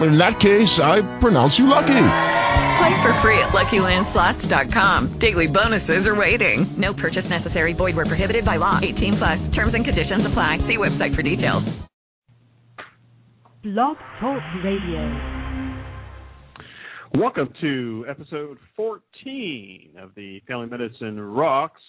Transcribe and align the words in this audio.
In 0.00 0.16
that 0.18 0.38
case, 0.38 0.78
I 0.78 1.02
pronounce 1.18 1.58
you 1.58 1.66
lucky. 1.66 1.86
Play 1.86 3.02
for 3.02 3.12
free 3.20 3.38
at 3.40 3.48
LuckyLandSlots.com. 3.48 5.18
Daily 5.18 5.48
bonuses 5.48 6.06
are 6.06 6.14
waiting. 6.14 6.72
No 6.80 6.94
purchase 6.94 7.28
necessary. 7.28 7.72
Void 7.72 7.96
where 7.96 8.06
prohibited 8.06 8.44
by 8.44 8.58
law. 8.58 8.78
18 8.80 9.16
plus. 9.16 9.48
Terms 9.48 9.74
and 9.74 9.84
conditions 9.84 10.24
apply. 10.24 10.58
See 10.58 10.76
website 10.76 11.16
for 11.16 11.22
details. 11.22 11.64
Blog 13.64 13.96
Talk 14.20 14.40
Radio. 14.62 15.48
Welcome 17.14 17.52
to 17.60 18.06
episode 18.08 18.58
14 18.76 19.94
of 19.98 20.14
the 20.14 20.40
Family 20.46 20.68
Medicine 20.68 21.18
Rocks 21.18 21.82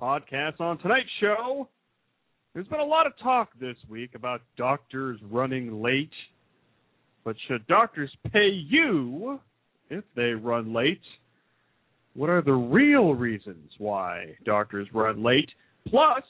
podcast. 0.00 0.60
On 0.60 0.78
tonight's 0.78 1.10
show, 1.20 1.68
there's 2.54 2.68
been 2.68 2.80
a 2.80 2.84
lot 2.84 3.06
of 3.06 3.12
talk 3.18 3.50
this 3.60 3.76
week 3.90 4.14
about 4.14 4.40
doctors 4.56 5.20
running 5.30 5.82
late. 5.82 6.10
But 7.24 7.36
should 7.46 7.66
doctors 7.66 8.10
pay 8.32 8.48
you 8.48 9.40
if 9.90 10.04
they 10.16 10.30
run 10.30 10.72
late? 10.72 11.00
What 12.14 12.30
are 12.30 12.42
the 12.42 12.52
real 12.52 13.14
reasons 13.14 13.70
why 13.78 14.36
doctors 14.44 14.88
run 14.92 15.22
late? 15.22 15.48
Plus, 15.88 16.22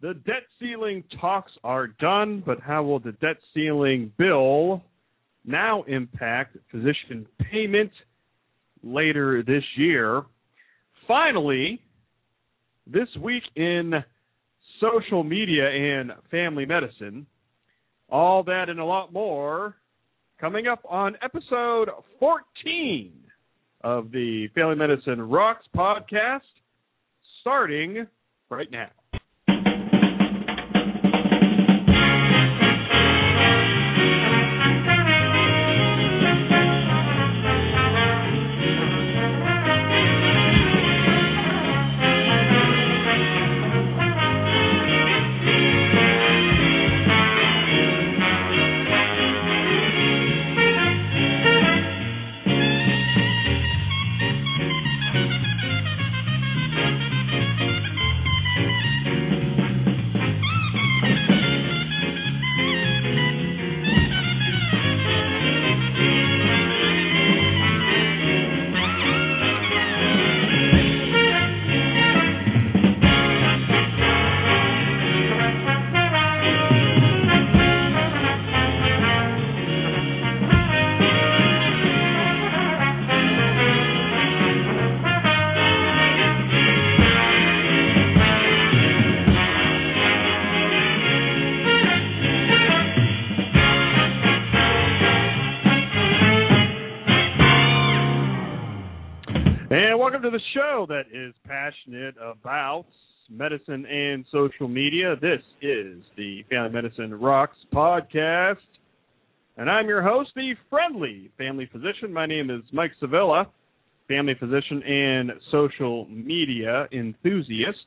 the 0.00 0.14
debt 0.14 0.44
ceiling 0.58 1.04
talks 1.20 1.52
are 1.62 1.88
done, 1.88 2.42
but 2.44 2.60
how 2.60 2.82
will 2.82 2.98
the 2.98 3.12
debt 3.12 3.36
ceiling 3.54 4.12
bill 4.16 4.82
now 5.44 5.82
impact 5.82 6.56
physician 6.70 7.26
payment 7.50 7.92
later 8.82 9.42
this 9.42 9.64
year? 9.76 10.22
Finally, 11.06 11.80
this 12.86 13.08
week 13.20 13.42
in 13.56 13.92
social 14.80 15.22
media 15.22 15.68
and 15.68 16.12
family 16.30 16.64
medicine, 16.64 17.26
all 18.10 18.42
that 18.44 18.68
and 18.68 18.80
a 18.80 18.84
lot 18.84 19.12
more 19.12 19.76
coming 20.40 20.66
up 20.66 20.80
on 20.88 21.16
episode 21.22 21.90
14 22.18 23.12
of 23.82 24.10
the 24.10 24.48
Family 24.54 24.74
Medicine 24.76 25.20
Rocks 25.20 25.66
podcast, 25.74 26.40
starting 27.40 28.06
right 28.50 28.70
now. 28.70 28.90
And 99.72 100.00
welcome 100.00 100.20
to 100.22 100.30
the 100.30 100.40
show 100.52 100.84
that 100.88 101.04
is 101.12 101.32
passionate 101.46 102.16
about 102.16 102.86
medicine 103.30 103.86
and 103.86 104.24
social 104.32 104.66
media. 104.66 105.14
This 105.22 105.38
is 105.62 106.02
the 106.16 106.42
Family 106.50 106.70
Medicine 106.70 107.14
Rocks 107.14 107.56
podcast. 107.72 108.56
And 109.56 109.70
I'm 109.70 109.86
your 109.86 110.02
host, 110.02 110.30
the 110.34 110.56
friendly 110.68 111.30
family 111.38 111.70
physician. 111.70 112.12
My 112.12 112.26
name 112.26 112.50
is 112.50 112.62
Mike 112.72 112.90
Sevilla, 112.98 113.46
family 114.08 114.34
physician 114.40 114.82
and 114.82 115.30
social 115.52 116.04
media 116.06 116.88
enthusiast. 116.90 117.78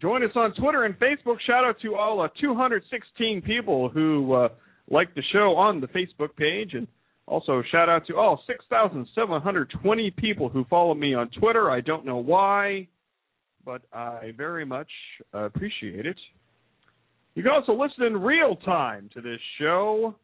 Join 0.00 0.22
us 0.22 0.30
on 0.36 0.54
Twitter 0.54 0.84
and 0.84 0.96
Facebook. 1.00 1.40
Shout 1.44 1.64
out 1.64 1.80
to 1.82 1.96
all 1.96 2.20
uh, 2.20 2.28
216 2.40 3.42
people 3.42 3.88
who 3.88 4.34
uh, 4.34 4.50
like 4.88 5.12
the 5.16 5.22
show 5.32 5.56
on 5.56 5.80
the 5.80 5.88
Facebook 5.88 6.36
page. 6.36 6.74
And 6.74 6.86
also 7.26 7.60
shout 7.72 7.88
out 7.88 8.06
to 8.06 8.18
all 8.18 8.40
6,720 8.46 10.10
people 10.12 10.48
who 10.48 10.64
follow 10.70 10.94
me 10.94 11.12
on 11.12 11.28
Twitter. 11.30 11.68
I 11.68 11.80
don't 11.80 12.06
know 12.06 12.18
why, 12.18 12.86
but 13.64 13.82
I 13.92 14.30
very 14.36 14.64
much 14.64 14.92
appreciate 15.32 16.06
it. 16.06 16.20
You 17.34 17.42
can 17.42 17.50
also 17.50 17.72
listen 17.72 18.04
in 18.04 18.16
real 18.16 18.54
time 18.54 19.10
to 19.12 19.20
this 19.20 19.40
show 19.58 20.14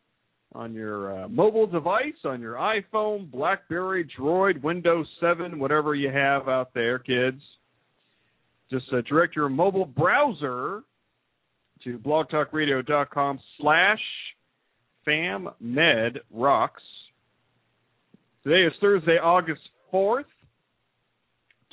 on 0.56 0.72
your 0.72 1.24
uh, 1.24 1.28
mobile 1.28 1.66
device, 1.66 2.14
on 2.24 2.40
your 2.40 2.54
iPhone, 2.54 3.30
BlackBerry, 3.30 4.08
Droid, 4.18 4.62
Windows 4.62 5.06
7, 5.20 5.58
whatever 5.58 5.94
you 5.94 6.10
have 6.10 6.48
out 6.48 6.72
there, 6.74 6.98
kids. 6.98 7.40
Just 8.70 8.86
uh, 8.92 9.02
direct 9.02 9.36
your 9.36 9.48
mobile 9.48 9.84
browser 9.84 10.82
to 11.84 11.98
blogtalkradio.com 11.98 13.38
slash 13.60 14.00
fammedrocks. 15.06 16.70
Today 18.42 18.62
is 18.66 18.72
Thursday, 18.80 19.18
August 19.22 19.60
4th, 19.92 20.24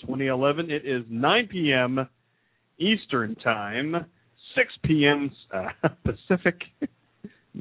2011. 0.02 0.70
It 0.70 0.86
is 0.86 1.04
9 1.10 1.48
p.m. 1.48 2.08
Eastern 2.80 3.36
Time, 3.36 4.06
6 4.56 4.74
p.m. 4.84 5.32
Uh, 5.54 5.70
Pacific. 6.04 6.62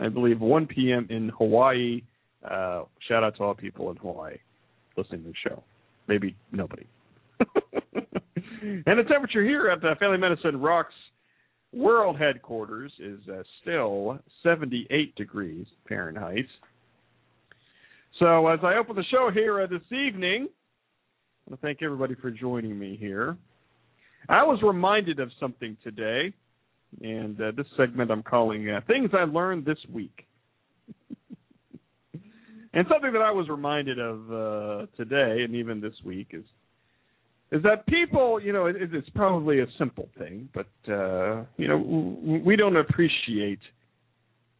I 0.01 0.09
believe 0.09 0.41
1 0.41 0.67
p.m. 0.67 1.07
in 1.11 1.31
Hawaii. 1.37 2.03
Uh, 2.49 2.85
shout 3.09 3.23
out 3.23 3.37
to 3.37 3.43
all 3.45 3.55
people 3.55 3.91
in 3.91 3.97
Hawaii 3.97 4.37
listening 4.97 5.23
to 5.23 5.29
the 5.29 5.35
show. 5.49 5.63
Maybe 6.09 6.35
nobody. 6.51 6.87
and 7.41 8.99
the 8.99 9.05
temperature 9.09 9.45
here 9.45 9.69
at 9.69 9.81
the 9.81 9.95
Family 9.99 10.19
Medicine 10.19 10.61
Rocks 10.61 10.95
World 11.73 12.19
Headquarters 12.19 12.93
is 12.99 13.21
uh, 13.29 13.43
still 13.63 14.19
78 14.43 15.15
degrees 15.17 15.67
Fahrenheit. 15.89 16.47
So 18.19 18.49
as 18.49 18.61
I 18.63 18.75
open 18.75 18.97
the 18.97 19.05
show 19.05 19.31
here 19.33 19.63
uh, 19.63 19.67
this 19.67 19.81
evening, 19.91 20.49
I 21.47 21.51
want 21.51 21.61
to 21.61 21.67
thank 21.67 21.83
everybody 21.83 22.15
for 22.15 22.31
joining 22.31 22.79
me 22.79 22.97
here. 22.99 23.37
I 24.29 24.43
was 24.43 24.61
reminded 24.63 25.19
of 25.19 25.31
something 25.41 25.77
today 25.83 26.33
and 27.01 27.41
uh, 27.41 27.53
this 27.57 27.67
segment 27.77 28.11
I'm 28.11 28.23
calling 28.23 28.69
uh, 28.69 28.81
Things 28.87 29.11
I 29.13 29.25
Learned 29.25 29.65
This 29.65 29.79
Week. 29.91 30.27
and 32.75 32.87
something 32.91 33.13
that 33.13 33.23
I 33.23 33.31
was 33.31 33.49
reminded 33.49 33.99
of 33.99 34.33
uh, 34.33 34.87
today 34.97 35.43
and 35.45 35.55
even 35.55 35.81
this 35.81 35.95
week 36.05 36.29
is 36.33 36.45
is 37.51 37.63
that 37.65 37.87
people, 37.87 38.41
you 38.41 38.51
know, 38.51 38.65
it, 38.65 38.77
it's 38.79 39.11
probably 39.11 39.61
a 39.61 39.67
simple 39.79 40.09
thing, 40.19 40.49
but 40.55 40.69
uh, 40.91 41.45
you 41.59 41.69
know, 41.69 41.77
we 42.45 42.57
don't 42.57 42.77
appreciate 42.77 43.61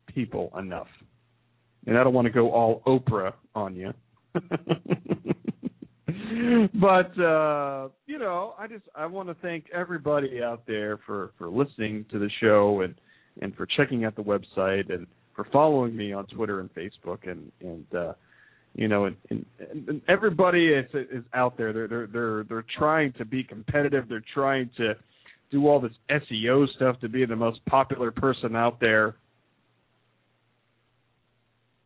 people 0.07 0.53
enough. 0.59 0.89
And 1.87 1.97
I 1.99 2.05
don't 2.05 2.13
want 2.13 2.27
to 2.27 2.33
go 2.33 2.53
all 2.53 2.83
Oprah 2.87 3.33
on 3.55 3.75
you. 3.75 3.93
but 6.75 7.19
uh, 7.21 7.89
you 8.07 8.19
know, 8.19 8.55
I 8.59 8.67
just 8.67 8.85
I 8.95 9.07
want 9.07 9.29
to 9.29 9.35
thank 9.43 9.67
everybody 9.75 10.43
out 10.43 10.63
there 10.67 10.99
for 11.07 11.33
for 11.39 11.49
listening 11.49 12.05
to 12.11 12.19
the 12.19 12.31
show 12.41 12.83
and 12.83 12.95
and 13.41 13.55
for 13.55 13.67
checking 13.67 14.05
out 14.05 14.17
the 14.17 14.23
website 14.23 14.93
and 14.93 15.07
for 15.35 15.47
following 15.53 15.97
me 15.97 16.13
on 16.13 16.27
Twitter 16.27 16.61
and 16.61 16.71
Facebook 16.75 17.31
and 17.31 17.51
and 17.61 17.87
uh, 17.95 18.13
you 18.75 18.89
know 18.89 19.07
and, 19.07 19.17
and, 19.31 19.47
and 19.89 20.03
everybody 20.09 20.69
is 20.69 20.87
is 20.95 21.25
out 21.35 21.57
there. 21.57 21.73
They're 21.73 21.89
they're 21.89 22.07
they're 22.07 22.45
they're 22.45 22.67
trying 22.79 23.13
to 23.15 23.25
be 23.25 23.43
competitive. 23.43 24.09
They're 24.09 24.25
trying 24.35 24.71
to 24.77 24.95
do 25.51 25.69
all 25.69 25.81
this 25.81 25.93
SEO 26.11 26.67
stuff 26.77 26.99
to 27.01 27.09
be 27.09 27.27
the 27.27 27.37
most 27.37 27.65
popular 27.67 28.11
person 28.11 28.57
out 28.57 28.81
there. 28.81 29.17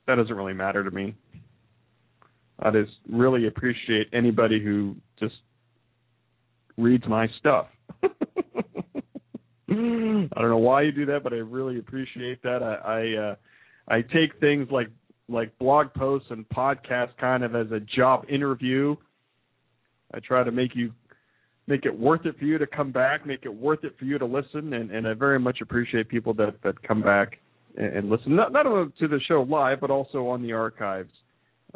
That 0.07 0.17
doesn't 0.17 0.35
really 0.35 0.55
matter 0.55 0.85
to 0.85 0.91
me. 0.91 1.17
I 2.59 2.71
just 2.71 2.93
really 3.11 3.47
appreciate 3.47 4.09
anybody 4.13 4.63
who 4.63 4.97
just 5.19 5.35
reads 6.77 7.05
my 7.07 7.29
stuff. 7.39 7.67
I 8.03 8.09
don't 9.69 10.31
know 10.35 10.59
why 10.59 10.83
you 10.83 10.93
do 10.93 11.07
that, 11.07 11.23
but 11.23 11.33
I 11.33 11.37
really 11.37 11.79
appreciate 11.79 12.43
that. 12.43 12.63
I 12.63 12.75
I, 12.75 13.31
uh, 13.31 13.35
I 13.89 14.03
take 14.03 14.39
things 14.41 14.69
like 14.71 14.89
like 15.29 15.57
blog 15.59 15.93
posts 15.95 16.29
and 16.31 16.49
podcasts 16.49 17.17
kind 17.21 17.43
of 17.43 17.55
as 17.55 17.71
a 17.73 17.81
job 17.81 18.25
interview. 18.29 18.97
I 20.15 20.21
try 20.21 20.45
to 20.45 20.53
make 20.53 20.75
you 20.75 20.93
make 21.67 21.85
it 21.85 21.99
worth 21.99 22.27
it 22.27 22.39
for 22.39 22.45
you 22.45 22.59
to 22.59 22.67
come 22.67 22.93
back, 22.93 23.27
make 23.27 23.45
it 23.45 23.55
worth 23.55 23.83
it 23.83 23.97
for 23.99 24.05
you 24.05 24.19
to 24.19 24.25
listen, 24.25 24.75
and, 24.75 24.91
and 24.93 25.07
I 25.07 25.15
very 25.15 25.41
much 25.41 25.59
appreciate 25.61 26.09
people 26.09 26.33
that 26.35 26.55
that 26.63 26.81
come 26.83 27.03
back 27.03 27.39
and, 27.77 27.97
and 27.97 28.09
listen 28.09 28.37
not 28.37 28.53
not 28.53 28.67
only 28.67 28.93
to 29.01 29.09
the 29.09 29.21
show 29.27 29.43
live 29.43 29.81
but 29.81 29.91
also 29.91 30.29
on 30.29 30.43
the 30.43 30.53
archives 30.53 31.13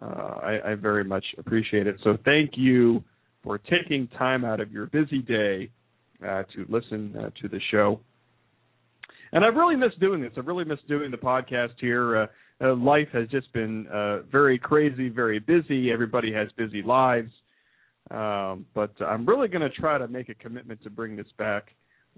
uh, 0.00 0.04
I, 0.42 0.70
I 0.70 0.75
very 0.75 1.04
much 1.04 1.25
appreciate 1.38 1.87
it. 1.87 1.96
So 2.04 2.16
thank 2.25 2.52
you 2.54 3.02
for 3.42 3.58
taking 3.58 4.08
time 4.19 4.44
out 4.44 4.60
of 4.60 4.70
your 4.70 4.87
busy 4.87 5.20
day 5.20 5.70
uh, 6.22 6.42
to 6.54 6.66
listen 6.69 7.14
uh, 7.16 7.31
to 7.42 7.48
the 7.48 7.60
show. 7.70 8.00
And 9.32 9.44
I've 9.44 9.54
really 9.54 9.76
missed 9.76 10.00
doing 10.00 10.20
this. 10.20 10.32
I've 10.37 10.46
really 10.46 10.64
missed 10.64 10.87
doing 10.88 11.10
the 11.10 11.16
podcast 11.16 11.75
here. 11.78 12.22
Uh, 12.22 12.26
uh, 12.62 12.75
life 12.75 13.08
has 13.12 13.28
just 13.28 13.50
been 13.52 13.87
uh, 13.87 14.20
very 14.31 14.58
crazy, 14.58 15.08
very 15.08 15.38
busy. 15.38 15.90
Everybody 15.90 16.32
has 16.32 16.48
busy 16.56 16.82
lives. 16.82 17.31
Um, 18.10 18.66
but 18.75 18.93
I'm 19.00 19.25
really 19.25 19.48
going 19.48 19.62
to 19.62 19.70
try 19.70 19.96
to 19.98 20.08
make 20.08 20.28
a 20.28 20.34
commitment 20.34 20.82
to 20.82 20.90
bring 20.90 21.16
this 21.16 21.28
back 21.38 21.69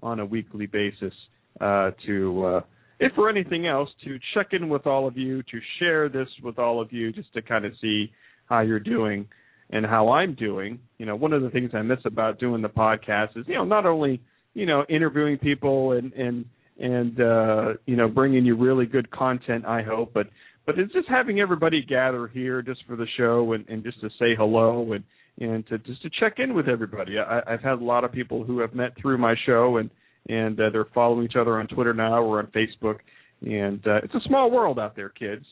on 0.01 0.19
a 0.19 0.25
weekly 0.25 0.65
basis 0.65 1.13
to 1.59 2.63
if 3.03 3.13
for 3.15 3.29
anything 3.29 3.67
else, 3.67 3.89
to 4.05 4.17
check 4.33 4.47
in 4.51 4.69
with 4.69 4.87
all 4.87 5.07
of 5.07 5.17
you, 5.17 5.43
to 5.43 5.59
share 5.79 6.09
this 6.09 6.27
with 6.43 6.59
all 6.59 6.81
of 6.81 6.91
you, 6.91 7.11
just 7.11 7.33
to 7.33 7.41
kind 7.41 7.65
of 7.65 7.73
see 7.81 8.11
how 8.45 8.61
you're 8.61 8.79
doing 8.79 9.27
and 9.69 9.85
how 9.85 10.09
I'm 10.09 10.35
doing. 10.35 10.79
You 10.97 11.05
know, 11.05 11.15
one 11.15 11.33
of 11.33 11.41
the 11.41 11.49
things 11.49 11.71
I 11.73 11.81
miss 11.81 11.99
about 12.05 12.39
doing 12.39 12.61
the 12.61 12.69
podcast 12.69 13.37
is, 13.37 13.45
you 13.47 13.55
know, 13.55 13.65
not 13.65 13.85
only 13.85 14.21
you 14.53 14.65
know 14.65 14.85
interviewing 14.89 15.37
people 15.37 15.93
and 15.93 16.13
and 16.13 16.45
and 16.79 17.19
uh, 17.19 17.73
you 17.85 17.95
know 17.95 18.07
bringing 18.07 18.45
you 18.45 18.55
really 18.55 18.85
good 18.85 19.09
content. 19.11 19.65
I 19.65 19.81
hope, 19.81 20.11
but 20.13 20.27
but 20.65 20.79
it's 20.79 20.93
just 20.93 21.09
having 21.09 21.39
everybody 21.39 21.83
gather 21.83 22.27
here 22.27 22.61
just 22.61 22.81
for 22.87 22.95
the 22.95 23.07
show 23.17 23.53
and, 23.53 23.67
and 23.67 23.83
just 23.83 23.99
to 24.01 24.09
say 24.19 24.35
hello 24.37 24.93
and 24.93 25.03
and 25.39 25.67
to 25.67 25.77
just 25.79 26.01
to 26.03 26.09
check 26.19 26.35
in 26.37 26.53
with 26.53 26.67
everybody. 26.67 27.17
I, 27.19 27.41
I've 27.47 27.61
had 27.61 27.79
a 27.79 27.83
lot 27.83 28.03
of 28.03 28.11
people 28.11 28.43
who 28.43 28.59
have 28.59 28.73
met 28.73 28.95
through 29.01 29.17
my 29.17 29.35
show 29.45 29.77
and 29.77 29.89
and 30.29 30.59
uh, 30.59 30.69
they're 30.71 30.87
following 30.93 31.25
each 31.25 31.35
other 31.35 31.59
on 31.59 31.67
Twitter 31.67 31.93
now 31.93 32.21
or 32.21 32.39
on 32.39 32.47
Facebook. 32.47 32.99
And 33.41 33.85
uh, 33.87 33.97
it's 34.03 34.15
a 34.15 34.21
small 34.25 34.49
world 34.49 34.79
out 34.79 34.95
there, 34.95 35.09
kids, 35.09 35.45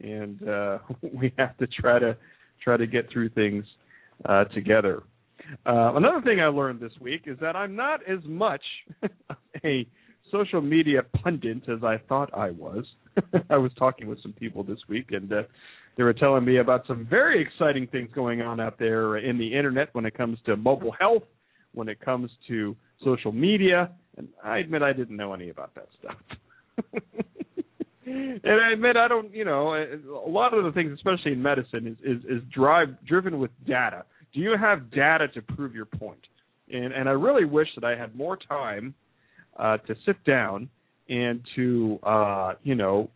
and 0.00 0.48
uh, 0.48 0.78
we 1.14 1.32
have 1.38 1.56
to 1.58 1.66
try 1.66 1.98
to 1.98 2.16
try 2.62 2.76
to 2.76 2.86
get 2.86 3.10
through 3.12 3.28
things 3.30 3.64
uh, 4.24 4.44
together. 4.44 5.02
Uh, 5.64 5.94
another 5.94 6.22
thing 6.22 6.40
I 6.40 6.46
learned 6.46 6.80
this 6.80 6.92
week 7.00 7.22
is 7.26 7.38
that 7.40 7.54
I'm 7.54 7.76
not 7.76 8.00
as 8.08 8.18
much 8.24 8.62
a 9.64 9.86
social 10.32 10.60
media 10.60 11.02
pundit 11.22 11.68
as 11.68 11.84
I 11.84 11.98
thought 12.08 12.30
I 12.34 12.50
was. 12.50 12.84
I 13.50 13.56
was 13.56 13.70
talking 13.78 14.08
with 14.08 14.20
some 14.22 14.32
people 14.32 14.64
this 14.64 14.78
week, 14.88 15.08
and 15.10 15.32
uh, 15.32 15.42
they 15.96 16.02
were 16.02 16.12
telling 16.12 16.44
me 16.44 16.58
about 16.58 16.86
some 16.86 17.06
very 17.08 17.40
exciting 17.40 17.86
things 17.86 18.10
going 18.14 18.42
on 18.42 18.60
out 18.60 18.78
there 18.78 19.18
in 19.18 19.38
the 19.38 19.54
internet 19.54 19.88
when 19.92 20.04
it 20.04 20.16
comes 20.16 20.38
to 20.46 20.56
mobile 20.56 20.94
health, 20.98 21.22
when 21.72 21.88
it 21.88 22.00
comes 22.00 22.30
to 22.48 22.76
social 23.04 23.32
media, 23.32 23.90
and 24.16 24.28
I 24.42 24.58
admit 24.58 24.82
I 24.82 24.92
didn't 24.92 25.16
know 25.16 25.32
any 25.34 25.50
about 25.50 25.74
that 25.74 25.88
stuff. 25.98 26.16
and 28.06 28.40
I 28.44 28.72
admit 28.72 28.96
I 28.96 29.08
don't, 29.08 29.34
you 29.34 29.44
know, 29.44 29.74
a 29.74 30.28
lot 30.28 30.54
of 30.54 30.64
the 30.64 30.72
things, 30.72 30.92
especially 30.92 31.32
in 31.32 31.42
medicine, 31.42 31.86
is 31.86 32.18
is, 32.18 32.24
is 32.24 32.42
drive 32.54 32.88
driven 33.06 33.38
with 33.38 33.50
data. 33.66 34.04
Do 34.32 34.40
you 34.40 34.56
have 34.58 34.90
data 34.90 35.28
to 35.28 35.42
prove 35.42 35.74
your 35.74 35.86
point? 35.86 36.20
And 36.72 36.92
and 36.92 37.08
I 37.08 37.12
really 37.12 37.44
wish 37.44 37.68
that 37.74 37.84
I 37.84 37.96
had 37.96 38.14
more 38.14 38.36
time 38.36 38.94
uh, 39.58 39.78
to 39.78 39.94
sit 40.04 40.22
down 40.24 40.68
and 41.08 41.40
to 41.56 41.98
uh, 42.02 42.54
you 42.62 42.74
know 42.74 43.10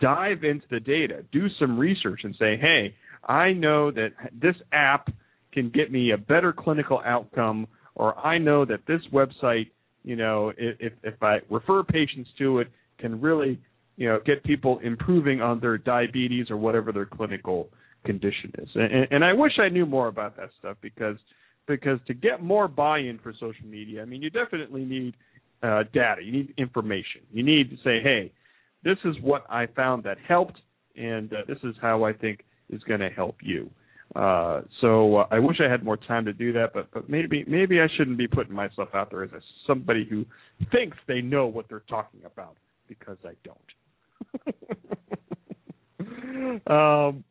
dive 0.00 0.44
into 0.44 0.66
the 0.70 0.80
data, 0.80 1.24
do 1.32 1.48
some 1.60 1.78
research, 1.78 2.20
and 2.24 2.34
say, 2.38 2.56
hey, 2.56 2.94
I 3.24 3.52
know 3.52 3.90
that 3.90 4.10
this 4.32 4.56
app 4.72 5.12
can 5.52 5.70
get 5.70 5.90
me 5.90 6.12
a 6.12 6.18
better 6.18 6.52
clinical 6.52 7.00
outcome, 7.04 7.66
or 7.94 8.16
I 8.18 8.38
know 8.38 8.64
that 8.64 8.80
this 8.86 9.00
website 9.12 9.70
you 10.06 10.14
know, 10.14 10.52
if 10.56 10.92
if 11.02 11.20
I 11.20 11.38
refer 11.50 11.82
patients 11.82 12.30
to 12.38 12.60
it, 12.60 12.68
can 12.98 13.20
really, 13.20 13.60
you 13.96 14.08
know, 14.08 14.20
get 14.24 14.42
people 14.44 14.78
improving 14.78 15.42
on 15.42 15.58
their 15.58 15.76
diabetes 15.76 16.48
or 16.48 16.56
whatever 16.56 16.92
their 16.92 17.06
clinical 17.06 17.68
condition 18.04 18.52
is. 18.58 18.68
And, 18.76 19.08
and 19.10 19.24
I 19.24 19.32
wish 19.32 19.52
I 19.58 19.68
knew 19.68 19.84
more 19.84 20.06
about 20.06 20.36
that 20.36 20.50
stuff 20.60 20.76
because 20.80 21.16
because 21.66 21.98
to 22.06 22.14
get 22.14 22.40
more 22.40 22.68
buy-in 22.68 23.18
for 23.18 23.32
social 23.32 23.66
media, 23.66 24.00
I 24.00 24.04
mean, 24.04 24.22
you 24.22 24.30
definitely 24.30 24.84
need 24.84 25.14
uh, 25.64 25.82
data. 25.92 26.22
You 26.22 26.30
need 26.30 26.54
information. 26.56 27.22
You 27.32 27.42
need 27.42 27.68
to 27.70 27.76
say, 27.78 28.00
hey, 28.00 28.32
this 28.84 28.98
is 29.04 29.16
what 29.20 29.44
I 29.50 29.66
found 29.66 30.04
that 30.04 30.18
helped, 30.26 30.60
and 30.94 31.32
uh, 31.32 31.38
this 31.48 31.58
is 31.64 31.74
how 31.82 32.04
I 32.04 32.12
think 32.12 32.44
is 32.70 32.80
going 32.84 33.00
to 33.00 33.10
help 33.10 33.38
you. 33.42 33.68
Uh, 34.14 34.62
so 34.80 35.16
uh, 35.16 35.26
I 35.30 35.38
wish 35.38 35.58
I 35.60 35.70
had 35.70 35.84
more 35.84 35.96
time 35.96 36.24
to 36.24 36.32
do 36.32 36.52
that, 36.52 36.72
but 36.72 36.90
but 36.92 37.08
maybe 37.08 37.44
maybe 37.46 37.80
I 37.80 37.86
shouldn't 37.96 38.16
be 38.16 38.28
putting 38.28 38.54
myself 38.54 38.88
out 38.94 39.10
there 39.10 39.24
as 39.24 39.32
a, 39.32 39.40
somebody 39.66 40.06
who 40.08 40.24
thinks 40.72 40.96
they 41.06 41.20
know 41.20 41.46
what 41.46 41.66
they're 41.68 41.82
talking 41.88 42.20
about 42.24 42.56
because 42.88 43.18
I 43.24 43.32
don't. 43.44 43.58
um, 46.70 47.24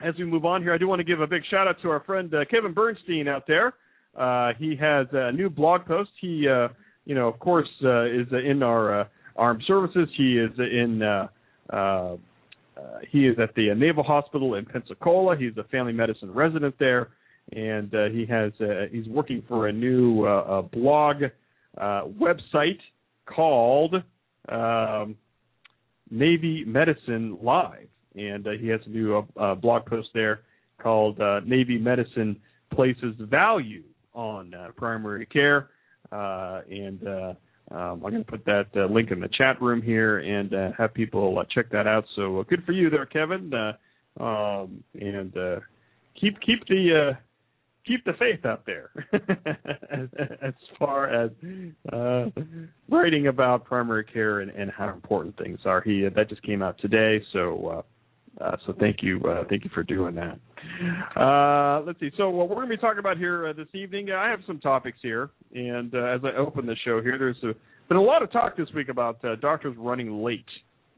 as 0.00 0.14
we 0.18 0.24
move 0.24 0.44
on 0.44 0.62
here, 0.62 0.72
I 0.74 0.78
do 0.78 0.86
want 0.88 1.00
to 1.00 1.04
give 1.04 1.20
a 1.20 1.26
big 1.26 1.42
shout 1.50 1.66
out 1.66 1.76
to 1.82 1.90
our 1.90 2.00
friend 2.00 2.32
uh, 2.34 2.44
Kevin 2.50 2.72
Bernstein 2.72 3.28
out 3.28 3.46
there. 3.46 3.74
Uh, 4.16 4.52
he 4.58 4.76
has 4.76 5.06
a 5.12 5.32
new 5.32 5.50
blog 5.50 5.84
post. 5.86 6.10
He, 6.20 6.46
uh, 6.48 6.68
you 7.04 7.14
know, 7.14 7.28
of 7.28 7.38
course, 7.38 7.68
uh, 7.84 8.04
is 8.04 8.26
in 8.32 8.62
our 8.62 9.00
uh, 9.00 9.04
armed 9.36 9.62
services. 9.66 10.08
He 10.16 10.38
is 10.38 10.50
in 10.58 11.02
uh, 11.02 11.28
uh, 11.74 12.16
uh, 12.76 12.98
he 13.10 13.26
is 13.26 13.38
at 13.38 13.54
the 13.54 13.74
Naval 13.74 14.04
Hospital 14.04 14.54
in 14.54 14.66
Pensacola. 14.66 15.36
He's 15.36 15.56
a 15.56 15.64
family 15.64 15.92
medicine 15.92 16.32
resident 16.32 16.74
there, 16.78 17.08
and 17.52 17.94
uh, 17.94 18.08
he 18.08 18.26
has 18.26 18.52
uh, 18.60 18.86
he's 18.90 19.06
working 19.08 19.42
for 19.48 19.68
a 19.68 19.72
new 19.72 20.24
uh, 20.24 20.62
blog 20.62 21.22
uh, 21.80 22.02
website 22.20 22.78
called 23.24 23.94
um, 24.50 25.16
Navy 26.10 26.64
Medicine 26.66 27.38
Live, 27.42 27.88
and 28.14 28.46
uh, 28.46 28.50
he 28.60 28.68
has 28.68 28.80
a 28.86 28.90
new 28.90 29.26
blog 29.62 29.86
post 29.86 30.08
there 30.12 30.40
called 30.78 31.18
Navy 31.46 31.78
Medicine 31.78 32.36
Places 32.74 33.14
Value 33.18 33.84
on 34.12 34.52
Primary 34.76 35.26
Care, 35.26 35.70
and 36.12 37.36
um, 37.70 38.02
I'm 38.04 38.12
going 38.12 38.24
to 38.24 38.30
put 38.30 38.44
that 38.44 38.66
uh, 38.76 38.86
link 38.86 39.10
in 39.10 39.20
the 39.20 39.28
chat 39.28 39.60
room 39.60 39.82
here 39.82 40.18
and 40.18 40.54
uh, 40.54 40.70
have 40.78 40.94
people 40.94 41.38
uh, 41.38 41.44
check 41.52 41.70
that 41.70 41.86
out. 41.86 42.04
So 42.14 42.40
uh, 42.40 42.42
good 42.44 42.64
for 42.64 42.72
you 42.72 42.90
there, 42.90 43.06
Kevin. 43.06 43.52
Uh, 43.52 44.22
um, 44.22 44.82
and 44.94 45.36
uh, 45.36 45.60
keep 46.18 46.40
keep 46.40 46.66
the 46.68 47.16
keep 47.86 48.04
the 48.04 48.14
faith 48.18 48.44
out 48.44 48.64
there 48.66 48.90
as, 49.92 50.08
as, 50.42 50.54
far 50.78 51.08
as 51.08 51.30
writing 52.88 53.26
about 53.26 53.64
primary 53.64 54.04
care 54.04 54.40
and, 54.40 54.50
and, 54.52 54.70
how 54.70 54.88
important 54.88 55.36
things 55.36 55.60
are. 55.64 55.82
He 55.82 56.08
that 56.08 56.28
just 56.28 56.42
came 56.42 56.62
out 56.62 56.78
today, 56.78 57.22
so 57.32 57.84
uh, 58.40 58.56
so 58.66 58.74
thank 58.78 59.02
you, 59.02 59.20
uh, 59.24 59.44
thank 59.48 59.64
you 59.64 59.70
for 59.72 59.82
doing 59.82 60.14
that. 60.14 60.38
Uh, 61.18 61.82
let's 61.86 61.98
see. 62.00 62.10
So 62.16 62.28
what 62.28 62.48
we're 62.48 62.56
going 62.56 62.68
to 62.68 62.76
be 62.76 62.80
talking 62.80 62.98
about 62.98 63.16
here 63.16 63.48
uh, 63.48 63.52
this 63.54 63.68
evening, 63.72 64.10
I 64.10 64.28
have 64.28 64.40
some 64.46 64.58
topics 64.60 64.98
here, 65.00 65.30
and 65.54 65.94
uh, 65.94 65.98
as 66.04 66.20
I 66.22 66.36
open 66.36 66.66
the 66.66 66.76
show 66.84 67.00
here, 67.00 67.16
there's 67.18 67.36
a, 67.44 67.54
been 67.88 67.96
a 67.96 68.02
lot 68.02 68.22
of 68.22 68.30
talk 68.30 68.56
this 68.56 68.68
week 68.74 68.88
about 68.90 69.22
doctors 69.40 69.74
running 69.78 70.22
late, 70.22 70.44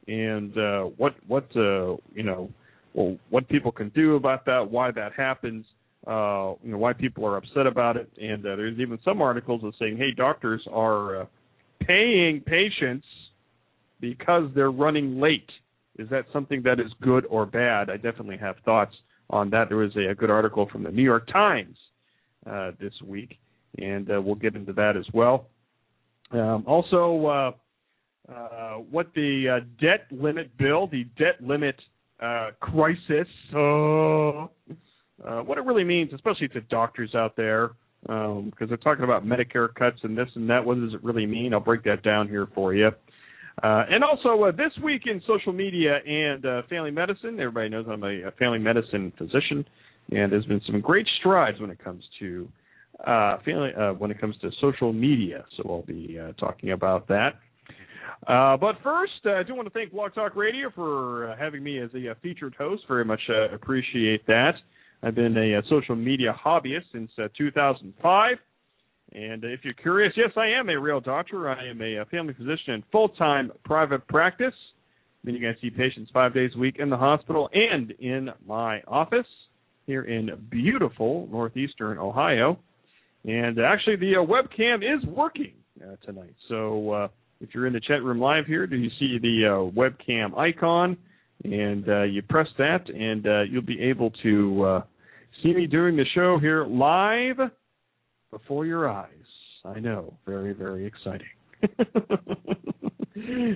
and 0.08 0.52
what 0.96 1.14
what 1.28 1.46
you 1.54 2.22
know, 2.24 2.50
well, 2.94 3.16
what 3.30 3.48
people 3.48 3.70
can 3.70 3.90
do 3.90 4.16
about 4.16 4.44
that, 4.46 4.68
why 4.68 4.90
that 4.90 5.12
happens. 5.12 5.64
you 6.06 6.12
know 6.12 6.78
why 6.78 6.92
people 6.92 7.24
are 7.24 7.36
upset 7.36 7.66
about 7.66 7.96
it, 7.96 8.10
and 8.20 8.42
there's 8.42 8.80
even 8.80 8.98
some 9.04 9.22
articles 9.22 9.60
that 9.62 9.72
saying, 9.78 9.96
"Hey, 9.96 10.10
doctors 10.16 10.66
are 10.72 11.28
paying 11.86 12.40
patients 12.40 13.06
because 14.00 14.50
they're 14.56 14.72
running 14.72 15.20
late." 15.20 15.48
Is 15.98 16.08
that 16.10 16.24
something 16.32 16.62
that 16.62 16.80
is 16.80 16.92
good 17.02 17.26
or 17.28 17.44
bad? 17.44 17.90
I 17.90 17.96
definitely 17.96 18.38
have 18.38 18.56
thoughts 18.64 18.94
on 19.30 19.50
that. 19.50 19.68
There 19.68 19.78
was 19.78 19.94
a, 19.96 20.10
a 20.10 20.14
good 20.14 20.30
article 20.30 20.68
from 20.70 20.84
the 20.84 20.90
New 20.90 21.02
York 21.02 21.26
Times 21.32 21.76
uh, 22.48 22.70
this 22.80 22.92
week, 23.04 23.38
and 23.78 24.10
uh, 24.10 24.22
we'll 24.22 24.36
get 24.36 24.54
into 24.54 24.72
that 24.74 24.96
as 24.96 25.06
well. 25.12 25.48
Um, 26.30 26.64
also, 26.66 27.26
uh, 27.26 28.32
uh, 28.32 28.74
what 28.90 29.08
the 29.14 29.60
uh, 29.60 29.64
debt 29.80 30.06
limit 30.10 30.56
bill, 30.56 30.86
the 30.86 31.04
debt 31.18 31.40
limit 31.40 31.76
crisis, 32.60 33.26
what 33.52 35.58
it 35.58 35.64
really 35.64 35.84
means, 35.84 36.12
especially 36.12 36.48
to 36.48 36.60
doctors 36.62 37.14
out 37.14 37.36
there, 37.36 37.70
because 38.02 38.38
um, 38.38 38.68
they're 38.68 38.76
talking 38.76 39.04
about 39.04 39.24
Medicare 39.24 39.74
cuts 39.74 39.98
and 40.02 40.16
this 40.16 40.28
and 40.34 40.48
that. 40.50 40.64
What 40.64 40.78
does 40.78 40.94
it 40.94 41.02
really 41.02 41.26
mean? 41.26 41.54
I'll 41.54 41.60
break 41.60 41.84
that 41.84 42.02
down 42.02 42.28
here 42.28 42.48
for 42.54 42.74
you. 42.74 42.90
Uh, 43.62 43.84
and 43.90 44.04
also, 44.04 44.44
uh, 44.44 44.52
this 44.52 44.72
week 44.84 45.02
in 45.06 45.20
social 45.26 45.52
media 45.52 45.98
and 46.06 46.46
uh, 46.46 46.62
family 46.70 46.92
medicine, 46.92 47.40
everybody 47.40 47.68
knows 47.68 47.86
I'm 47.90 48.04
a, 48.04 48.28
a, 48.28 48.30
family 48.32 48.58
medicine 48.58 49.12
physician, 49.18 49.64
and 50.12 50.30
there's 50.30 50.44
been 50.44 50.60
some 50.66 50.80
great 50.80 51.06
strides 51.18 51.60
when 51.60 51.70
it 51.70 51.82
comes 51.82 52.04
to 52.20 52.48
uh, 53.04 53.38
family, 53.44 53.70
uh, 53.74 53.94
when 53.94 54.12
it 54.12 54.20
comes 54.20 54.36
to 54.42 54.50
social 54.60 54.92
media. 54.92 55.44
So 55.56 55.64
I'll 55.68 55.82
be 55.82 56.18
uh, 56.18 56.32
talking 56.32 56.70
about 56.70 57.08
that. 57.08 57.30
but 58.26 58.76
first, 58.84 59.12
I 59.24 59.42
do 59.42 59.56
want 59.56 59.66
to 59.66 59.74
thank 59.74 59.90
Blog 59.90 60.14
Talk 60.14 60.36
Radio 60.36 60.70
for 60.72 61.34
having 61.38 61.64
me 61.64 61.80
as 61.80 61.90
a 61.94 62.14
featured 62.22 62.54
host. 62.56 62.84
Very 62.86 63.04
much 63.04 63.22
appreciate 63.52 64.24
that. 64.28 64.52
I've 65.02 65.16
been 65.16 65.36
a, 65.36 65.54
a 65.54 65.62
social 65.68 65.96
media 65.96 66.32
hobbyist 66.44 66.92
since 66.92 67.10
2005. 67.36 68.36
And 69.12 69.42
if 69.44 69.60
you're 69.62 69.74
curious, 69.74 70.12
yes, 70.16 70.30
I 70.36 70.48
am 70.48 70.68
a 70.68 70.78
real 70.78 71.00
doctor. 71.00 71.48
I 71.48 71.68
am 71.68 71.80
a, 71.80 72.04
family 72.10 72.34
physician 72.34 72.74
in 72.74 72.84
full 72.92 73.08
time 73.10 73.50
private 73.64 74.06
practice, 74.08 74.54
meaning 75.24 75.46
I 75.46 75.58
see 75.60 75.70
patients 75.70 76.10
five 76.12 76.34
days 76.34 76.50
a 76.54 76.58
week 76.58 76.76
in 76.78 76.90
the 76.90 76.96
hospital 76.96 77.48
and 77.52 77.92
in 77.92 78.28
my 78.46 78.82
office 78.86 79.26
here 79.86 80.02
in 80.02 80.30
beautiful 80.50 81.26
northeastern 81.30 81.96
Ohio. 81.96 82.58
And 83.24 83.58
actually, 83.58 83.96
the 83.96 84.16
uh, 84.16 84.26
webcam 84.26 84.78
is 84.78 85.04
working 85.06 85.54
uh, 85.82 85.96
tonight. 86.04 86.34
So 86.48 86.90
uh, 86.90 87.08
if 87.40 87.54
you're 87.54 87.66
in 87.66 87.72
the 87.72 87.80
chat 87.80 88.02
room 88.02 88.20
live 88.20 88.44
here, 88.44 88.66
do 88.66 88.76
you 88.76 88.90
see 88.98 89.18
the 89.18 89.46
uh, 89.46 89.70
webcam 89.74 90.36
icon? 90.36 90.98
And 91.44 91.88
uh, 91.88 92.02
you 92.02 92.20
press 92.22 92.48
that, 92.58 92.88
and 92.88 93.26
uh, 93.26 93.42
you'll 93.42 93.62
be 93.62 93.80
able 93.80 94.10
to 94.22 94.82
see 95.42 95.54
me 95.54 95.66
doing 95.66 95.96
the 95.96 96.04
show 96.14 96.38
here 96.38 96.66
live 96.66 97.50
before 98.30 98.66
your 98.66 98.88
eyes. 98.88 99.08
I 99.64 99.80
know, 99.80 100.14
very, 100.26 100.52
very 100.52 100.86
exciting. 100.86 101.26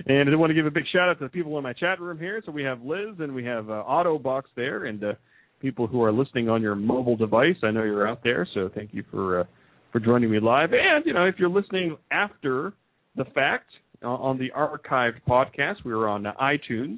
and 0.07 0.29
I 0.29 0.35
want 0.35 0.49
to 0.49 0.53
give 0.53 0.65
a 0.65 0.71
big 0.71 0.83
shout 0.91 1.09
out 1.09 1.19
to 1.19 1.25
the 1.25 1.29
people 1.29 1.57
in 1.57 1.63
my 1.63 1.73
chat 1.73 1.99
room 1.99 2.19
here. 2.19 2.41
So 2.45 2.51
we 2.51 2.63
have 2.63 2.81
Liz 2.81 3.15
and 3.19 3.33
we 3.33 3.45
have 3.45 3.69
uh, 3.69 3.83
Autobox 3.87 4.43
there, 4.55 4.85
and 4.85 5.03
uh, 5.03 5.13
people 5.59 5.87
who 5.87 6.03
are 6.03 6.11
listening 6.11 6.49
on 6.49 6.61
your 6.61 6.75
mobile 6.75 7.15
device. 7.15 7.55
I 7.63 7.71
know 7.71 7.83
you're 7.83 8.07
out 8.07 8.23
there, 8.23 8.47
so 8.53 8.69
thank 8.73 8.93
you 8.93 9.03
for 9.09 9.41
uh, 9.41 9.43
for 9.91 9.99
joining 9.99 10.29
me 10.31 10.39
live. 10.39 10.71
And 10.73 11.05
you 11.05 11.13
know, 11.13 11.25
if 11.25 11.35
you're 11.37 11.49
listening 11.49 11.97
after 12.11 12.73
the 13.15 13.25
fact 13.25 13.69
uh, 14.03 14.07
on 14.09 14.37
the 14.37 14.51
archived 14.51 15.21
podcast, 15.27 15.85
we 15.85 15.93
are 15.93 16.07
on 16.07 16.23
iTunes. 16.41 16.97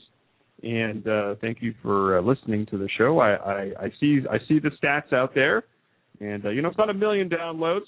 And 0.63 1.08
uh, 1.08 1.36
thank 1.41 1.62
you 1.62 1.75
for 1.84 2.17
uh, 2.17 2.22
listening 2.22 2.65
to 2.67 2.77
the 2.77 2.89
show. 2.98 3.20
I, 3.20 3.36
I, 3.36 3.62
I 3.79 3.89
see 4.00 4.22
I 4.29 4.38
see 4.48 4.60
the 4.60 4.72
stats 4.82 5.13
out 5.13 5.36
there 5.36 5.65
and 6.19 6.45
uh, 6.45 6.50
you 6.50 6.62
know, 6.62 6.69
it's 6.69 6.77
not 6.77 6.89
a 6.89 6.93
million 6.93 7.29
downloads, 7.29 7.86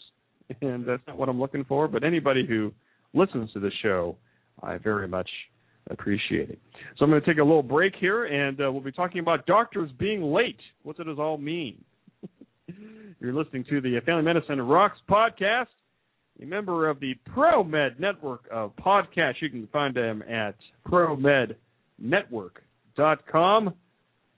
and 0.61 0.85
that's 0.85 1.01
not 1.07 1.17
what 1.17 1.29
I'm 1.29 1.39
looking 1.39 1.63
for. 1.65 1.87
But 1.87 2.03
anybody 2.03 2.45
who 2.45 2.73
listens 3.13 3.51
to 3.53 3.59
the 3.59 3.71
show, 3.81 4.17
I 4.61 4.77
very 4.77 5.07
much 5.07 5.29
appreciate 5.89 6.49
it. 6.49 6.59
So 6.97 7.05
I'm 7.05 7.11
going 7.11 7.21
to 7.21 7.27
take 7.27 7.39
a 7.39 7.43
little 7.43 7.63
break 7.63 7.93
here, 7.99 8.25
and 8.25 8.61
uh, 8.61 8.71
we'll 8.71 8.81
be 8.81 8.91
talking 8.91 9.19
about 9.19 9.45
doctors 9.45 9.89
being 9.97 10.21
late. 10.21 10.59
What 10.83 10.97
does 10.97 11.07
it 11.07 11.19
all 11.19 11.37
mean? 11.37 11.81
You're 13.19 13.33
listening 13.33 13.65
to 13.69 13.81
the 13.81 13.99
Family 14.05 14.23
Medicine 14.23 14.61
Rocks 14.61 14.99
podcast, 15.09 15.67
a 16.41 16.45
member 16.45 16.89
of 16.89 16.99
the 16.99 17.15
ProMed 17.35 17.99
network 17.99 18.47
of 18.51 18.75
podcasts. 18.75 19.41
You 19.41 19.49
can 19.49 19.67
find 19.71 19.95
them 19.95 20.21
at 20.23 20.55
promednetwork.com, 20.87 23.73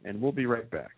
and 0.05 0.21
we'll 0.21 0.31
be 0.31 0.45
right 0.45 0.69
back. 0.69 0.91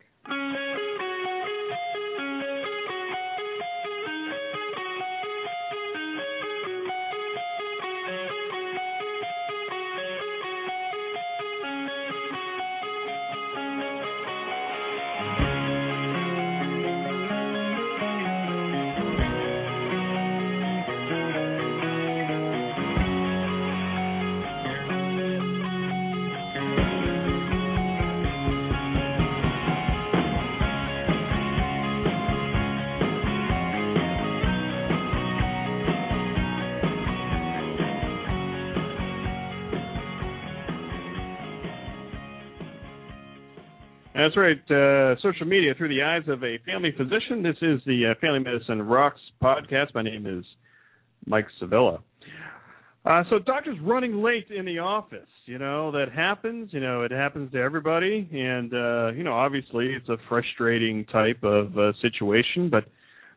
That's 44.31 44.37
right. 44.37 44.71
Uh, 44.71 45.15
social 45.21 45.45
media 45.45 45.73
through 45.77 45.89
the 45.89 46.01
eyes 46.01 46.21
of 46.29 46.41
a 46.41 46.57
family 46.65 46.93
physician. 46.95 47.43
This 47.43 47.57
is 47.61 47.81
the 47.85 48.11
uh, 48.11 48.19
Family 48.21 48.39
Medicine 48.39 48.81
Rocks 48.81 49.19
podcast. 49.43 49.93
My 49.93 50.03
name 50.03 50.25
is 50.25 50.45
Mike 51.25 51.47
Sevilla. 51.59 51.99
Uh, 53.03 53.23
so 53.29 53.39
doctors 53.39 53.77
running 53.81 54.23
late 54.23 54.47
in 54.49 54.63
the 54.63 54.79
office, 54.79 55.27
you 55.47 55.57
know, 55.57 55.91
that 55.91 56.13
happens. 56.15 56.69
You 56.71 56.79
know, 56.79 57.01
it 57.01 57.11
happens 57.11 57.51
to 57.51 57.57
everybody, 57.57 58.29
and 58.31 58.73
uh, 58.73 59.11
you 59.11 59.23
know, 59.23 59.33
obviously, 59.33 59.87
it's 59.87 60.07
a 60.07 60.15
frustrating 60.29 61.03
type 61.11 61.43
of 61.43 61.77
uh, 61.77 61.91
situation. 62.01 62.69
But 62.69 62.85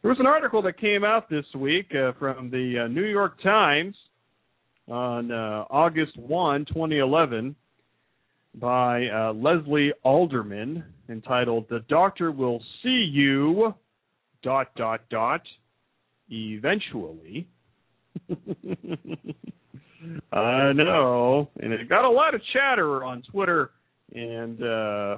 there 0.02 0.10
was 0.10 0.20
an 0.20 0.26
article 0.26 0.62
that 0.62 0.78
came 0.78 1.02
out 1.02 1.28
this 1.28 1.46
week 1.58 1.90
uh, 1.92 2.12
from 2.20 2.50
the 2.50 2.84
uh, 2.84 2.86
New 2.86 3.06
York 3.06 3.42
Times 3.42 3.96
on 4.88 5.32
uh, 5.32 5.64
August 5.70 6.16
1, 6.18 6.66
2011 6.66 7.56
by 8.54 9.06
uh, 9.06 9.32
Leslie 9.32 9.92
Alderman 10.02 10.84
entitled 11.08 11.66
"The 11.68 11.80
Doctor 11.88 12.30
Will 12.32 12.60
See 12.82 13.08
You." 13.12 13.74
Dot 14.42 14.68
dot 14.76 15.00
dot. 15.10 15.42
Eventually. 16.28 17.48
I 20.32 20.72
know, 20.72 21.48
and 21.60 21.72
it 21.72 21.88
got 21.88 22.04
a 22.04 22.10
lot 22.10 22.34
of 22.34 22.42
chatter 22.52 23.02
on 23.04 23.22
Twitter 23.30 23.70
and 24.14 24.62
uh, 24.62 25.16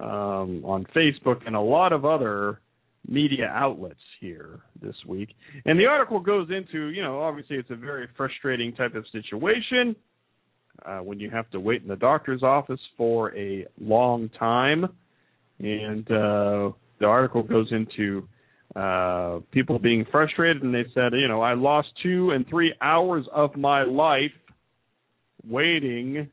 um, 0.00 0.64
on 0.64 0.84
Facebook 0.94 1.46
and 1.46 1.54
a 1.54 1.60
lot 1.60 1.92
of 1.92 2.04
other 2.04 2.60
media 3.08 3.46
outlets 3.46 4.00
here 4.20 4.60
this 4.82 4.96
week. 5.06 5.30
And 5.64 5.78
the 5.78 5.86
article 5.86 6.18
goes 6.18 6.48
into, 6.50 6.88
you 6.88 7.02
know, 7.02 7.20
obviously 7.20 7.56
it's 7.56 7.70
a 7.70 7.76
very 7.76 8.08
frustrating 8.16 8.74
type 8.74 8.94
of 8.94 9.04
situation 9.12 9.94
uh, 10.84 10.98
when 10.98 11.18
you 11.20 11.30
have 11.30 11.50
to 11.50 11.60
wait 11.60 11.82
in 11.82 11.88
the 11.88 11.96
doctor's 11.96 12.42
office 12.42 12.80
for 12.96 13.36
a 13.36 13.66
long 13.80 14.28
time. 14.38 14.86
And 15.58 16.06
uh, 16.10 16.72
the 17.00 17.06
article 17.06 17.42
goes 17.42 17.68
into 17.70 18.28
uh, 18.74 19.40
people 19.52 19.78
being 19.78 20.04
frustrated, 20.10 20.62
and 20.62 20.74
they 20.74 20.84
said, 20.92 21.12
you 21.12 21.28
know, 21.28 21.40
I 21.40 21.54
lost 21.54 21.88
two 22.02 22.30
and 22.32 22.46
three 22.48 22.74
hours 22.82 23.24
of 23.32 23.56
my 23.56 23.82
life 23.82 24.32
waiting 25.48 26.28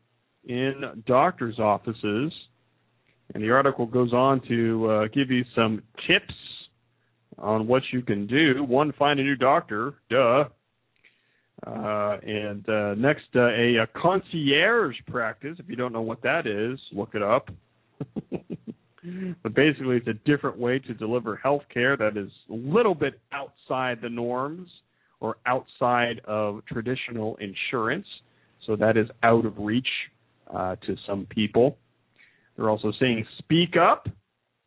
in 0.46 1.04
doctor's 1.08 1.60
offices. 1.60 2.34
And 3.34 3.44
the 3.44 3.52
article 3.52 3.86
goes 3.86 4.14
on 4.14 4.42
to 4.48 4.90
uh, 4.90 5.08
give 5.14 5.32
you 5.32 5.44
some 5.56 5.82
tips 6.08 6.34
on 7.38 7.66
what 7.68 7.84
you 7.92 8.02
can 8.02 8.28
do. 8.28 8.64
One, 8.64 8.92
find 8.94 9.20
a 9.20 9.24
new 9.24 9.36
doctor. 9.36 9.96
Duh. 10.10 10.46
Uh, 11.66 12.18
and 12.24 12.68
uh, 12.68 12.94
next, 12.96 13.28
uh, 13.36 13.48
a, 13.48 13.78
a, 13.78 13.88
concierge 13.96 14.96
practice. 15.08 15.56
If 15.60 15.70
you 15.70 15.78
don't 15.78 15.94
know 15.94 16.02
what 16.02 16.22
that 16.24 16.46
is, 16.46 16.78
look 16.92 17.16
it 17.16 17.22
up. 17.22 17.50
but 19.44 19.54
basically, 19.54 19.98
it's 19.98 20.08
a 20.08 20.14
different 20.30 20.58
way 20.58 20.80
to 20.80 20.94
deliver 20.94 21.38
health 21.38 21.62
care 21.74 21.96
that 21.96 22.18
is 22.18 22.30
a 22.50 22.54
little 22.54 22.96
bit 22.96 23.20
outside 23.32 24.00
the 24.02 24.10
norms 24.10 24.68
or 25.22 25.38
outside 25.46 26.20
of 26.26 26.66
traditional 26.66 27.38
insurance. 27.38 28.08
So 28.66 28.76
that 28.76 28.98
is 28.98 29.08
out 29.24 29.46
of 29.46 29.58
reach 29.58 29.88
uh, 30.54 30.76
to 30.86 30.98
some 31.08 31.26
people. 31.30 31.78
They're 32.58 32.70
also 32.70 32.92
saying 33.00 33.26
speak 33.40 33.76
up. 33.78 34.10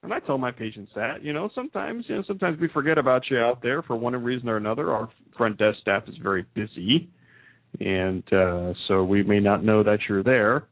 And 0.03 0.13
I 0.13 0.21
tell 0.21 0.39
my 0.39 0.53
patients 0.53 0.93
that, 0.95 1.25
you 1.25 1.33
know, 1.33 1.49
sometimes, 1.55 2.05
you 2.09 2.17
know, 2.17 2.23
sometimes 2.27 2.61
we 2.61 2.69
forget 2.69 2.97
about 2.99 3.23
you 3.31 3.39
out 3.39 3.61
there 3.63 3.83
for 3.83 3.97
one 3.97 4.15
reason 4.23 4.49
or 4.49 4.57
another. 4.57 4.93
Our 4.93 5.09
front 5.37 5.59
desk 5.59 5.79
staff 5.81 6.05
is 6.07 6.15
very 6.23 6.45
busy, 6.55 7.09
and 7.81 8.23
uh, 8.33 8.73
so 8.87 9.05
we 9.05 9.23
may 9.23 9.41
not 9.41 9.65
know 9.65 9.83
that 9.83 9.99
you're 10.09 10.23
there. 10.23 10.69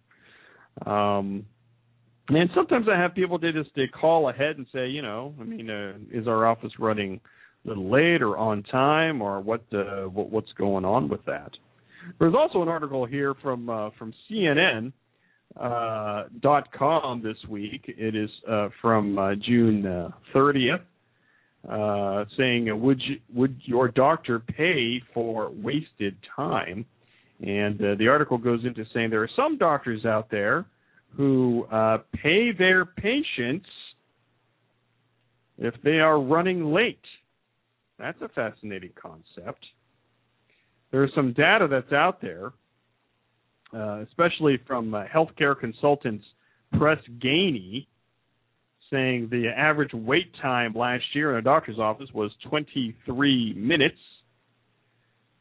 Um, 0.87 1.47
And 2.29 2.49
sometimes 2.55 2.87
I 2.89 2.99
have 2.99 3.15
people 3.15 3.39
they 3.39 3.53
just 3.53 3.71
they 3.77 3.87
call 3.89 4.31
ahead 4.31 4.57
and 4.57 4.67
say, 4.73 4.89
you 4.89 5.03
know, 5.03 5.35
I 5.41 5.45
mean, 5.45 5.69
uh, 5.69 5.95
is 6.11 6.27
our 6.27 6.47
office 6.47 6.73
running 6.79 7.21
a 7.65 7.69
little 7.69 7.91
late 7.91 8.23
or 8.23 8.37
on 8.39 8.63
time 8.63 9.21
or 9.21 9.41
what 9.41 9.63
uh, 9.73 10.05
what 10.05 10.31
what's 10.31 10.53
going 10.57 10.85
on 10.85 11.09
with 11.09 11.25
that? 11.27 11.51
There's 12.19 12.35
also 12.35 12.63
an 12.63 12.69
article 12.69 13.05
here 13.05 13.35
from 13.43 13.69
uh, 13.69 13.91
from 13.99 14.15
CNN 14.31 14.93
uh, 15.61 16.25
dot 16.41 16.73
com 16.73 17.23
this 17.23 17.37
week. 17.49 17.85
It 17.87 18.15
is 18.15 18.31
uh, 18.51 18.69
from 18.81 19.19
uh, 19.19 19.35
June 19.37 19.87
uh, 19.87 20.11
30th, 20.35 20.81
uh, 21.69 22.25
saying, 22.37 22.71
uh, 22.71 22.77
"Would 22.77 23.01
you, 23.03 23.21
would 23.35 23.61
your 23.65 23.89
doctor 23.89 24.41
pay 24.41 25.01
for 25.13 25.51
wasted 25.51 26.17
time?" 26.35 26.85
And 27.41 27.79
the 27.79 28.07
article 28.09 28.39
goes 28.39 28.65
into 28.65 28.85
saying 28.95 29.11
there 29.11 29.23
are 29.23 29.31
some 29.37 29.59
doctors 29.59 30.05
out 30.05 30.31
there 30.31 30.67
who 31.17 31.67
pay 32.23 32.53
their 32.53 32.85
patients 32.85 33.67
if 35.59 35.75
they 35.83 35.99
are 35.99 36.21
running 36.21 36.73
late. 36.73 37.05
That's 37.99 38.21
a 38.23 38.29
fascinating 38.29 38.93
concept. 39.01 39.65
There's 40.91 41.13
some 41.15 41.33
data 41.33 41.67
that's 41.69 41.93
out 41.93 42.21
there, 42.21 42.53
uh, 43.75 44.03
especially 44.03 44.59
from 44.67 44.95
uh, 44.95 45.05
healthcare 45.13 45.59
consultants 45.59 46.25
Press 46.79 46.99
Ganey, 47.19 47.87
saying 48.91 49.29
the 49.31 49.49
average 49.49 49.93
wait 49.93 50.33
time 50.41 50.75
last 50.75 51.05
year 51.15 51.33
in 51.33 51.39
a 51.39 51.43
doctor's 51.43 51.79
office 51.79 52.09
was 52.13 52.31
23 52.49 53.55
minutes. 53.57 53.99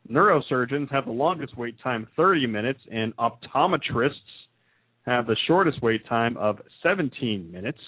Neurosurgeons 0.10 0.92
have 0.92 1.06
the 1.06 1.12
longest 1.12 1.58
wait 1.58 1.76
time, 1.82 2.08
30 2.16 2.48
minutes, 2.48 2.80
and 2.92 3.16
optometrists 3.18 4.12
have 5.06 5.28
the 5.28 5.36
shortest 5.48 5.82
wait 5.82 6.06
time 6.08 6.38
of 6.38 6.60
17 6.82 7.52
minutes, 7.52 7.80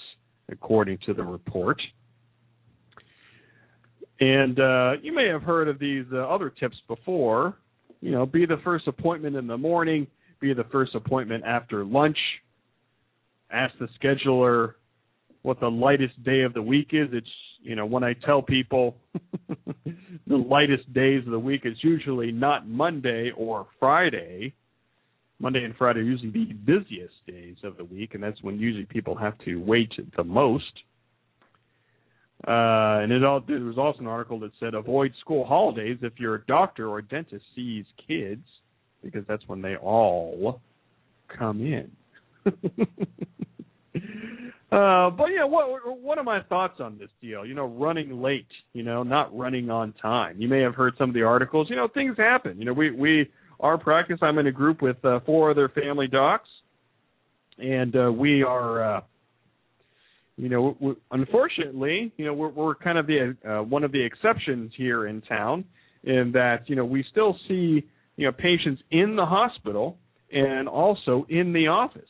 according 0.50 0.98
to 1.06 1.14
the 1.14 1.22
report. 1.22 1.80
And 4.20 4.58
uh, 4.58 4.92
you 5.02 5.14
may 5.14 5.28
have 5.28 5.42
heard 5.42 5.68
of 5.68 5.78
these 5.78 6.06
uh, 6.12 6.18
other 6.18 6.50
tips 6.50 6.76
before. 6.88 7.56
You 8.00 8.12
know, 8.12 8.24
be 8.24 8.46
the 8.46 8.58
first 8.64 8.86
appointment 8.88 9.36
in 9.36 9.46
the 9.46 9.58
morning, 9.58 10.06
be 10.40 10.52
the 10.52 10.64
first 10.64 10.94
appointment 10.94 11.44
after 11.44 11.84
lunch. 11.84 12.18
Ask 13.50 13.74
the 13.78 13.88
scheduler 14.02 14.74
what 15.42 15.60
the 15.60 15.70
lightest 15.70 16.22
day 16.24 16.42
of 16.42 16.54
the 16.54 16.62
week 16.62 16.88
is. 16.92 17.08
It's, 17.12 17.26
you 17.62 17.76
know, 17.76 17.86
when 17.86 18.02
I 18.02 18.14
tell 18.14 18.42
people 18.42 18.96
the 20.26 20.36
lightest 20.36 20.92
days 20.92 21.24
of 21.24 21.30
the 21.30 21.38
week, 21.38 21.62
is 21.64 21.76
usually 21.82 22.32
not 22.32 22.68
Monday 22.68 23.30
or 23.36 23.66
Friday. 23.78 24.54
Monday 25.38 25.64
and 25.64 25.76
Friday 25.76 26.00
are 26.00 26.04
usually 26.04 26.30
the 26.30 26.52
busiest 26.52 27.14
days 27.26 27.56
of 27.62 27.76
the 27.76 27.84
week, 27.84 28.14
and 28.14 28.22
that's 28.22 28.42
when 28.42 28.58
usually 28.58 28.86
people 28.86 29.14
have 29.14 29.38
to 29.44 29.56
wait 29.56 29.92
the 30.16 30.24
most. 30.24 30.64
Uh, 32.46 33.02
and 33.02 33.12
it 33.12 33.24
all, 33.24 33.40
there 33.46 33.60
was 33.60 33.78
also 33.78 34.00
an 34.00 34.06
article 34.06 34.38
that 34.40 34.52
said 34.60 34.74
avoid 34.74 35.12
school 35.20 35.44
holidays 35.44 35.98
if 36.02 36.18
your 36.18 36.38
doctor 36.46 36.88
or 36.88 37.02
dentist 37.02 37.44
sees 37.54 37.84
kids, 38.06 38.44
because 39.02 39.24
that's 39.28 39.42
when 39.46 39.62
they 39.62 39.76
all 39.76 40.60
come 41.28 41.60
in. 41.60 41.90
uh, 44.72 45.10
but 45.10 45.26
yeah, 45.26 45.44
what 45.44 46.00
what 46.00 46.18
are 46.18 46.24
my 46.24 46.42
thoughts 46.42 46.80
on 46.80 46.98
this 46.98 47.10
deal? 47.20 47.44
You 47.44 47.54
know, 47.54 47.66
running 47.66 48.22
late. 48.22 48.46
You 48.72 48.82
know, 48.82 49.02
not 49.02 49.36
running 49.36 49.70
on 49.70 49.92
time. 49.94 50.40
You 50.40 50.48
may 50.48 50.60
have 50.60 50.74
heard 50.74 50.94
some 50.98 51.10
of 51.10 51.14
the 51.14 51.22
articles. 51.22 51.68
You 51.70 51.76
know, 51.76 51.88
things 51.88 52.16
happen. 52.16 52.58
You 52.58 52.66
know, 52.66 52.72
we 52.72 52.90
we 52.90 53.30
our 53.60 53.78
practice. 53.78 54.18
I'm 54.22 54.38
in 54.38 54.46
a 54.46 54.52
group 54.52 54.82
with 54.82 55.02
uh, 55.04 55.20
four 55.26 55.50
other 55.50 55.68
family 55.68 56.06
docs, 56.06 56.48
and 57.58 57.94
uh, 57.96 58.12
we 58.12 58.42
are. 58.42 58.96
Uh, 58.96 59.00
you 60.38 60.50
know, 60.50 60.76
we, 60.80 60.92
unfortunately, 61.12 62.12
you 62.18 62.26
know, 62.26 62.34
we're, 62.34 62.50
we're 62.50 62.74
kind 62.74 62.98
of 62.98 63.06
the 63.06 63.34
uh, 63.48 63.62
one 63.62 63.84
of 63.84 63.92
the 63.92 64.04
exceptions 64.04 64.70
here 64.76 65.06
in 65.06 65.22
town, 65.22 65.64
in 66.04 66.30
that 66.34 66.68
you 66.68 66.76
know 66.76 66.84
we 66.84 67.04
still 67.10 67.36
see 67.48 67.84
you 68.16 68.26
know 68.26 68.32
patients 68.32 68.82
in 68.90 69.16
the 69.16 69.24
hospital 69.24 69.98
and 70.32 70.68
also 70.68 71.26
in 71.28 71.52
the 71.52 71.68
office. 71.68 72.02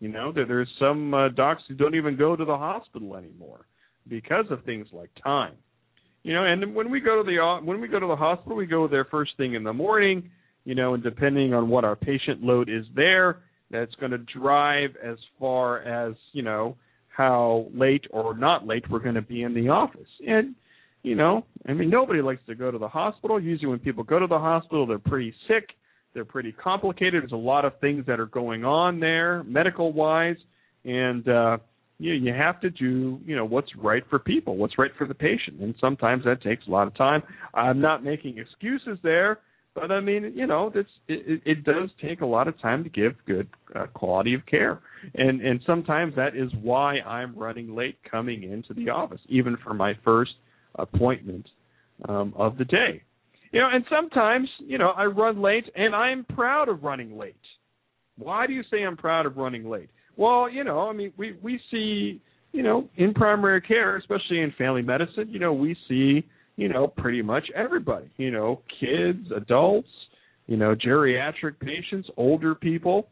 You 0.00 0.08
know, 0.08 0.32
there, 0.32 0.46
there's 0.46 0.68
some 0.78 1.12
uh, 1.12 1.28
docs 1.30 1.62
who 1.68 1.74
don't 1.74 1.94
even 1.94 2.16
go 2.16 2.36
to 2.36 2.44
the 2.44 2.56
hospital 2.56 3.16
anymore 3.16 3.66
because 4.08 4.46
of 4.50 4.64
things 4.64 4.86
like 4.92 5.10
time. 5.22 5.54
You 6.22 6.34
know, 6.34 6.44
and 6.44 6.74
when 6.74 6.90
we 6.90 7.00
go 7.00 7.22
to 7.22 7.26
the 7.28 7.60
when 7.64 7.80
we 7.80 7.88
go 7.88 8.00
to 8.00 8.06
the 8.06 8.16
hospital, 8.16 8.56
we 8.56 8.66
go 8.66 8.88
there 8.88 9.04
first 9.04 9.32
thing 9.36 9.54
in 9.54 9.64
the 9.64 9.72
morning. 9.72 10.30
You 10.64 10.74
know, 10.74 10.94
and 10.94 11.02
depending 11.02 11.54
on 11.54 11.68
what 11.68 11.84
our 11.84 11.96
patient 11.96 12.42
load 12.42 12.68
is 12.68 12.84
there, 12.94 13.40
that's 13.70 13.94
going 13.96 14.12
to 14.12 14.18
drive 14.18 14.90
as 15.02 15.16
far 15.38 15.80
as 15.80 16.14
you 16.32 16.42
know 16.42 16.76
how 17.08 17.66
late 17.74 18.04
or 18.10 18.36
not 18.36 18.66
late 18.66 18.84
we're 18.88 18.98
going 19.00 19.14
to 19.14 19.22
be 19.22 19.42
in 19.42 19.54
the 19.54 19.68
office. 19.68 20.08
And, 20.26 20.54
you 21.08 21.14
know, 21.14 21.46
I 21.66 21.72
mean, 21.72 21.88
nobody 21.88 22.20
likes 22.20 22.42
to 22.46 22.54
go 22.54 22.70
to 22.70 22.78
the 22.78 22.88
hospital. 22.88 23.40
Usually, 23.40 23.68
when 23.68 23.78
people 23.78 24.04
go 24.04 24.18
to 24.18 24.26
the 24.26 24.38
hospital, 24.38 24.86
they're 24.86 24.98
pretty 24.98 25.34
sick, 25.48 25.70
they're 26.12 26.26
pretty 26.26 26.52
complicated. 26.52 27.22
There's 27.22 27.32
a 27.32 27.36
lot 27.36 27.64
of 27.64 27.78
things 27.80 28.04
that 28.06 28.20
are 28.20 28.26
going 28.26 28.64
on 28.64 29.00
there, 29.00 29.42
medical 29.44 29.92
wise, 29.92 30.36
and 30.84 31.26
uh, 31.26 31.58
you 31.98 32.12
you 32.12 32.34
have 32.34 32.60
to 32.60 32.70
do 32.70 33.20
you 33.24 33.34
know 33.34 33.46
what's 33.46 33.74
right 33.76 34.02
for 34.10 34.18
people, 34.18 34.56
what's 34.58 34.78
right 34.78 34.90
for 34.98 35.06
the 35.06 35.14
patient, 35.14 35.60
and 35.60 35.74
sometimes 35.80 36.24
that 36.24 36.42
takes 36.42 36.66
a 36.66 36.70
lot 36.70 36.86
of 36.86 36.94
time. 36.94 37.22
I'm 37.54 37.80
not 37.80 38.04
making 38.04 38.38
excuses 38.38 38.98
there. 39.02 39.38
But 39.74 39.92
I 39.92 40.00
mean, 40.00 40.32
you 40.34 40.46
know, 40.46 40.70
this 40.70 40.86
it, 41.06 41.40
it 41.46 41.64
does 41.64 41.88
take 42.02 42.20
a 42.20 42.26
lot 42.26 42.48
of 42.48 42.60
time 42.60 42.82
to 42.82 42.90
give 42.90 43.12
good 43.26 43.48
uh, 43.76 43.86
quality 43.86 44.34
of 44.34 44.44
care, 44.44 44.80
and 45.14 45.40
and 45.40 45.60
sometimes 45.64 46.14
that 46.16 46.34
is 46.34 46.50
why 46.60 46.98
I'm 47.00 47.34
running 47.36 47.74
late 47.74 47.96
coming 48.10 48.42
into 48.42 48.74
the 48.74 48.90
office, 48.90 49.20
even 49.28 49.56
for 49.62 49.74
my 49.74 49.92
first 50.04 50.32
appointment 50.78 51.46
um, 52.08 52.32
of 52.36 52.56
the 52.58 52.64
day. 52.64 53.02
You 53.52 53.60
know, 53.60 53.68
and 53.72 53.84
sometimes 53.90 54.48
you 54.58 54.78
know 54.78 54.90
I 54.90 55.04
run 55.04 55.40
late, 55.40 55.64
and 55.74 55.94
I'm 55.94 56.24
proud 56.24 56.68
of 56.68 56.82
running 56.82 57.16
late. 57.16 57.34
Why 58.16 58.46
do 58.46 58.52
you 58.52 58.62
say 58.70 58.84
I'm 58.84 58.96
proud 58.96 59.26
of 59.26 59.36
running 59.36 59.68
late? 59.68 59.90
Well, 60.16 60.50
you 60.50 60.64
know, 60.64 60.88
I 60.88 60.92
mean, 60.92 61.12
we 61.16 61.36
we 61.42 61.60
see, 61.70 62.20
you 62.52 62.62
know, 62.62 62.88
in 62.96 63.14
primary 63.14 63.60
care, 63.60 63.96
especially 63.96 64.40
in 64.40 64.52
family 64.58 64.82
medicine, 64.82 65.28
you 65.30 65.38
know, 65.38 65.52
we 65.52 65.76
see 65.88 66.24
you 66.58 66.68
know, 66.68 66.88
pretty 66.88 67.22
much 67.22 67.48
everybody, 67.54 68.10
you 68.16 68.32
know, 68.32 68.60
kids, 68.80 69.28
adults, 69.34 69.88
you 70.48 70.56
know, 70.56 70.74
geriatric 70.74 71.60
patients, 71.60 72.08
older 72.16 72.56
people. 72.56 73.08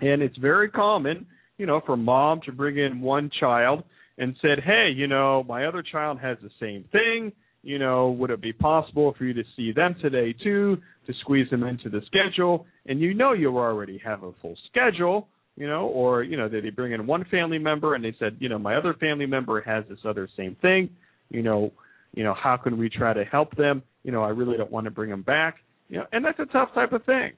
And 0.00 0.22
it's 0.22 0.36
very 0.36 0.70
common, 0.70 1.26
you 1.58 1.66
know, 1.66 1.82
for 1.84 1.96
mom 1.96 2.40
to 2.46 2.52
bring 2.52 2.78
in 2.78 3.00
one 3.00 3.30
child 3.40 3.82
and 4.18 4.36
said, 4.40 4.60
"Hey, 4.60 4.90
you 4.94 5.06
know, 5.06 5.44
my 5.44 5.66
other 5.66 5.82
child 5.82 6.18
has 6.20 6.38
the 6.42 6.50
same 6.60 6.84
thing. 6.92 7.32
You 7.62 7.78
know, 7.78 8.10
would 8.10 8.30
it 8.30 8.40
be 8.40 8.52
possible 8.52 9.14
for 9.16 9.24
you 9.24 9.34
to 9.34 9.44
see 9.56 9.72
them 9.72 9.94
today 10.00 10.32
too, 10.32 10.78
to 11.06 11.12
squeeze 11.20 11.48
them 11.50 11.62
into 11.64 11.88
the 11.88 12.02
schedule?" 12.06 12.66
And 12.86 13.00
you 13.00 13.14
know 13.14 13.32
you 13.32 13.56
already 13.58 13.98
have 14.04 14.22
a 14.22 14.32
full 14.40 14.56
schedule, 14.68 15.28
you 15.56 15.66
know, 15.66 15.86
or 15.86 16.22
you 16.22 16.36
know, 16.36 16.48
they 16.48 16.70
bring 16.70 16.92
in 16.92 17.06
one 17.06 17.24
family 17.30 17.58
member 17.58 17.94
and 17.94 18.04
they 18.04 18.14
said, 18.18 18.36
you 18.40 18.48
know, 18.48 18.58
my 18.58 18.76
other 18.76 18.94
family 18.94 19.26
member 19.26 19.60
has 19.60 19.84
this 19.88 19.98
other 20.04 20.28
same 20.36 20.56
thing, 20.62 20.90
you 21.30 21.42
know, 21.42 21.72
you 22.14 22.24
know, 22.24 22.34
how 22.34 22.56
can 22.56 22.78
we 22.78 22.88
try 22.88 23.12
to 23.12 23.24
help 23.24 23.56
them? 23.56 23.82
You 24.02 24.12
know, 24.12 24.22
I 24.22 24.28
really 24.28 24.56
don't 24.56 24.70
want 24.70 24.84
to 24.84 24.90
bring 24.90 25.10
them 25.10 25.22
back. 25.22 25.56
You 25.88 25.98
know, 25.98 26.06
and 26.12 26.24
that's 26.24 26.38
a 26.38 26.46
tough 26.46 26.70
type 26.74 26.92
of 26.92 27.04
thing. 27.04 27.32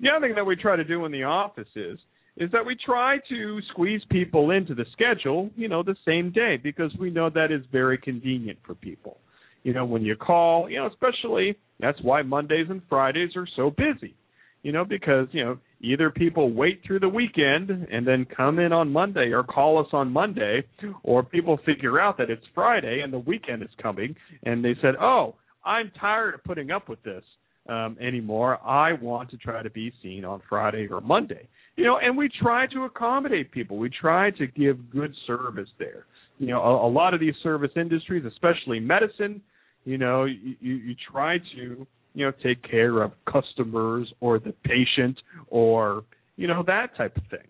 The 0.00 0.10
other 0.10 0.26
thing 0.26 0.34
that 0.34 0.44
we 0.44 0.56
try 0.56 0.76
to 0.76 0.84
do 0.84 1.04
in 1.04 1.12
the 1.12 1.24
office 1.24 1.68
is 1.76 1.98
is 2.36 2.50
that 2.52 2.64
we 2.64 2.76
try 2.84 3.18
to 3.28 3.60
squeeze 3.70 4.00
people 4.10 4.50
into 4.50 4.74
the 4.74 4.86
schedule, 4.92 5.50
you 5.56 5.68
know, 5.68 5.82
the 5.82 5.96
same 6.06 6.32
day 6.32 6.56
because 6.56 6.90
we 6.98 7.10
know 7.10 7.28
that 7.30 7.52
is 7.52 7.62
very 7.70 7.98
convenient 7.98 8.58
for 8.64 8.74
people. 8.74 9.18
You 9.62 9.74
know, 9.74 9.84
when 9.84 10.02
you 10.02 10.16
call, 10.16 10.68
you 10.68 10.78
know, 10.78 10.86
especially 10.86 11.56
that's 11.78 12.00
why 12.02 12.22
Mondays 12.22 12.66
and 12.70 12.82
Fridays 12.88 13.36
are 13.36 13.46
so 13.56 13.70
busy. 13.70 14.14
You 14.62 14.70
know, 14.70 14.84
because, 14.84 15.26
you 15.32 15.44
know, 15.44 15.58
either 15.80 16.08
people 16.10 16.52
wait 16.52 16.82
through 16.86 17.00
the 17.00 17.08
weekend 17.08 17.70
and 17.70 18.06
then 18.06 18.24
come 18.24 18.60
in 18.60 18.72
on 18.72 18.92
Monday 18.92 19.32
or 19.32 19.42
call 19.42 19.78
us 19.80 19.88
on 19.92 20.12
Monday, 20.12 20.62
or 21.02 21.24
people 21.24 21.58
figure 21.66 21.98
out 21.98 22.16
that 22.18 22.30
it's 22.30 22.44
Friday 22.54 23.00
and 23.02 23.12
the 23.12 23.18
weekend 23.18 23.62
is 23.64 23.68
coming 23.82 24.14
and 24.44 24.64
they 24.64 24.76
said, 24.80 24.94
"Oh, 25.00 25.34
I'm 25.64 25.90
tired 26.00 26.34
of 26.34 26.44
putting 26.44 26.70
up 26.70 26.88
with 26.88 27.02
this 27.02 27.24
um, 27.68 27.96
anymore. 28.00 28.58
I 28.66 28.92
want 28.94 29.30
to 29.30 29.36
try 29.36 29.62
to 29.62 29.70
be 29.70 29.92
seen 30.02 30.24
on 30.24 30.42
Friday 30.48 30.88
or 30.90 31.00
Monday." 31.00 31.48
You 31.76 31.84
know, 31.84 31.98
and 32.02 32.16
we 32.16 32.28
try 32.40 32.66
to 32.68 32.84
accommodate 32.84 33.50
people. 33.50 33.78
We 33.78 33.90
try 33.90 34.30
to 34.32 34.46
give 34.46 34.90
good 34.90 35.14
service 35.26 35.68
there. 35.78 36.06
You 36.38 36.48
know, 36.48 36.60
a, 36.60 36.86
a 36.86 36.90
lot 36.90 37.14
of 37.14 37.20
these 37.20 37.34
service 37.42 37.70
industries, 37.76 38.24
especially 38.24 38.80
medicine, 38.80 39.40
you 39.84 39.98
know, 39.98 40.24
you, 40.24 40.54
you, 40.60 40.74
you 40.74 40.94
try 41.10 41.38
to 41.56 41.86
you 42.14 42.26
know 42.26 42.32
take 42.42 42.62
care 42.68 43.02
of 43.02 43.12
customers 43.30 44.12
or 44.20 44.38
the 44.38 44.52
patient 44.64 45.18
or 45.48 46.04
you 46.36 46.46
know 46.46 46.62
that 46.66 46.96
type 46.96 47.16
of 47.16 47.22
thing 47.30 47.46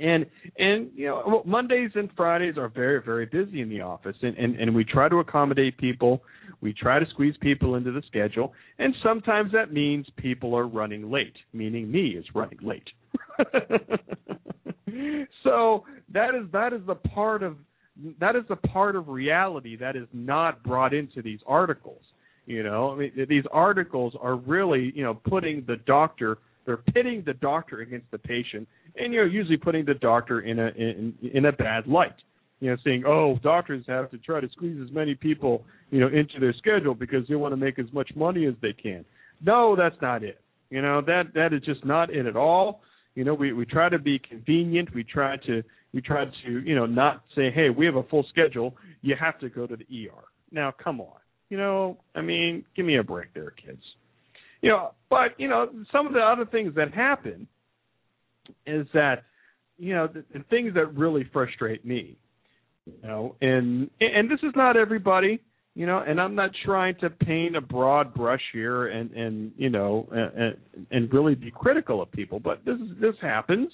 and 0.00 0.26
and 0.58 0.90
you 0.94 1.06
know 1.06 1.42
mondays 1.44 1.90
and 1.94 2.10
fridays 2.16 2.56
are 2.58 2.68
very 2.68 3.02
very 3.02 3.26
busy 3.26 3.60
in 3.60 3.68
the 3.68 3.80
office. 3.80 4.16
And, 4.22 4.36
and 4.36 4.56
and 4.56 4.74
we 4.74 4.84
try 4.84 5.08
to 5.08 5.16
accommodate 5.16 5.78
people. 5.78 6.22
We 6.60 6.72
try 6.72 6.98
to 6.98 7.06
squeeze 7.10 7.34
people 7.40 7.74
into 7.74 7.92
the 7.92 8.02
schedule. 8.06 8.52
And 8.78 8.94
sometimes 9.02 9.52
that 9.52 9.72
means 9.72 10.06
people 10.16 10.56
are 10.56 10.66
running 10.66 11.10
late 11.10 11.36
meaning 11.52 11.90
me 11.90 12.10
is 12.10 12.24
running 12.34 12.58
late. 12.62 12.88
So 15.42 15.84
that 16.12 16.34
is 16.34 16.50
that 16.52 16.72
is 16.72 16.80
the 16.86 16.94
part 16.94 17.42
of 17.42 17.56
that 18.20 18.36
is 18.36 18.42
the 18.48 18.56
part 18.56 18.96
of 18.96 19.08
reality 19.08 19.76
that 19.76 19.96
is 19.96 20.06
not 20.12 20.62
brought 20.62 20.92
into 20.94 21.22
these 21.22 21.40
articles. 21.46 22.02
You 22.46 22.62
know, 22.62 22.92
I 22.92 22.96
mean, 22.96 23.26
these 23.28 23.44
articles 23.50 24.14
are 24.20 24.36
really, 24.36 24.92
you 24.94 25.02
know, 25.02 25.14
putting 25.14 25.64
the 25.66 25.76
doctor, 25.86 26.38
they're 26.66 26.76
pitting 26.76 27.22
the 27.24 27.34
doctor 27.34 27.80
against 27.80 28.10
the 28.10 28.18
patient, 28.18 28.68
and 28.96 29.12
you're 29.12 29.26
usually 29.26 29.56
putting 29.56 29.84
the 29.84 29.94
doctor 29.94 30.40
in 30.40 30.58
a 30.58 30.68
in, 30.68 31.14
in 31.32 31.46
a 31.46 31.52
bad 31.52 31.86
light. 31.86 32.14
You 32.60 32.70
know, 32.70 32.76
saying, 32.84 33.04
oh, 33.06 33.38
doctors 33.42 33.84
have 33.86 34.10
to 34.10 34.18
try 34.18 34.40
to 34.40 34.48
squeeze 34.50 34.80
as 34.82 34.90
many 34.90 35.14
people, 35.14 35.64
you 35.90 36.00
know, 36.00 36.06
into 36.06 36.40
their 36.40 36.54
schedule 36.54 36.94
because 36.94 37.28
they 37.28 37.34
want 37.34 37.52
to 37.52 37.56
make 37.56 37.78
as 37.78 37.86
much 37.92 38.10
money 38.16 38.46
as 38.46 38.54
they 38.62 38.72
can. 38.72 39.04
No, 39.44 39.76
that's 39.76 39.96
not 40.00 40.24
it. 40.24 40.40
You 40.70 40.82
know, 40.82 41.00
that 41.02 41.34
that 41.34 41.52
is 41.52 41.60
just 41.62 41.84
not 41.84 42.10
it 42.10 42.26
at 42.26 42.36
all. 42.36 42.80
You 43.14 43.24
know, 43.24 43.34
we 43.34 43.52
we 43.52 43.64
try 43.64 43.88
to 43.88 43.98
be 43.98 44.18
convenient. 44.18 44.94
We 44.94 45.04
try 45.04 45.36
to 45.46 45.62
we 45.92 46.00
try 46.00 46.24
to 46.24 46.60
you 46.60 46.74
know 46.74 46.86
not 46.86 47.22
say, 47.34 47.50
hey, 47.50 47.70
we 47.70 47.86
have 47.86 47.96
a 47.96 48.02
full 48.04 48.24
schedule. 48.30 48.74
You 49.02 49.14
have 49.20 49.38
to 49.40 49.48
go 49.48 49.66
to 49.66 49.76
the 49.76 49.84
ER. 49.84 50.24
Now, 50.50 50.72
come 50.72 51.00
on. 51.00 51.18
You 51.48 51.58
know, 51.58 51.98
I 52.14 52.22
mean, 52.22 52.64
give 52.74 52.86
me 52.86 52.96
a 52.96 53.04
break 53.04 53.32
there, 53.34 53.50
kids. 53.50 53.82
You 54.66 54.72
know, 54.72 54.94
but 55.08 55.38
you 55.38 55.48
know, 55.48 55.68
some 55.92 56.06
of 56.06 56.12
the 56.12 56.20
other 56.20 56.44
things 56.44 56.74
that 56.74 56.92
happen 56.92 57.46
is 58.66 58.86
that 58.94 59.22
you 59.78 59.94
know 59.94 60.08
the, 60.08 60.24
the 60.32 60.44
things 60.50 60.74
that 60.74 60.86
really 60.96 61.24
frustrate 61.32 61.84
me. 61.84 62.16
You 62.84 63.08
know, 63.08 63.36
and 63.40 63.88
and 64.00 64.30
this 64.30 64.40
is 64.42 64.52
not 64.56 64.76
everybody 64.76 65.40
you 65.74 65.84
know 65.84 65.98
and 65.98 66.18
i'm 66.18 66.34
not 66.34 66.50
trying 66.64 66.94
to 67.00 67.10
paint 67.10 67.54
a 67.54 67.60
broad 67.60 68.14
brush 68.14 68.40
here 68.52 68.86
and 68.86 69.10
and 69.10 69.52
you 69.56 69.68
know 69.68 70.08
and, 70.10 70.56
and 70.90 71.12
really 71.12 71.34
be 71.34 71.50
critical 71.50 72.00
of 72.00 72.10
people 72.12 72.40
but 72.40 72.64
this 72.64 72.78
this 72.98 73.14
happens 73.20 73.68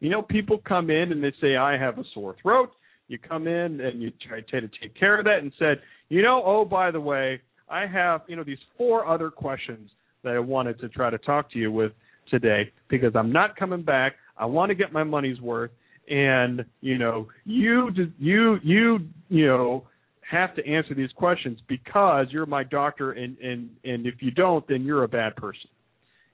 you 0.00 0.10
know 0.10 0.22
people 0.22 0.58
come 0.66 0.90
in 0.90 1.12
and 1.12 1.22
they 1.22 1.32
say 1.40 1.56
i 1.56 1.78
have 1.78 1.98
a 1.98 2.04
sore 2.14 2.34
throat 2.42 2.72
you 3.06 3.16
come 3.16 3.46
in 3.46 3.80
and 3.80 4.02
you 4.02 4.10
try 4.26 4.40
to 4.40 4.68
take 4.82 4.98
care 4.98 5.18
of 5.18 5.24
that 5.24 5.38
and 5.38 5.52
said 5.56 5.80
you 6.08 6.20
know 6.20 6.42
oh 6.44 6.64
by 6.64 6.90
the 6.90 7.00
way 7.00 7.40
i 7.68 7.86
have 7.86 8.22
you 8.26 8.34
know 8.34 8.42
these 8.42 8.58
four 8.76 9.06
other 9.06 9.30
questions 9.30 9.88
that 10.26 10.34
i 10.34 10.38
wanted 10.38 10.78
to 10.80 10.88
try 10.90 11.08
to 11.08 11.18
talk 11.18 11.50
to 11.50 11.58
you 11.58 11.72
with 11.72 11.92
today 12.30 12.70
because 12.88 13.12
i'm 13.14 13.32
not 13.32 13.56
coming 13.56 13.82
back. 13.82 14.14
I 14.36 14.46
want 14.46 14.70
to 14.70 14.74
get 14.74 14.92
my 14.92 15.04
money's 15.04 15.40
worth. 15.40 15.70
And 16.08 16.64
you 16.80 16.98
know 16.98 17.26
you 17.44 17.90
you 18.16 18.58
you 18.62 18.98
you 19.28 19.46
know 19.46 19.88
have 20.30 20.54
to 20.54 20.64
answer 20.64 20.94
these 20.94 21.10
questions 21.16 21.58
because 21.68 22.26
you're 22.30 22.46
my 22.46 22.62
doctor 22.62 23.12
and 23.12 23.36
and 23.38 23.70
and 23.82 24.06
if 24.06 24.14
you 24.20 24.30
don't 24.30 24.64
then 24.68 24.84
you're 24.84 25.02
a 25.02 25.08
bad 25.08 25.34
person. 25.34 25.68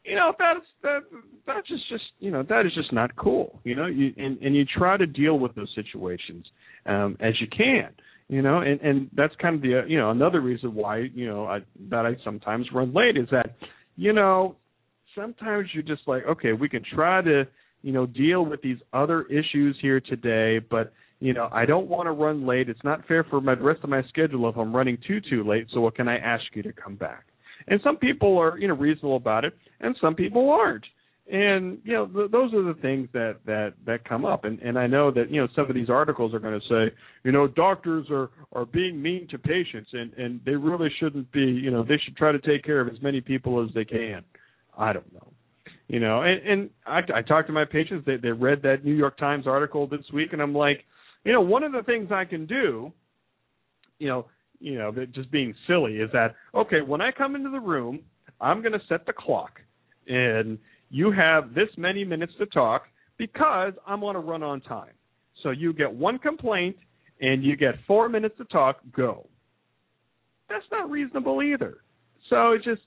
You 0.04 0.16
know 0.16 0.34
that's 0.38 0.66
that 0.82 0.98
that's 1.46 1.66
just 1.68 1.88
just 1.88 2.04
you 2.18 2.30
know 2.30 2.42
that 2.42 2.66
is 2.66 2.74
just 2.74 2.92
not 2.92 3.16
cool. 3.16 3.60
You 3.64 3.74
know 3.74 3.86
you 3.86 4.12
and 4.18 4.36
and 4.42 4.54
you 4.54 4.66
try 4.66 4.98
to 4.98 5.06
deal 5.06 5.38
with 5.38 5.54
those 5.54 5.72
situations 5.74 6.44
um 6.84 7.16
as 7.20 7.32
you 7.40 7.46
can 7.46 7.88
you 8.28 8.42
know 8.42 8.58
and 8.58 8.78
and 8.82 9.08
that's 9.16 9.34
kind 9.40 9.54
of 9.54 9.62
the 9.62 9.80
uh, 9.80 9.84
you 9.86 9.98
know 9.98 10.10
another 10.10 10.42
reason 10.42 10.74
why 10.74 11.08
you 11.14 11.26
know 11.26 11.46
I 11.46 11.60
that 11.88 12.04
I 12.04 12.16
sometimes 12.24 12.66
run 12.74 12.92
late 12.92 13.16
is 13.16 13.28
that 13.30 13.56
you 13.96 14.12
know 14.12 14.56
sometimes 15.14 15.68
you're 15.72 15.82
just 15.82 16.02
like 16.06 16.24
okay 16.24 16.52
we 16.52 16.68
can 16.68 16.82
try 16.94 17.20
to 17.22 17.44
you 17.82 17.92
know 17.92 18.06
deal 18.06 18.44
with 18.44 18.60
these 18.62 18.78
other 18.92 19.22
issues 19.24 19.76
here 19.80 20.00
today 20.00 20.58
but 20.58 20.92
you 21.22 21.32
know, 21.32 21.48
I 21.52 21.66
don't 21.66 21.86
want 21.86 22.08
to 22.08 22.10
run 22.10 22.44
late. 22.44 22.68
It's 22.68 22.82
not 22.82 23.06
fair 23.06 23.22
for 23.22 23.40
my, 23.40 23.52
rest 23.52 23.84
of 23.84 23.90
my 23.90 24.02
schedule 24.08 24.48
if 24.48 24.56
I'm 24.56 24.74
running 24.74 24.98
too 25.06 25.20
too 25.20 25.44
late. 25.44 25.68
So 25.72 25.80
what 25.80 25.94
can 25.94 26.08
I 26.08 26.16
ask 26.16 26.42
you 26.52 26.64
to 26.64 26.72
come 26.72 26.96
back? 26.96 27.26
And 27.68 27.80
some 27.84 27.96
people 27.96 28.36
are 28.38 28.58
you 28.58 28.66
know 28.66 28.74
reasonable 28.74 29.16
about 29.16 29.44
it, 29.44 29.56
and 29.80 29.96
some 30.00 30.16
people 30.16 30.50
aren't. 30.50 30.84
And 31.30 31.78
you 31.84 31.92
know, 31.92 32.06
th- 32.06 32.30
those 32.30 32.52
are 32.52 32.62
the 32.62 32.78
things 32.80 33.08
that 33.12 33.36
that 33.46 33.74
that 33.86 34.08
come 34.08 34.24
up. 34.24 34.44
And 34.44 34.58
and 34.60 34.78
I 34.78 34.86
know 34.86 35.10
that 35.12 35.30
you 35.30 35.40
know 35.40 35.48
some 35.54 35.68
of 35.68 35.74
these 35.74 35.88
articles 35.88 36.34
are 36.34 36.40
going 36.40 36.58
to 36.58 36.66
say, 36.68 36.94
you 37.24 37.32
know, 37.32 37.46
doctors 37.46 38.06
are 38.10 38.30
are 38.52 38.66
being 38.66 39.00
mean 39.00 39.28
to 39.30 39.38
patients, 39.38 39.90
and 39.92 40.12
and 40.14 40.40
they 40.44 40.54
really 40.54 40.88
shouldn't 40.98 41.30
be. 41.32 41.40
You 41.40 41.70
know, 41.70 41.84
they 41.84 41.98
should 42.04 42.16
try 42.16 42.32
to 42.32 42.40
take 42.40 42.64
care 42.64 42.80
of 42.80 42.88
as 42.88 43.00
many 43.02 43.20
people 43.20 43.64
as 43.64 43.72
they 43.74 43.84
can. 43.84 44.22
I 44.76 44.92
don't 44.92 45.12
know 45.12 45.32
you 45.88 45.98
know 45.98 46.22
and 46.22 46.40
and 46.46 46.70
i 46.86 47.00
i 47.12 47.20
talked 47.20 47.48
to 47.48 47.52
my 47.52 47.64
patients 47.64 48.06
they 48.06 48.16
they 48.16 48.30
read 48.30 48.62
that 48.62 48.84
new 48.84 48.94
york 48.94 49.18
times 49.18 49.48
article 49.48 49.84
this 49.84 50.04
week 50.12 50.32
and 50.32 50.40
i'm 50.40 50.54
like 50.54 50.84
you 51.24 51.32
know, 51.32 51.40
one 51.40 51.62
of 51.62 51.72
the 51.72 51.82
things 51.82 52.10
I 52.10 52.24
can 52.24 52.46
do, 52.46 52.92
you 53.98 54.08
know, 54.08 54.26
you 54.58 54.78
know, 54.78 54.92
just 55.12 55.30
being 55.30 55.54
silly 55.66 55.96
is 55.96 56.10
that 56.12 56.34
okay, 56.54 56.80
when 56.80 57.00
I 57.00 57.10
come 57.10 57.34
into 57.34 57.50
the 57.50 57.60
room, 57.60 58.00
I'm 58.40 58.60
going 58.60 58.72
to 58.72 58.80
set 58.88 59.06
the 59.06 59.12
clock, 59.12 59.60
and 60.06 60.58
you 60.92 61.10
have 61.10 61.54
this 61.54 61.68
many 61.78 62.04
minutes 62.04 62.34
to 62.38 62.46
talk 62.46 62.82
because 63.16 63.72
I'm 63.86 64.00
going 64.00 64.14
to 64.14 64.20
run 64.20 64.42
on 64.42 64.60
time. 64.60 64.92
So 65.42 65.50
you 65.50 65.72
get 65.72 65.92
one 65.92 66.18
complaint 66.18 66.76
and 67.20 67.42
you 67.42 67.56
get 67.56 67.76
four 67.86 68.10
minutes 68.10 68.36
to 68.38 68.44
talk. 68.44 68.76
Go. 68.94 69.26
That's 70.50 70.64
not 70.70 70.90
reasonable 70.90 71.42
either. 71.42 71.78
So 72.28 72.52
it's 72.52 72.64
just 72.64 72.82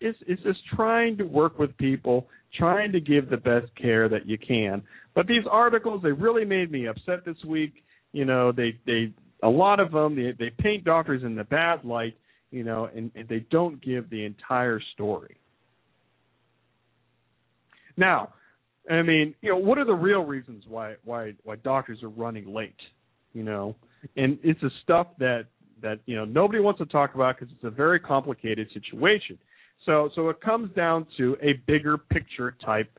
it's 0.00 0.16
it's 0.26 0.42
just 0.42 0.60
trying 0.76 1.16
to 1.18 1.24
work 1.24 1.58
with 1.58 1.76
people, 1.78 2.28
trying 2.56 2.92
to 2.92 3.00
give 3.00 3.28
the 3.28 3.36
best 3.36 3.74
care 3.80 4.08
that 4.08 4.26
you 4.26 4.38
can. 4.38 4.82
But 5.16 5.26
these 5.26 5.44
articles, 5.50 6.00
they 6.02 6.12
really 6.12 6.44
made 6.44 6.70
me 6.70 6.86
upset 6.86 7.24
this 7.26 7.42
week. 7.44 7.72
You 8.12 8.24
know, 8.24 8.52
they 8.52 8.78
they 8.86 9.12
a 9.42 9.48
lot 9.48 9.80
of 9.80 9.90
them 9.90 10.14
they 10.14 10.32
they 10.38 10.50
paint 10.62 10.84
doctors 10.84 11.24
in 11.24 11.34
the 11.34 11.44
bad 11.44 11.84
light. 11.84 12.16
You 12.50 12.64
know, 12.64 12.88
and, 12.94 13.10
and 13.14 13.28
they 13.28 13.44
don't 13.50 13.82
give 13.82 14.08
the 14.08 14.24
entire 14.24 14.80
story. 14.94 15.36
Now, 17.98 18.32
I 18.90 19.02
mean, 19.02 19.34
you 19.42 19.50
know, 19.50 19.58
what 19.58 19.76
are 19.76 19.84
the 19.84 19.92
real 19.92 20.24
reasons 20.24 20.64
why 20.66 20.94
why 21.04 21.34
why 21.42 21.56
doctors 21.56 22.02
are 22.02 22.08
running 22.08 22.54
late? 22.54 22.80
You 23.34 23.42
know, 23.42 23.76
and 24.16 24.38
it's 24.42 24.60
the 24.62 24.70
stuff 24.84 25.08
that 25.18 25.46
that 25.82 25.98
you 26.06 26.16
know 26.16 26.24
nobody 26.24 26.60
wants 26.60 26.78
to 26.78 26.86
talk 26.86 27.14
about 27.14 27.38
because 27.38 27.52
it's 27.54 27.64
a 27.64 27.70
very 27.70 28.00
complicated 28.00 28.68
situation. 28.72 29.36
So 29.84 30.10
so 30.14 30.30
it 30.30 30.40
comes 30.40 30.74
down 30.74 31.06
to 31.18 31.36
a 31.42 31.54
bigger 31.66 31.98
picture 31.98 32.56
type 32.64 32.90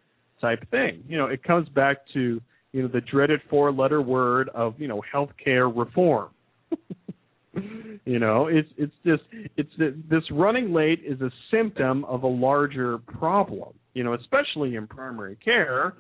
type 0.42 0.70
thing. 0.70 1.04
You 1.08 1.18
know, 1.18 1.26
it 1.26 1.44
comes 1.44 1.68
back 1.70 1.98
to 2.14 2.42
you 2.74 2.82
know 2.82 2.88
the 2.88 3.02
dreaded 3.02 3.42
four 3.50 3.72
letter 3.72 4.02
word 4.02 4.50
of 4.50 4.80
you 4.80 4.88
know 4.88 5.02
healthcare 5.14 5.72
reform. 5.76 6.30
you 8.06 8.20
know, 8.20 8.48
it's 8.48 8.70
it's 8.78 8.94
just 9.06 9.24
it's 9.58 9.72
this 10.10 10.24
running 10.32 10.74
late 10.74 11.02
is 11.06 11.20
a 11.22 11.32
symptom 11.52 12.06
of 12.06 12.24
a 12.24 12.28
larger 12.28 12.98
problem. 13.00 13.74
You 13.94 14.04
know, 14.04 14.14
especially 14.14 14.76
in 14.76 14.88
primary 14.88 15.36
care. 15.44 15.96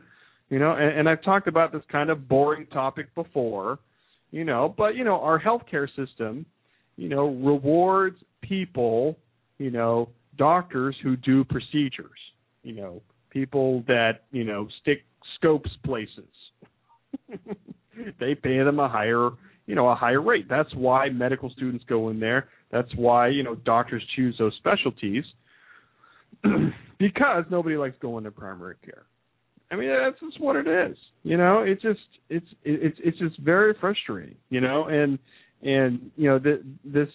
You 0.49 0.59
know, 0.59 0.71
and, 0.71 0.99
and 0.99 1.09
I've 1.09 1.23
talked 1.23 1.47
about 1.47 1.71
this 1.71 1.83
kind 1.91 2.09
of 2.09 2.27
boring 2.27 2.67
topic 2.67 3.13
before. 3.15 3.79
You 4.31 4.45
know, 4.45 4.73
but 4.77 4.95
you 4.95 5.03
know 5.03 5.19
our 5.21 5.41
healthcare 5.41 5.88
system, 5.95 6.45
you 6.97 7.09
know, 7.09 7.27
rewards 7.27 8.17
people, 8.41 9.17
you 9.57 9.71
know, 9.71 10.09
doctors 10.38 10.95
who 11.03 11.15
do 11.15 11.43
procedures, 11.43 12.19
you 12.63 12.73
know, 12.73 13.01
people 13.29 13.83
that, 13.88 14.23
you 14.31 14.43
know, 14.43 14.67
stick 14.81 15.03
scopes 15.35 15.69
places. 15.85 16.29
they 18.19 18.35
pay 18.35 18.57
them 18.59 18.79
a 18.79 18.88
higher, 18.88 19.29
you 19.69 19.75
know, 19.75 19.88
a 19.88 19.93
higher 19.93 20.19
rate. 20.19 20.47
That's 20.49 20.73
why 20.73 21.10
medical 21.10 21.51
students 21.51 21.86
go 21.88 22.10
in 22.10 22.19
there. 22.19 22.49
That's 22.71 22.89
why, 22.95 23.27
you 23.27 23.43
know, 23.43 23.53
doctors 23.53 24.03
choose 24.15 24.36
those 24.39 24.53
specialties 24.58 25.23
because 26.97 27.43
nobody 27.51 27.77
likes 27.77 27.95
going 28.01 28.23
to 28.23 28.32
primary 28.32 28.77
care. 28.84 29.03
I 29.69 29.75
mean, 29.75 29.89
that's 29.89 30.19
just 30.19 30.41
what 30.41 30.55
it 30.55 30.65
is. 30.65 30.97
You 31.21 31.38
know, 31.38 31.60
it's 31.60 31.84
just 31.84 31.99
it's 32.32 32.47
it's 32.63 32.97
it's 33.03 33.19
just 33.19 33.38
very 33.41 33.75
frustrating. 33.79 34.38
You 34.49 34.62
know, 34.62 34.86
and 34.86 35.19
and 35.62 36.10
you 36.15 36.29
know 36.29 36.39
the, 36.39 36.63
this 36.84 37.10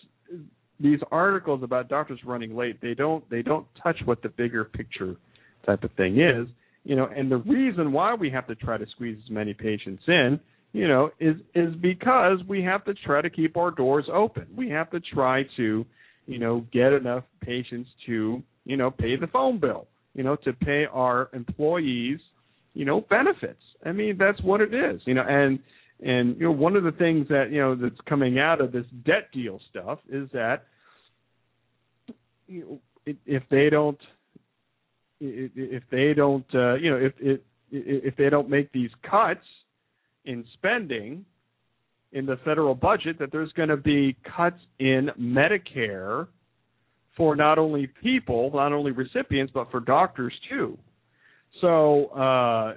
these 0.79 1.01
articles 1.11 1.65
about 1.65 1.89
doctors 1.89 2.21
running 2.25 2.55
late 2.55 2.81
they 2.81 2.95
don't 2.95 3.29
they 3.31 3.43
don't 3.43 3.67
touch 3.83 3.97
what 4.05 4.23
the 4.23 4.29
bigger 4.29 4.65
picture 4.65 5.17
type 5.65 5.83
of 5.83 5.91
thing 5.93 6.21
is 6.21 6.47
you 6.83 6.97
know 6.97 7.09
and 7.17 7.31
the 7.31 7.39
reason 7.39 7.93
why 7.93 8.13
we 8.13 8.29
have 8.29 8.47
to 8.47 8.55
try 8.57 8.77
to 8.77 8.85
squeeze 8.91 9.17
as 9.25 9.31
many 9.31 9.55
patients 9.55 10.03
in 10.09 10.39
you 10.75 10.87
know 10.87 11.11
is 11.19 11.37
is 11.55 11.75
because 11.77 12.39
we 12.47 12.63
have 12.63 12.85
to 12.85 12.93
try 12.93 13.23
to 13.23 13.31
keep 13.31 13.57
our 13.57 13.71
doors 13.71 14.05
open 14.13 14.47
we 14.55 14.69
have 14.69 14.91
to 14.91 15.01
try 15.01 15.43
to 15.57 15.87
you 16.27 16.39
know 16.39 16.67
get 16.71 16.93
enough 16.93 17.25
patients 17.41 17.89
to 18.05 18.43
you 18.67 18.77
know 18.77 18.91
pay 18.91 19.17
the 19.17 19.27
phone 19.29 19.59
bill 19.59 19.87
you 20.15 20.23
know 20.23 20.37
to 20.37 20.53
pay 20.53 20.85
our 20.93 21.31
employees 21.33 22.19
you 22.75 22.85
know 22.85 23.01
benefits 23.09 23.63
i 23.87 23.93
mean 23.93 24.19
that's 24.19 24.43
what 24.43 24.61
it 24.61 24.75
is 24.75 25.01
you 25.07 25.15
know 25.15 25.25
and 25.27 25.59
and 26.03 26.37
you 26.37 26.45
know, 26.45 26.53
one 26.53 26.77
of 26.77 26.85
the 26.85 26.93
things 26.93 27.29
that 27.29 27.51
you 27.51 27.61
know 27.61 27.75
that's 27.75 28.01
coming 28.07 28.39
out 28.39 28.61
of 28.61 28.73
this 28.73 28.85
debt 29.07 29.31
deal 29.33 29.61
stuff 29.71 29.99
is 30.11 30.29
that 30.33 30.65
you 32.47 32.61
know, 33.07 33.15
if 33.27 33.43
they 33.51 33.71
don't, 33.71 33.99
if 35.21 35.83
they 35.91 36.15
don't, 36.15 36.47
uh, 36.55 36.75
you 36.75 36.91
know, 36.91 36.97
if 36.97 37.13
if 37.21 37.41
if 37.71 38.17
they 38.17 38.29
don't 38.29 38.51
make 38.51 38.71
these 38.73 38.91
cuts 39.09 39.45
in 40.25 40.45
spending 40.55 41.25
in 42.13 42.27
the 42.27 42.37
federal 42.45 42.75
budget, 42.75 43.19
that 43.19 43.33
there's 43.33 43.53
going 43.53 43.69
to 43.69 43.77
be 43.77 44.17
cuts 44.37 44.59
in 44.79 45.11
Medicare 45.19 46.29
for 47.17 47.37
not 47.37 47.59
only 47.59 47.89
people, 48.03 48.51
not 48.55 48.73
only 48.73 48.93
recipients, 48.93 49.53
but 49.53 49.71
for 49.71 49.81
doctors 49.81 50.33
too. 50.49 50.79
So 51.61 52.07
uh, 52.07 52.75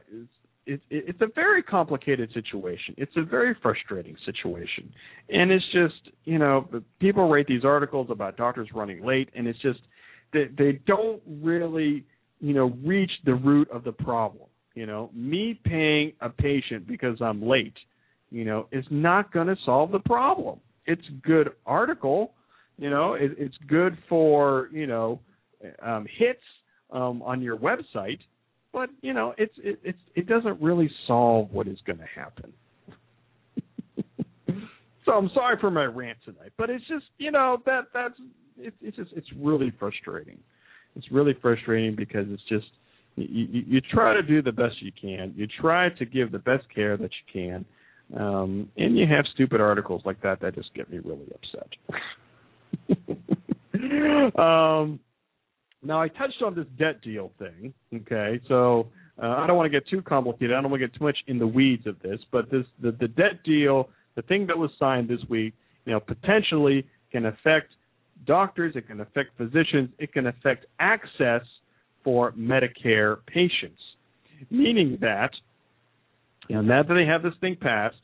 it, 0.66 0.82
it, 0.90 1.06
it's 1.08 1.22
a 1.22 1.28
very 1.34 1.64
complicated 1.64 2.32
situation. 2.34 2.94
It's 2.98 3.12
a 3.16 3.24
very 3.24 3.56
frustrating 3.62 4.16
situation, 4.26 4.92
and 5.30 5.52
it's 5.52 5.66
just 5.72 6.16
you 6.26 6.38
know 6.38 6.68
people 7.00 7.30
write 7.30 7.48
these 7.48 7.66
articles 7.66 8.08
about 8.12 8.38
doctors 8.38 8.70
running 8.74 9.04
late, 9.04 9.30
and 9.36 9.48
it's 9.48 9.60
just 9.62 9.80
they 10.34 10.46
they 10.58 10.80
don't 10.86 11.22
really 11.26 12.06
you 12.40 12.54
know 12.54 12.78
reach 12.84 13.12
the 13.26 13.34
root 13.34 13.70
of 13.72 13.84
the 13.84 13.92
problem. 13.92 14.48
You 14.78 14.86
know, 14.86 15.10
me 15.12 15.60
paying 15.64 16.14
a 16.22 16.30
patient 16.30 16.88
because 16.88 17.20
I'm 17.20 17.42
late, 17.42 17.74
you 18.30 18.46
know, 18.46 18.68
is 18.72 18.86
not 18.92 19.34
going 19.34 19.48
to 19.48 19.56
solve 19.66 19.92
the 19.92 19.98
problem. 19.98 20.60
It's 20.86 21.02
good 21.24 21.50
article, 21.66 22.34
you 22.78 22.92
know, 22.92 23.16
it, 23.16 23.32
it's 23.40 23.56
good 23.68 23.98
for 24.08 24.70
you 24.72 24.86
know 24.86 25.20
um, 25.82 26.06
hits 26.20 26.44
um, 26.92 27.24
on 27.24 27.42
your 27.42 27.58
website, 27.58 28.20
but 28.72 28.92
you 29.02 29.14
know, 29.14 29.34
it's 29.40 29.56
it, 29.58 29.80
it's 29.84 29.98
it 30.14 30.28
doesn't 30.28 30.62
really 30.62 30.92
solve 31.08 31.50
what 31.52 31.68
is 31.68 31.80
going 31.88 31.98
to 31.98 32.06
happen. 32.06 32.54
so 35.06 35.12
I'm 35.12 35.32
sorry 35.34 35.58
for 35.60 35.72
my 35.72 35.86
rant 35.86 36.20
tonight, 36.24 36.54
but 36.56 36.70
it's 36.70 36.88
just 36.88 37.06
you 37.18 37.32
know 37.32 37.58
that 37.66 37.86
that's 37.96 38.14
it, 38.60 38.76
it's 38.84 38.98
just 38.98 39.12
it's 39.16 39.34
really 39.42 39.74
frustrating. 39.80 40.38
It's 40.96 41.12
really 41.12 41.36
frustrating 41.42 41.96
because 41.96 42.28
it's 42.30 42.48
just 42.48 42.68
you, 43.18 43.64
you, 43.68 43.82
try 43.82 44.14
to 44.14 44.22
do 44.22 44.42
the 44.42 44.52
best 44.52 44.76
you 44.82 44.92
can. 45.00 45.34
You 45.36 45.48
try 45.48 45.90
to 45.90 46.06
give 46.06 46.32
the 46.32 46.40
best 46.40 46.66
care 46.74 46.98
that 46.98 47.10
you 47.10 47.34
can, 47.34 47.66
um, 48.20 48.70
and 48.78 48.98
you 48.98 49.06
have 49.08 49.26
stupid 49.34 49.60
articles 49.60 50.04
like 50.06 50.22
that 50.22 50.40
that 50.42 50.56
just 50.56 50.74
get 50.74 50.90
me 50.90 51.00
really 51.04 51.28
upset. 51.34 51.70
um, 54.40 55.00
now 55.84 56.02
I 56.02 56.08
touched 56.10 56.42
on 56.46 56.56
this 56.56 56.66
debt 56.78 57.02
deal 57.02 57.32
thing. 57.40 57.74
Okay, 57.94 58.40
so 58.48 58.88
uh, 59.22 59.28
I 59.28 59.48
don't 59.48 59.58
want 59.58 59.72
to 59.72 59.80
get 59.80 59.88
too 59.90 60.02
complicated. 60.02 60.56
I 60.56 60.62
don't 60.62 60.70
want 60.70 60.82
to 60.82 60.88
get 60.88 60.98
too 60.98 61.04
much 61.04 61.18
in 61.28 61.40
the 61.40 61.48
weeds 61.48 61.88
of 61.88 62.00
this, 62.02 62.20
but 62.32 62.52
this 62.52 62.66
the, 62.82 62.92
the 62.92 63.08
debt 63.08 63.44
deal, 63.44 63.90
the 64.16 64.22
thing 64.22 64.46
that 64.48 64.58
was 64.58 64.70
signed 64.78 65.10
this 65.10 65.22
week, 65.30 65.54
you 65.86 65.94
know, 65.94 66.00
potentially 66.00 66.86
can 67.12 67.26
affect 67.26 67.72
doctors, 68.26 68.76
it 68.76 68.88
can 68.88 69.02
affect 69.02 69.38
physicians, 69.38 69.90
it 69.98 70.14
can 70.14 70.28
affect 70.28 70.66
access 70.80 71.42
for 72.08 72.32
Medicare 72.32 73.18
patients. 73.26 73.82
Meaning 74.50 74.98
that, 75.02 75.32
you 76.48 76.56
know, 76.56 76.62
now 76.62 76.82
that 76.82 76.94
they 76.94 77.06
have 77.06 77.22
this 77.22 77.34
thing 77.42 77.58
passed, 77.60 77.98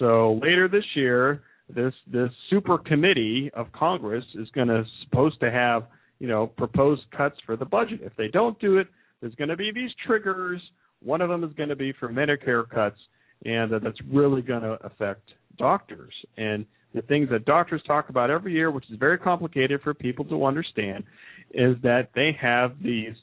so 0.00 0.40
later 0.42 0.66
this 0.66 0.82
year, 0.96 1.40
this 1.72 1.94
this 2.12 2.30
super 2.50 2.78
committee 2.78 3.52
of 3.54 3.70
Congress 3.70 4.24
is 4.34 4.48
going 4.56 4.66
to 4.66 4.82
supposed 5.04 5.38
to 5.38 5.52
have 5.52 5.84
you 6.18 6.26
know 6.26 6.48
proposed 6.48 7.02
cuts 7.16 7.36
for 7.46 7.54
the 7.54 7.64
budget. 7.64 8.00
If 8.02 8.16
they 8.16 8.26
don't 8.26 8.58
do 8.58 8.78
it, 8.78 8.88
there's 9.20 9.36
going 9.36 9.50
to 9.50 9.56
be 9.56 9.70
these 9.72 9.90
triggers. 10.04 10.60
One 11.00 11.20
of 11.20 11.28
them 11.28 11.44
is 11.44 11.52
going 11.52 11.68
to 11.68 11.76
be 11.76 11.92
for 11.92 12.08
Medicare 12.08 12.68
cuts, 12.68 12.98
and 13.44 13.72
uh, 13.72 13.78
that's 13.78 14.00
really 14.10 14.42
going 14.42 14.62
to 14.62 14.84
affect 14.84 15.30
doctors. 15.58 16.12
And 16.36 16.66
the 16.92 17.02
things 17.02 17.28
that 17.30 17.44
doctors 17.44 17.82
talk 17.86 18.08
about 18.08 18.30
every 18.30 18.52
year, 18.52 18.72
which 18.72 18.90
is 18.90 18.98
very 18.98 19.16
complicated 19.16 19.80
for 19.82 19.94
people 19.94 20.24
to 20.24 20.44
understand, 20.44 21.04
is 21.52 21.76
that 21.84 22.08
they 22.16 22.36
have 22.40 22.72
these 22.82 23.14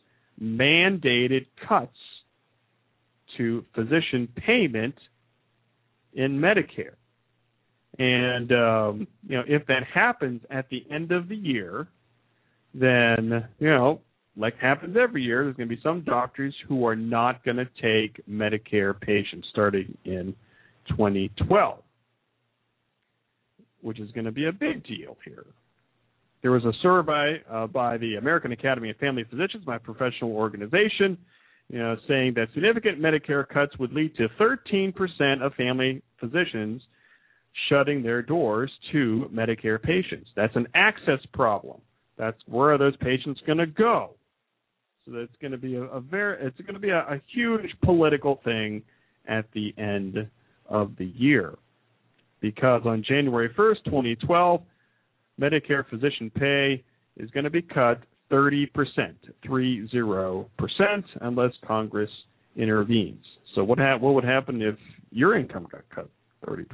mandated 0.41 1.47
cuts 1.67 1.97
to 3.37 3.65
physician 3.73 4.27
payment 4.35 4.95
in 6.13 6.39
Medicare. 6.39 6.95
And 7.99 8.51
um, 8.51 9.07
you 9.27 9.37
know, 9.37 9.43
if 9.47 9.65
that 9.67 9.83
happens 9.93 10.41
at 10.49 10.69
the 10.69 10.85
end 10.91 11.11
of 11.11 11.27
the 11.27 11.35
year, 11.35 11.87
then 12.73 13.47
you 13.59 13.69
know, 13.69 14.01
like 14.37 14.57
happens 14.57 14.95
every 15.01 15.23
year, 15.23 15.43
there's 15.43 15.57
going 15.57 15.69
to 15.69 15.75
be 15.75 15.81
some 15.81 16.01
doctors 16.01 16.55
who 16.67 16.85
are 16.85 16.95
not 16.95 17.43
going 17.43 17.57
to 17.57 17.67
take 17.81 18.25
Medicare 18.27 18.99
patients 18.99 19.47
starting 19.51 19.97
in 20.05 20.33
2012 20.89 21.83
which 23.81 23.99
is 23.99 24.11
going 24.11 24.25
to 24.25 24.31
be 24.31 24.47
a 24.47 24.51
big 24.51 24.85
deal 24.85 25.17
here. 25.25 25.45
There 26.41 26.51
was 26.51 26.65
a 26.65 26.73
survey 26.82 27.41
uh, 27.49 27.67
by 27.67 27.97
the 27.97 28.15
American 28.15 28.51
Academy 28.51 28.89
of 28.89 28.97
Family 28.97 29.23
Physicians, 29.30 29.65
my 29.67 29.77
professional 29.77 30.32
organization, 30.32 31.17
you 31.69 31.80
know, 31.80 31.95
saying 32.08 32.34
that 32.36 32.47
significant 32.54 32.99
Medicare 32.99 33.47
cuts 33.47 33.77
would 33.77 33.93
lead 33.93 34.15
to 34.17 34.27
13% 34.39 35.41
of 35.41 35.54
family 35.54 36.01
physicians 36.19 36.82
shutting 37.69 38.01
their 38.01 38.21
doors 38.21 38.71
to 38.91 39.30
Medicare 39.34 39.82
patients. 39.82 40.30
That's 40.36 40.56
an 40.56 40.67
access 40.73 41.19
problem. 41.34 41.80
That's 42.17 42.38
where 42.47 42.73
are 42.73 42.77
those 42.77 42.95
patients 42.97 43.39
going 43.45 43.60
to 43.60 43.67
go? 43.67 44.15
So 45.06 45.12
that's 45.12 45.36
going 45.41 45.51
to 45.51 45.58
be 45.58 45.75
a, 45.75 45.84
a 45.84 45.99
very, 45.99 46.45
it's 46.45 46.60
going 46.62 46.73
to 46.73 46.80
be 46.80 46.89
a, 46.89 46.99
a 46.99 47.21
huge 47.34 47.69
political 47.84 48.39
thing 48.43 48.84
at 49.27 49.45
the 49.54 49.73
end 49.77 50.27
of 50.67 50.91
the 50.97 51.06
year 51.06 51.58
because 52.39 52.82
on 52.86 53.04
January 53.08 53.49
1st, 53.49 53.86
2012, 53.86 54.62
Medicare 55.41 55.88
physician 55.89 56.30
pay 56.30 56.84
is 57.17 57.30
going 57.32 57.43
to 57.43 57.49
be 57.49 57.62
cut 57.62 58.01
30%, 58.32 58.67
30%, 59.45 61.04
unless 61.21 61.51
Congress 61.65 62.10
intervenes. 62.56 63.25
So 63.56 63.63
what 63.63 63.80
ha- 63.80 63.97
what 63.97 64.13
would 64.13 64.23
happen 64.23 64.62
if 64.62 64.75
your 65.10 65.38
income 65.38 65.67
got 65.71 65.82
cut 65.93 66.10
30%? 66.47 66.65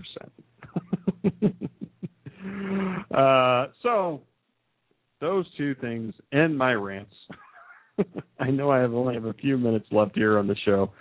uh, 3.15 3.71
so 3.81 4.21
those 5.19 5.45
two 5.57 5.73
things 5.75 6.13
end 6.31 6.57
my 6.57 6.73
rants. 6.73 7.15
I 8.39 8.51
know 8.51 8.69
I 8.69 8.79
have 8.79 8.93
only 8.93 9.15
have 9.15 9.25
a 9.25 9.33
few 9.33 9.57
minutes 9.57 9.87
left 9.91 10.15
here 10.15 10.37
on 10.37 10.45
the 10.45 10.55
show. 10.65 10.91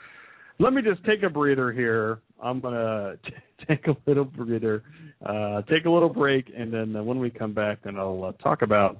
Let 0.59 0.73
me 0.73 0.81
just 0.81 1.05
take 1.05 1.23
a 1.23 1.29
breather 1.29 1.71
here 1.71 2.23
I'm 2.43 2.61
gonna 2.61 3.17
t- 3.25 3.33
take 3.69 3.87
a 3.87 3.97
little 4.07 4.25
breather, 4.25 4.83
uh, 5.25 5.63
take 5.63 5.85
a 5.87 5.91
little 5.91 6.09
break, 6.09 6.51
and 6.57 6.73
then 6.73 6.97
uh, 6.97 7.03
when 7.03 7.19
we 7.19 7.31
come 7.31 7.53
back, 7.53 7.79
then 7.85 7.97
I'll 7.97 8.25
uh, 8.25 8.33
talk 8.43 8.63
about 8.63 8.99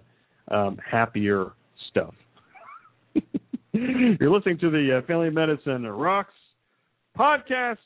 um, 0.49 0.79
happier 0.79 1.53
stuff. 1.91 2.15
You're 3.73 4.31
listening 4.31 4.59
to 4.61 4.71
the 4.71 4.99
uh, 4.99 5.07
Family 5.07 5.31
Medicine 5.31 5.87
Rocks 5.87 6.35
podcast 7.19 7.77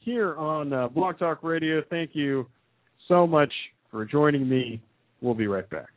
here 0.00 0.34
on 0.36 0.72
uh, 0.72 0.88
Blog 0.88 1.18
Talk 1.18 1.42
Radio. 1.42 1.82
Thank 1.90 2.10
you 2.14 2.46
so 3.08 3.26
much 3.26 3.52
for 3.90 4.04
joining 4.04 4.48
me. 4.48 4.80
We'll 5.20 5.34
be 5.34 5.46
right 5.46 5.68
back. 5.68 5.95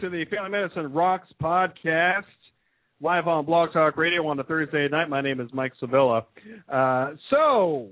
To 0.00 0.08
the 0.08 0.24
Family 0.34 0.48
Medicine 0.48 0.94
Rocks 0.94 1.28
podcast, 1.42 2.24
live 3.02 3.28
on 3.28 3.44
Blog 3.44 3.70
Talk 3.74 3.98
Radio 3.98 4.26
on 4.28 4.40
a 4.40 4.44
Thursday 4.44 4.88
night. 4.88 5.10
My 5.10 5.20
name 5.20 5.40
is 5.40 5.50
Mike 5.52 5.72
Sevilla. 5.78 6.24
Uh, 6.70 7.10
so, 7.28 7.88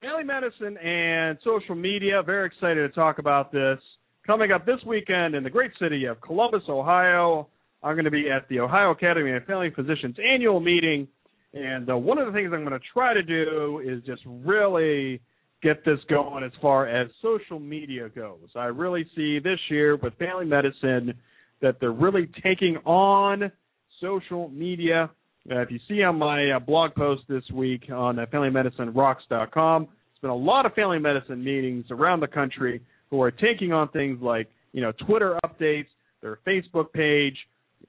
family 0.00 0.22
medicine 0.22 0.76
and 0.78 1.36
social 1.42 1.74
media. 1.74 2.22
Very 2.22 2.46
excited 2.46 2.86
to 2.86 2.94
talk 2.94 3.18
about 3.18 3.50
this. 3.50 3.78
Coming 4.24 4.52
up 4.52 4.64
this 4.64 4.78
weekend 4.86 5.34
in 5.34 5.42
the 5.42 5.50
great 5.50 5.72
city 5.80 6.04
of 6.04 6.20
Columbus, 6.20 6.62
Ohio, 6.68 7.48
I'm 7.82 7.94
going 7.96 8.04
to 8.04 8.12
be 8.12 8.30
at 8.30 8.48
the 8.48 8.60
Ohio 8.60 8.92
Academy 8.92 9.32
of 9.32 9.44
Family 9.46 9.70
Physicians 9.74 10.14
annual 10.24 10.60
meeting. 10.60 11.08
And 11.54 11.90
uh, 11.90 11.96
one 11.96 12.18
of 12.18 12.26
the 12.26 12.32
things 12.32 12.52
I'm 12.54 12.64
going 12.64 12.78
to 12.78 12.86
try 12.94 13.14
to 13.14 13.22
do 13.24 13.82
is 13.84 14.00
just 14.04 14.22
really 14.26 15.20
get 15.62 15.84
this 15.84 15.98
going 16.08 16.44
as 16.44 16.52
far 16.60 16.86
as 16.86 17.08
social 17.20 17.58
media 17.58 18.08
goes. 18.08 18.48
I 18.54 18.66
really 18.66 19.06
see 19.14 19.38
this 19.38 19.58
year 19.68 19.96
with 19.96 20.14
family 20.14 20.46
medicine 20.46 21.14
that 21.60 21.76
they're 21.80 21.92
really 21.92 22.28
taking 22.42 22.76
on 22.78 23.52
social 24.00 24.48
media. 24.48 25.10
Uh, 25.50 25.60
if 25.60 25.70
you 25.70 25.78
see 25.88 26.02
on 26.02 26.18
my 26.18 26.50
uh, 26.52 26.58
blog 26.58 26.94
post 26.94 27.22
this 27.28 27.44
week 27.52 27.84
on 27.92 28.18
uh, 28.18 28.26
FamilyMedicineRocks.com, 28.26 29.82
there's 29.84 30.20
been 30.20 30.30
a 30.30 30.34
lot 30.34 30.66
of 30.66 30.72
family 30.74 30.98
medicine 30.98 31.42
meetings 31.42 31.84
around 31.90 32.20
the 32.20 32.26
country 32.26 32.80
who 33.10 33.20
are 33.20 33.30
taking 33.30 33.72
on 33.72 33.88
things 33.88 34.18
like 34.22 34.48
you 34.72 34.80
know 34.80 34.92
Twitter 35.06 35.38
updates, 35.44 35.88
their 36.22 36.38
Facebook 36.46 36.92
page, 36.92 37.36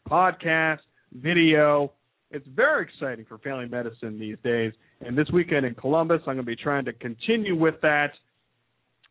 podcast, 0.09 0.79
video, 1.13 1.91
it's 2.31 2.47
very 2.55 2.83
exciting 2.83 3.25
for 3.27 3.37
family 3.39 3.67
medicine 3.67 4.19
these 4.19 4.37
days. 4.43 4.73
And 5.05 5.17
this 5.17 5.27
weekend 5.33 5.65
in 5.65 5.75
Columbus, 5.75 6.19
I'm 6.21 6.35
going 6.35 6.37
to 6.37 6.43
be 6.43 6.55
trying 6.55 6.85
to 6.85 6.93
continue 6.93 7.55
with 7.55 7.75
that. 7.81 8.11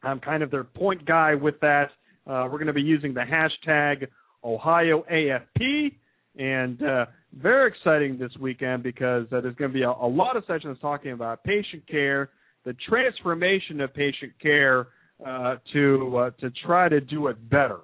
I'm 0.02 0.20
kind 0.20 0.42
of 0.42 0.50
their 0.50 0.64
point 0.64 1.04
guy 1.04 1.34
with 1.34 1.60
that. 1.60 1.90
Uh, 2.26 2.44
we're 2.44 2.58
going 2.58 2.66
to 2.66 2.72
be 2.72 2.82
using 2.82 3.12
the 3.12 3.20
hashtag 3.20 4.06
OhioAFP, 4.44 5.94
and 6.38 6.82
uh, 6.82 7.06
very 7.34 7.70
exciting 7.70 8.18
this 8.18 8.32
weekend 8.40 8.82
because 8.82 9.26
uh, 9.32 9.40
there's 9.40 9.56
going 9.56 9.70
to 9.70 9.74
be 9.74 9.82
a, 9.82 9.90
a 9.90 10.08
lot 10.08 10.36
of 10.36 10.44
sessions 10.46 10.78
talking 10.80 11.12
about 11.12 11.44
patient 11.44 11.86
care, 11.88 12.30
the 12.64 12.74
transformation 12.88 13.80
of 13.80 13.92
patient 13.92 14.32
care 14.40 14.88
uh, 15.26 15.56
to 15.72 16.16
uh, 16.16 16.30
to 16.40 16.50
try 16.64 16.88
to 16.88 17.00
do 17.00 17.26
it 17.26 17.50
better. 17.50 17.80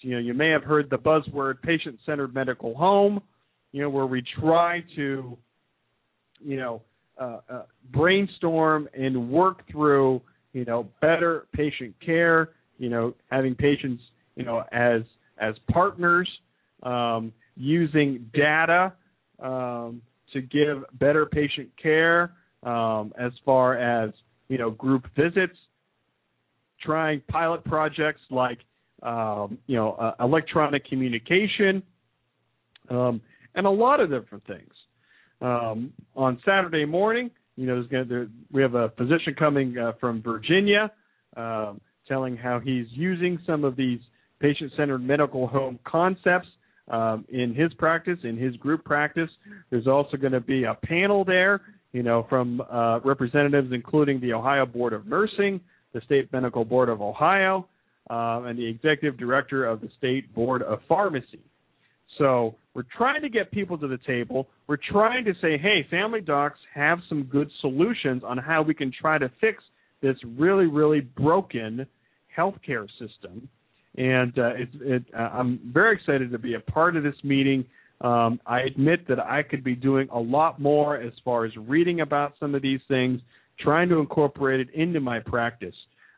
So, 0.00 0.08
you 0.08 0.14
know, 0.14 0.20
you 0.20 0.34
may 0.34 0.50
have 0.50 0.62
heard 0.62 0.90
the 0.90 0.98
buzzword 0.98 1.62
patient-centered 1.62 2.34
medical 2.34 2.74
home. 2.74 3.20
You 3.72 3.82
know, 3.82 3.90
where 3.90 4.06
we 4.06 4.22
try 4.38 4.84
to, 4.96 5.36
you 6.40 6.56
know, 6.56 6.82
uh, 7.18 7.40
uh, 7.48 7.62
brainstorm 7.92 8.88
and 8.94 9.30
work 9.30 9.62
through, 9.70 10.20
you 10.52 10.64
know, 10.64 10.88
better 11.00 11.46
patient 11.52 11.94
care. 12.04 12.50
You 12.78 12.88
know, 12.88 13.14
having 13.30 13.54
patients, 13.54 14.02
you 14.36 14.44
know, 14.44 14.64
as 14.72 15.02
as 15.38 15.54
partners, 15.70 16.28
um, 16.82 17.32
using 17.56 18.30
data 18.34 18.92
um, 19.40 20.02
to 20.32 20.40
give 20.40 20.84
better 20.98 21.26
patient 21.26 21.68
care 21.80 22.32
um, 22.62 23.12
as 23.18 23.32
far 23.44 23.76
as 23.76 24.12
you 24.48 24.58
know 24.58 24.70
group 24.70 25.06
visits, 25.16 25.56
trying 26.80 27.20
pilot 27.28 27.64
projects 27.64 28.20
like 28.30 28.58
um, 29.02 29.58
you 29.66 29.76
know 29.76 29.92
uh, 29.92 30.14
electronic 30.20 30.84
communication, 30.86 31.82
um, 32.90 33.20
and 33.54 33.66
a 33.66 33.70
lot 33.70 34.00
of 34.00 34.10
different 34.10 34.46
things. 34.46 34.72
Um, 35.40 35.92
on 36.14 36.40
Saturday 36.44 36.84
morning, 36.84 37.30
you 37.56 37.66
know, 37.66 37.82
gonna, 37.90 38.04
there, 38.04 38.28
we 38.52 38.62
have 38.62 38.74
a 38.74 38.90
physician 38.90 39.34
coming 39.38 39.76
uh, 39.76 39.92
from 40.00 40.22
Virginia 40.22 40.90
um, 41.36 41.80
telling 42.06 42.36
how 42.36 42.60
he's 42.60 42.86
using 42.90 43.38
some 43.46 43.64
of 43.64 43.76
these 43.76 44.00
patient-centered 44.40 45.02
medical 45.02 45.46
home 45.46 45.78
concepts 45.84 46.48
um, 46.88 47.24
in 47.30 47.54
his 47.54 47.72
practice, 47.74 48.18
in 48.24 48.36
his 48.36 48.56
group 48.56 48.84
practice. 48.84 49.30
There's 49.70 49.86
also 49.86 50.16
going 50.16 50.32
to 50.32 50.40
be 50.40 50.64
a 50.64 50.74
panel 50.74 51.24
there, 51.24 51.60
you 51.92 52.02
know, 52.02 52.26
from 52.28 52.60
uh, 52.70 53.00
representatives 53.00 53.70
including 53.72 54.20
the 54.20 54.32
Ohio 54.32 54.66
Board 54.66 54.92
of 54.92 55.06
Nursing, 55.06 55.60
the 55.92 56.00
State 56.02 56.32
Medical 56.32 56.64
Board 56.64 56.88
of 56.88 57.00
Ohio, 57.00 57.68
uh, 58.10 58.42
and 58.46 58.58
the 58.58 58.66
executive 58.66 59.18
director 59.18 59.64
of 59.64 59.80
the 59.80 59.88
State 59.98 60.34
Board 60.34 60.62
of 60.62 60.80
Pharmacy. 60.88 61.40
So 62.18 62.56
we're 62.74 62.84
trying 62.96 63.22
to 63.22 63.28
get 63.28 63.50
people 63.50 63.78
to 63.78 63.88
the 63.88 63.98
table. 64.06 64.48
We're 64.66 64.78
trying 64.90 65.24
to 65.24 65.32
say, 65.40 65.58
hey, 65.58 65.86
family 65.90 66.20
docs 66.20 66.58
have 66.74 66.98
some 67.08 67.24
good 67.24 67.50
solutions 67.60 68.22
on 68.24 68.38
how 68.38 68.62
we 68.62 68.74
can 68.74 68.92
try 68.98 69.18
to 69.18 69.30
fix 69.40 69.62
this 70.02 70.16
really, 70.36 70.66
really 70.66 71.00
broken 71.00 71.86
healthcare 72.36 72.86
system. 72.98 73.48
And 73.96 74.38
uh, 74.38 74.54
it, 74.54 74.68
it, 74.80 75.04
uh, 75.14 75.22
I'm 75.22 75.60
very 75.72 75.96
excited 75.96 76.30
to 76.32 76.38
be 76.38 76.54
a 76.54 76.60
part 76.60 76.96
of 76.96 77.02
this 77.02 77.14
meeting. 77.22 77.64
Um, 78.00 78.40
I 78.46 78.62
admit 78.62 79.06
that 79.08 79.20
I 79.20 79.42
could 79.42 79.62
be 79.62 79.74
doing 79.74 80.08
a 80.10 80.18
lot 80.18 80.60
more 80.60 80.96
as 80.96 81.12
far 81.24 81.44
as 81.44 81.52
reading 81.56 82.00
about 82.00 82.34
some 82.40 82.54
of 82.54 82.62
these 82.62 82.80
things, 82.88 83.20
trying 83.60 83.88
to 83.90 83.98
incorporate 83.98 84.60
it 84.60 84.74
into 84.74 85.00
my 85.00 85.20
practice. 85.20 85.74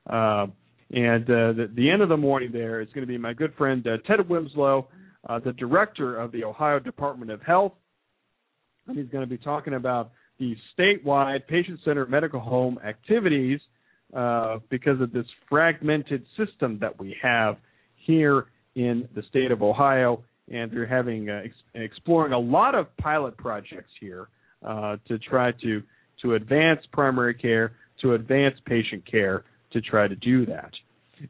Uh, 0.09 0.47
and 0.91 1.25
uh, 1.25 1.53
the, 1.53 1.71
the 1.75 1.91
end 1.91 2.01
of 2.03 2.09
the 2.09 2.17
morning 2.17 2.51
there 2.53 2.81
is 2.81 2.89
going 2.95 3.03
to 3.03 3.13
be 3.13 3.19
my 3.19 3.33
good 3.33 3.53
friend 3.59 3.87
uh, 3.87 3.97
Ted 4.07 4.21
Wymyslo, 4.21 4.87
uh, 5.27 5.39
the 5.39 5.53
director 5.53 6.17
of 6.17 6.33
the 6.33 6.45
Ohio 6.45 6.79
Department 6.79 7.31
of 7.31 7.41
Health. 7.43 7.73
And 8.87 8.99
he's 8.99 9.09
going 9.09 9.25
to 9.25 9.31
be 9.31 9.39
talking 9.39 9.75
about 9.75 10.13
the 10.39 10.57
statewide 10.77 11.47
patient 11.47 11.81
centered 11.85 12.11
medical 12.11 12.41
home 12.41 12.79
activities 12.85 13.61
uh, 14.15 14.59
because 14.69 15.01
of 15.01 15.13
this 15.13 15.27
fragmented 15.49 16.25
system 16.37 16.79
that 16.81 16.99
we 16.99 17.17
have 17.23 17.57
here 17.97 18.47
in 18.75 19.09
the 19.15 19.23
state 19.29 19.51
of 19.51 19.63
Ohio. 19.63 20.23
And 20.53 20.71
they're 20.71 20.87
having 20.87 21.31
uh, 21.31 21.43
ex- 21.45 21.55
exploring 21.75 22.33
a 22.33 22.39
lot 22.39 22.75
of 22.75 22.95
pilot 22.99 23.37
projects 23.37 23.93
here 23.99 24.29
uh, 24.65 24.97
to 25.09 25.19
try 25.19 25.53
to 25.63 25.83
to 26.23 26.35
advance 26.35 26.81
primary 26.93 27.35
care, 27.35 27.73
to 28.01 28.15
advance 28.15 28.55
patient 28.67 29.05
care, 29.11 29.45
to 29.73 29.81
try 29.81 30.09
to 30.09 30.17
do 30.17 30.47
that. 30.47 30.71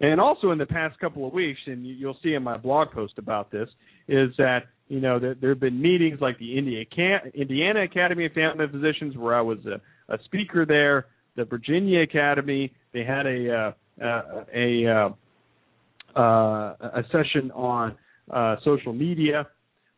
And 0.01 0.21
also 0.21 0.51
in 0.51 0.59
the 0.59 0.67
past 0.67 0.99
couple 0.99 1.27
of 1.27 1.33
weeks, 1.33 1.61
and 1.67 1.87
you'll 1.87 2.19
see 2.23 2.35
in 2.35 2.43
my 2.43 2.57
blog 2.57 2.91
post 2.91 3.15
about 3.19 3.51
this, 3.51 3.69
is 4.09 4.31
that 4.39 4.65
you 4.89 5.01
know 5.01 5.19
there, 5.19 5.35
there 5.35 5.51
have 5.51 5.61
been 5.61 5.81
meetings 5.81 6.21
like 6.21 6.39
the 6.39 6.59
Indiana 6.59 7.83
Academy 7.83 8.27
of 8.27 8.33
Family 8.33 8.67
Physicians, 8.71 9.17
where 9.17 9.35
I 9.35 9.41
was 9.41 9.59
a, 9.67 9.81
a 10.13 10.19
speaker 10.25 10.67
there 10.67 11.07
the 11.37 11.45
Virginia 11.45 12.01
Academy. 12.03 12.73
They 12.93 13.05
had 13.05 13.27
a 13.27 13.75
uh, 14.01 14.05
uh, 14.05 14.45
a 14.55 14.87
uh, 14.87 16.19
uh, 16.19 16.75
a 16.81 17.03
session 17.11 17.51
on 17.53 17.97
uh, 18.31 18.57
social 18.65 18.93
media. 18.93 19.47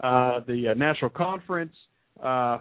The 0.01 0.75
national 0.77 1.11
conference 1.11 1.75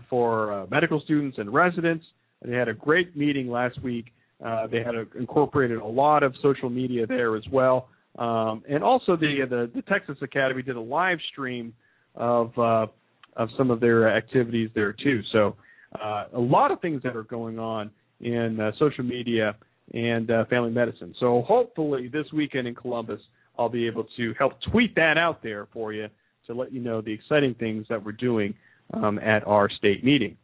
for 0.09 0.67
medical 0.69 1.01
students 1.01 1.37
and 1.37 1.53
residents. 1.53 2.05
They 2.41 2.55
had 2.55 2.67
a 2.67 2.73
great 2.73 3.15
meeting 3.15 3.49
last 3.49 3.81
week. 3.81 4.07
Uh, 4.43 4.67
they 4.67 4.83
had 4.83 4.95
a, 4.95 5.05
incorporated 5.17 5.79
a 5.79 5.85
lot 5.85 6.23
of 6.23 6.33
social 6.41 6.69
media 6.69 7.07
there 7.07 7.35
as 7.35 7.43
well, 7.51 7.89
um, 8.19 8.63
and 8.67 8.83
also 8.83 9.15
the, 9.15 9.45
the 9.49 9.71
the 9.73 9.81
Texas 9.83 10.17
Academy 10.21 10.61
did 10.61 10.75
a 10.75 10.81
live 10.81 11.19
stream 11.31 11.73
of 12.15 12.57
uh, 12.57 12.87
of 13.35 13.49
some 13.57 13.71
of 13.71 13.79
their 13.79 14.09
activities 14.09 14.69
there 14.75 14.93
too. 14.93 15.21
So 15.31 15.55
uh, 16.01 16.25
a 16.33 16.39
lot 16.39 16.71
of 16.71 16.81
things 16.81 17.01
that 17.03 17.15
are 17.15 17.23
going 17.23 17.59
on 17.59 17.91
in 18.21 18.59
uh, 18.59 18.71
social 18.79 19.03
media 19.03 19.55
and 19.93 20.31
uh, 20.31 20.45
family 20.45 20.71
medicine. 20.71 21.13
So 21.19 21.43
hopefully 21.47 22.09
this 22.11 22.25
weekend 22.33 22.67
in 22.67 22.75
Columbus, 22.75 23.21
I'll 23.57 23.69
be 23.69 23.87
able 23.87 24.05
to 24.17 24.33
help 24.37 24.53
tweet 24.71 24.95
that 24.95 25.17
out 25.17 25.43
there 25.43 25.67
for 25.71 25.93
you 25.93 26.07
to 26.47 26.53
let 26.53 26.71
you 26.73 26.81
know 26.81 27.01
the 27.01 27.11
exciting 27.11 27.55
things 27.55 27.85
that 27.89 28.03
we're 28.03 28.11
doing 28.11 28.53
um, 28.93 29.19
at 29.19 29.45
our 29.47 29.69
state 29.69 30.03
meeting. 30.03 30.37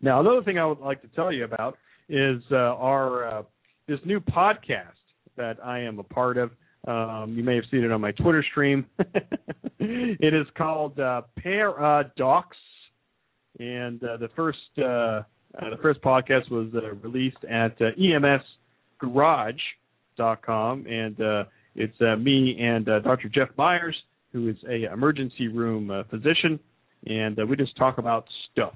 Now, 0.00 0.20
another 0.20 0.42
thing 0.42 0.58
I 0.58 0.66
would 0.66 0.80
like 0.80 1.02
to 1.02 1.08
tell 1.08 1.32
you 1.32 1.44
about 1.44 1.76
is 2.10 2.42
uh, 2.50 2.56
our 2.56 3.24
uh, 3.26 3.42
this 3.86 4.00
new 4.04 4.20
podcast 4.20 4.92
that 5.36 5.58
I 5.64 5.80
am 5.80 5.98
a 5.98 6.04
part 6.04 6.36
of. 6.36 6.50
Um, 6.86 7.34
you 7.36 7.42
may 7.44 7.54
have 7.56 7.64
seen 7.70 7.84
it 7.84 7.92
on 7.92 8.00
my 8.00 8.12
Twitter 8.12 8.44
stream. 8.50 8.86
it 9.78 10.34
is 10.34 10.46
called 10.56 10.98
uh, 10.98 11.22
Paradox, 11.38 12.56
and 13.58 14.02
uh, 14.02 14.16
the 14.16 14.28
first 14.34 14.58
uh, 14.78 15.22
uh, 15.58 15.70
the 15.70 15.78
first 15.82 16.00
podcast 16.02 16.50
was 16.50 16.68
uh, 16.74 16.94
released 16.96 17.44
at 17.48 17.72
uh, 17.80 17.90
emsgarage.com, 19.02 20.86
and 20.86 21.20
uh, 21.20 21.44
it's 21.74 22.00
me 22.20 22.56
and 22.60 22.86
Dr. 22.86 23.28
Jeff 23.28 23.48
Myers, 23.56 23.96
who 24.32 24.48
is 24.48 24.56
a 24.68 24.92
emergency 24.92 25.48
room 25.48 26.04
physician, 26.08 26.60
and 27.06 27.36
we 27.48 27.56
just 27.56 27.76
talk 27.76 27.98
about 27.98 28.26
stuff. 28.52 28.74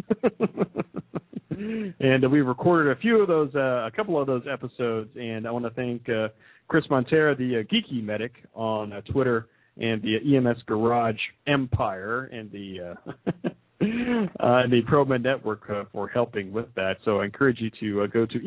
and 2.00 2.24
uh, 2.24 2.28
we 2.28 2.40
recorded 2.40 2.96
a 2.96 3.00
few 3.00 3.20
of 3.20 3.28
those, 3.28 3.54
uh, 3.54 3.86
a 3.86 3.90
couple 3.94 4.20
of 4.20 4.26
those 4.26 4.42
episodes, 4.50 5.10
and 5.18 5.46
I 5.46 5.50
want 5.50 5.64
to 5.64 5.70
thank 5.70 6.08
uh, 6.08 6.28
Chris 6.68 6.84
Montera, 6.90 7.36
the 7.36 7.60
uh, 7.60 7.62
Geeky 7.62 8.02
Medic, 8.02 8.32
on 8.54 8.92
uh, 8.92 9.00
Twitter, 9.02 9.48
and 9.78 10.02
the 10.02 10.16
EMS 10.36 10.62
Garage 10.66 11.20
Empire, 11.46 12.30
and 12.32 12.50
the 12.50 12.80
uh, 12.80 12.94
uh, 14.40 14.66
the 14.68 14.82
ProMed 14.88 15.22
Network 15.22 15.68
uh, 15.68 15.84
for 15.92 16.08
helping 16.08 16.50
with 16.52 16.74
that. 16.76 16.96
So 17.04 17.20
I 17.20 17.26
encourage 17.26 17.60
you 17.60 17.70
to 17.80 18.02
uh, 18.02 18.06
go 18.06 18.24
to 18.26 18.38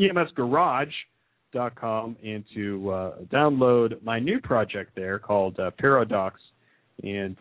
emsgarage.com 1.54 2.18
and 2.24 2.44
to 2.56 2.90
uh, 2.90 3.12
download 3.32 4.02
my 4.02 4.20
new 4.20 4.40
project 4.40 4.92
there 4.96 5.20
called 5.20 5.60
uh, 5.60 5.70
Paradox. 5.78 6.40
And 7.04 7.38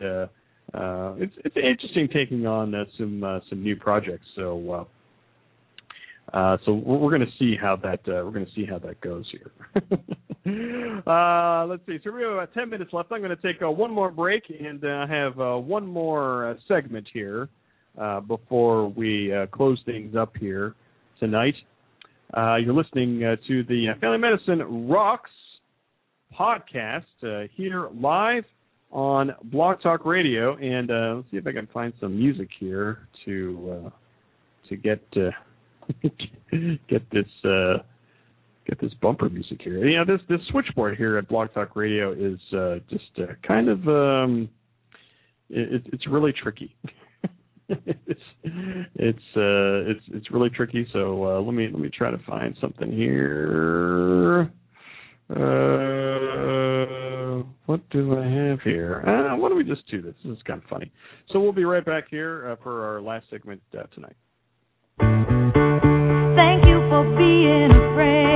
uh, 0.73 1.15
it's 1.17 1.33
it's 1.43 1.55
interesting 1.55 2.07
taking 2.13 2.45
on 2.45 2.75
uh, 2.75 2.85
some 2.97 3.23
uh, 3.23 3.39
some 3.49 3.63
new 3.63 3.75
projects. 3.75 4.25
So 4.35 4.71
uh, 4.71 6.37
uh, 6.37 6.57
so 6.65 6.73
we're, 6.73 7.09
going 7.09 7.21
to 7.21 7.37
see 7.39 7.55
how 7.59 7.75
that 7.77 7.99
uh, 8.07 8.23
we're 8.23 8.31
going 8.31 8.45
to 8.45 8.51
see 8.53 8.65
how 8.65 8.79
that 8.79 8.99
goes 9.01 9.25
here. 9.31 9.51
Uh, 11.05 11.65
let's 11.67 11.85
see. 11.85 11.99
So 12.03 12.11
we 12.11 12.23
have 12.23 12.31
about 12.31 12.53
ten 12.55 12.69
minutes 12.69 12.91
left. 12.91 13.11
I'm 13.11 13.21
going 13.21 13.35
to 13.35 13.41
take 13.41 13.61
uh, 13.61 13.69
one 13.69 13.91
more 13.91 14.09
break 14.09 14.43
and 14.49 14.81
have 14.83 15.35
one 15.35 15.85
more 15.85 16.57
segment 16.67 17.07
here 17.13 17.49
before 18.27 18.87
we 18.87 19.31
close 19.51 19.79
things 19.85 20.15
up 20.15 20.35
here 20.37 20.73
tonight. 21.19 21.53
You're 22.35 22.73
listening 22.73 23.19
to 23.19 23.63
the 23.63 23.89
Family 24.01 24.17
Medicine 24.17 24.87
Rocks 24.89 25.29
podcast 26.37 27.03
here 27.55 27.89
live 27.93 28.45
on 28.91 29.35
Blog 29.43 29.81
Talk 29.81 30.05
Radio, 30.05 30.55
and 30.57 30.89
uh, 30.89 31.13
let's 31.17 31.31
see 31.31 31.37
if 31.37 31.47
I 31.47 31.51
can 31.51 31.67
find 31.67 31.93
some 31.99 32.17
music 32.17 32.49
here 32.59 33.07
to 33.25 33.91
to 34.67 34.75
get 34.75 35.01
get 36.87 37.09
this 37.11 37.25
get 38.69 38.79
this 38.79 38.93
bumper 39.01 39.29
music 39.29 39.59
here. 39.63 39.85
You 39.87 39.97
know, 39.97 40.05
this 40.05 40.21
this 40.29 40.39
switchboard 40.51 40.97
here 40.97 41.17
at 41.17 41.27
Blog 41.27 41.53
Talk 41.53 41.75
Radio 41.75 42.13
is 42.13 42.39
uh, 42.53 42.79
just 42.89 43.09
uh, 43.17 43.33
kind 43.47 43.69
of 43.69 43.87
um, 43.87 44.49
it, 45.49 45.83
it's 45.91 46.07
really 46.07 46.33
tricky. 46.33 46.75
it's 47.69 48.21
it's 48.43 49.19
uh 49.35 49.89
it's 49.89 50.03
it's 50.13 50.31
really 50.31 50.49
tricky. 50.49 50.87
So 50.93 51.25
uh, 51.25 51.41
let 51.41 51.53
me 51.53 51.67
let 51.71 51.79
me 51.79 51.89
try 51.89 52.11
to 52.11 52.19
find 52.27 52.55
something 52.61 52.91
here. 52.91 54.51
Do 57.91 58.19
I 58.19 58.25
have 58.25 58.61
here? 58.61 59.03
Uh, 59.05 59.35
why 59.35 59.49
don't 59.49 59.57
we 59.57 59.63
just 59.63 59.89
do 59.89 60.01
this? 60.01 60.13
This 60.23 60.37
is 60.37 60.43
kind 60.43 60.61
of 60.61 60.69
funny. 60.69 60.91
So 61.31 61.39
we'll 61.39 61.51
be 61.51 61.65
right 61.65 61.83
back 61.83 62.05
here 62.09 62.51
uh, 62.51 62.55
for 62.61 62.85
our 62.85 63.01
last 63.01 63.25
segment 63.29 63.61
uh, 63.77 63.83
tonight. 63.95 64.15
Thank 64.99 66.65
you 66.65 66.79
for 66.89 67.03
being 67.17 67.71
a 67.71 67.93
friend. 67.95 68.28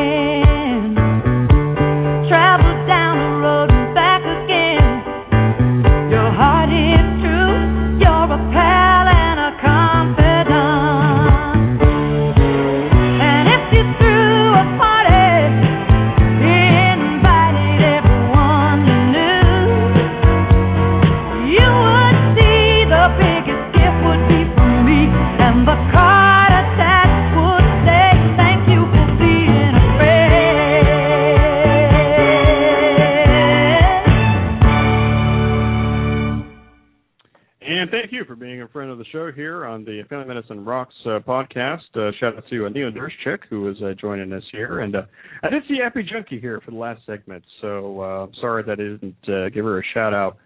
Podcast. 41.43 41.81
Uh, 41.95 42.11
shout 42.19 42.37
out 42.37 42.43
to 42.49 42.65
uh, 42.65 42.69
Neil 42.69 42.91
Nursechick, 42.91 43.39
who 43.49 43.69
is 43.69 43.77
uh, 43.83 43.93
joining 43.99 44.31
us 44.33 44.43
here. 44.51 44.81
And 44.81 44.95
uh, 44.95 45.03
I 45.43 45.49
did 45.49 45.63
see 45.67 45.77
Happy 45.81 46.03
Junkie 46.03 46.39
here 46.39 46.61
for 46.63 46.71
the 46.71 46.77
last 46.77 47.01
segment, 47.05 47.43
so 47.61 48.01
uh, 48.01 48.23
I'm 48.25 48.33
sorry 48.39 48.63
that 48.63 48.73
I 48.73 48.75
didn't 48.75 49.15
uh, 49.27 49.49
give 49.49 49.65
her 49.65 49.79
a 49.79 49.83
shout 49.93 50.13
out 50.13 50.37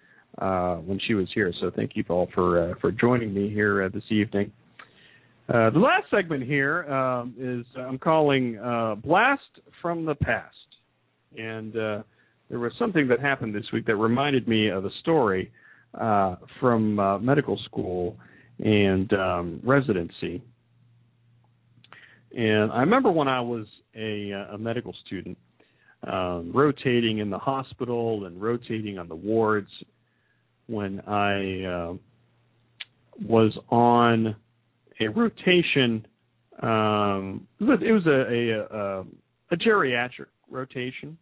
when 0.86 1.00
she 1.08 1.14
was 1.14 1.28
here. 1.34 1.52
So 1.62 1.72
thank 1.76 1.91
you 1.95 2.04
all 2.10 2.30
for 2.34 2.76
for 2.82 2.91
joining 2.91 3.34
me 3.34 3.50
here 3.50 3.89
this 3.89 4.04
evening. 4.10 4.52
The 5.48 5.72
last 5.76 6.10
segment 6.12 6.43
here 6.43 6.84
um, 6.91 7.34
is 7.39 7.66
I'm 7.78 7.98
calling 7.98 8.60
Blast 9.04 9.41
from 9.82 10.06
the 10.06 10.16
Past. 10.16 10.54
And 11.38 11.74
there 11.74 12.60
was 12.60 12.72
something 12.80 13.08
that 13.08 13.20
happened 13.20 13.56
this 13.56 13.66
week 13.74 13.86
that 13.88 13.95
reminded 13.95 14.48
me 14.48 14.70
of 14.70 14.86
a 14.86 14.91
story 15.02 15.52
from 16.60 16.95
medical 17.24 17.58
school 17.66 18.18
and 18.60 19.12
um, 19.14 19.60
residency. 19.64 20.43
And 22.36 22.72
I 22.72 22.80
remember 22.80 23.12
when 23.12 23.28
I 23.28 23.42
was 23.42 23.66
a, 23.96 24.34
uh, 24.34 24.56
a 24.56 24.58
medical 24.58 24.94
student, 25.06 25.38
um, 26.04 26.52
rotating 26.54 27.20
in 27.20 27.30
the 27.30 27.38
hospital 27.38 28.26
and 28.26 28.42
rotating 28.42 29.00
on 29.00 29.08
the 29.08 29.16
wards, 29.16 29.70
when 30.68 31.00
I 31.02 31.64
uh, 31.64 31.94
was 33.26 33.58
on 33.70 34.36
a 35.00 35.08
rotation. 35.08 36.06
Um, 36.62 37.48
it 37.60 37.92
was, 37.92 38.06
a, 38.06 38.12
a, 38.12 38.78
a, 38.78 39.06
a 39.52 39.58
geriatric 39.58 40.28
rotation, 40.50 41.18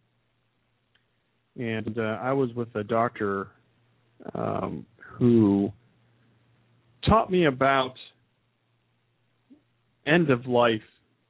and 1.58 1.98
uh, 1.98 2.18
I 2.22 2.32
was 2.32 2.50
with 2.54 2.74
a 2.74 2.82
doctor 2.82 3.48
um, 4.34 4.84
who 4.98 5.70
taught 7.06 7.30
me 7.30 7.46
about 7.46 7.94
end 10.06 10.30
of 10.30 10.46
life 10.46 10.80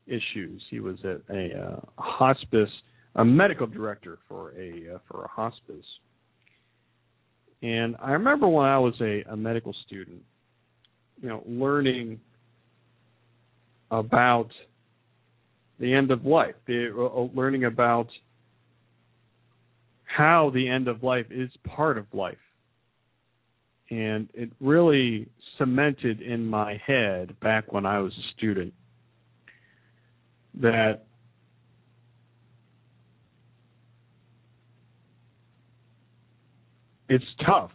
issues. 0.06 0.62
He 0.70 0.80
was 0.80 0.96
at 1.04 1.22
a 1.34 1.58
uh, 1.58 1.80
hospice, 1.96 2.70
a 3.16 3.24
medical 3.24 3.66
director 3.66 4.18
for 4.28 4.52
a 4.58 4.94
uh, 4.94 4.98
for 5.08 5.24
a 5.24 5.28
hospice. 5.28 5.84
And 7.62 7.96
I 8.02 8.12
remember 8.12 8.46
when 8.48 8.66
I 8.66 8.78
was 8.78 8.94
a, 9.00 9.22
a 9.30 9.36
medical 9.36 9.74
student, 9.86 10.22
you 11.20 11.28
know, 11.28 11.42
learning 11.46 12.20
about 13.90 14.48
the 15.80 15.92
end 15.92 16.10
of 16.10 16.24
life, 16.24 16.54
the, 16.66 16.90
uh, 16.94 17.34
learning 17.34 17.64
about 17.64 18.08
how 20.04 20.50
the 20.54 20.68
end 20.68 20.88
of 20.88 21.02
life 21.02 21.26
is 21.30 21.50
part 21.64 21.98
of 21.98 22.06
life. 22.12 22.36
And 23.90 24.28
it 24.34 24.50
really 24.60 25.28
cemented 25.58 26.20
in 26.20 26.46
my 26.46 26.80
head 26.86 27.38
back 27.40 27.72
when 27.72 27.86
I 27.86 27.98
was 27.98 28.12
a 28.12 28.36
student 28.36 28.74
that 30.60 31.04
it's 37.08 37.24
tough, 37.44 37.70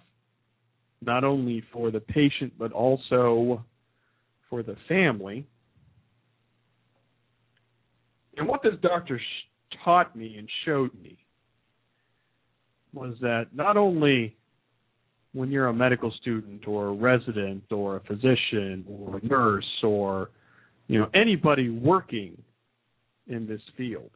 not 1.02 1.24
only 1.24 1.64
for 1.72 1.92
the 1.92 2.00
patient, 2.00 2.54
but 2.58 2.72
also 2.72 3.64
for 4.50 4.64
the 4.64 4.76
family. 4.88 5.46
And 8.38 8.48
what 8.48 8.64
this 8.64 8.74
doctor 8.82 9.20
taught 9.84 10.16
me 10.16 10.38
and 10.38 10.48
showed 10.66 10.92
me 11.02 11.18
was 12.94 13.16
that 13.22 13.48
not 13.54 13.78
only 13.78 14.36
when 15.34 15.50
you're 15.50 15.68
a 15.68 15.74
medical 15.74 16.12
student 16.22 16.68
or 16.68 16.88
a 16.88 16.92
resident 16.92 17.64
or 17.72 17.98
a 17.98 18.00
physician 18.02 18.86
or 18.90 19.18
a 19.18 19.26
nurse 19.26 19.84
or 19.84 20.30
you 20.88 21.00
know 21.00 21.10
anybody 21.14 21.70
working 21.70 22.36
in 23.28 23.48
this 23.48 23.62
field. 23.78 24.12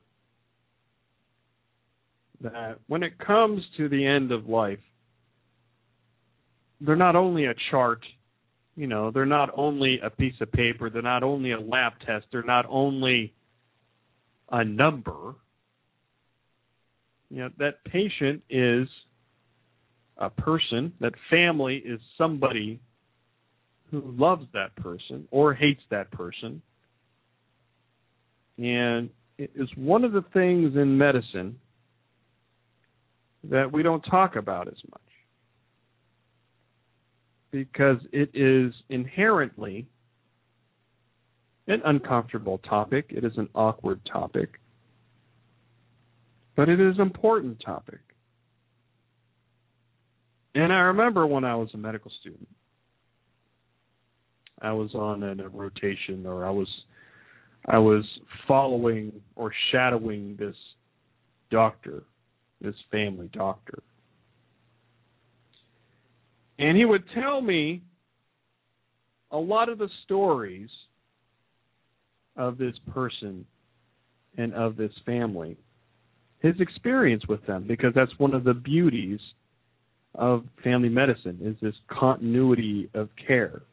That 2.42 2.80
when 2.88 3.04
it 3.04 3.18
comes 3.18 3.62
to 3.78 3.90
the 3.90 4.06
end 4.06 4.32
of 4.32 4.48
life 4.48 4.80
they're 6.82 6.96
not 6.98 7.16
only 7.16 7.46
a 7.46 7.54
chart 7.72 8.02
you 8.76 8.88
know 8.88 9.10
they're 9.10 9.26
not 9.26 9.50
only 9.56 10.00
a 10.04 10.10
piece 10.10 10.34
of 10.42 10.52
paper 10.52 10.90
they're 10.90 11.02
not 11.02 11.24
only 11.24 11.54
a 11.54 11.60
lab 11.60 11.94
test 12.06 12.26
they're 12.32 12.44
not 12.44 12.66
only 12.70 13.34
a 14.52 14.64
number. 14.64 15.36
You 17.30 17.44
know 17.44 17.50
that 17.58 17.84
patient 17.86 18.44
is 18.50 18.88
a 20.18 20.30
person 20.30 20.94
that 21.00 21.14
family 21.30 21.78
is 21.78 22.00
somebody 22.18 22.80
who 23.92 24.02
loves 24.18 24.46
that 24.54 24.76
person 24.76 25.28
or 25.32 25.54
hates 25.54 25.82
that 25.90 26.12
person 26.12 26.62
and 28.58 29.10
it 29.38 29.52
is 29.56 29.70
one 29.76 30.04
of 30.04 30.14
the 30.14 30.24
things 30.34 30.76
in 30.76 30.98
medicine 30.98 31.60
that 33.44 33.72
we 33.72 33.84
don't 33.84 34.02
talk 34.02 34.36
about 34.36 34.68
as 34.68 34.78
much 34.92 35.02
because 37.52 37.98
it 38.12 38.30
is 38.34 38.74
inherently 38.90 39.86
an 41.68 41.82
uncomfortable 41.86 42.58
topic. 42.60 43.06
It 43.10 43.24
is 43.24 43.32
an 43.38 43.50
awkward 43.56 44.02
topic. 44.12 44.60
But 46.56 46.70
it 46.70 46.80
is 46.80 46.96
an 46.96 47.02
important 47.02 47.62
topic. 47.66 48.00
And 50.54 50.72
I 50.72 50.80
remember 50.80 51.28
when 51.28 51.44
I 51.44 51.56
was 51.56 51.70
a 51.74 51.78
medical 51.78 52.12
student, 52.22 52.48
I 54.62 54.72
was 54.72 54.94
on 54.96 55.24
a 55.24 55.50
rotation 55.50 56.26
or 56.26 56.46
I 56.46 56.50
was 56.50 56.68
I 57.68 57.80
was 57.80 58.04
following 58.48 59.12
or 59.36 59.52
shadowing 59.72 60.36
this 60.38 60.56
doctor, 61.50 62.04
this 62.62 62.76
family 62.92 63.30
doctor. 63.34 63.82
And 66.60 66.78
he 66.78 66.86
would 66.86 67.04
tell 67.14 67.42
me 67.42 67.82
a 69.32 69.38
lot 69.38 69.70
of 69.70 69.78
the 69.78 69.90
stories 70.04 70.70
of 72.38 72.58
this 72.58 72.76
person 72.94 73.46
and 74.38 74.54
of 74.54 74.76
this 74.78 74.92
family, 75.06 75.58
his 76.40 76.56
experience 76.60 77.24
with 77.28 77.46
them, 77.48 77.66
because 77.68 77.94
that's 77.96 78.12
one 78.18 78.34
of 78.34 78.44
the 78.44 78.54
beauties 78.54 79.20
of 80.14 80.46
family 80.64 80.90
medicine 80.90 81.40
is 81.42 81.56
this 81.62 81.76
continuity 81.88 82.90
of 82.94 83.10
care. 83.28 83.64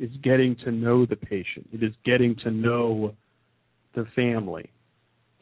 Is 0.00 0.10
getting 0.22 0.56
to 0.64 0.72
know 0.72 1.04
the 1.04 1.14
patient. 1.14 1.68
It 1.74 1.82
is 1.82 1.92
getting 2.06 2.34
to 2.42 2.50
know 2.50 3.14
the 3.94 4.06
family 4.16 4.70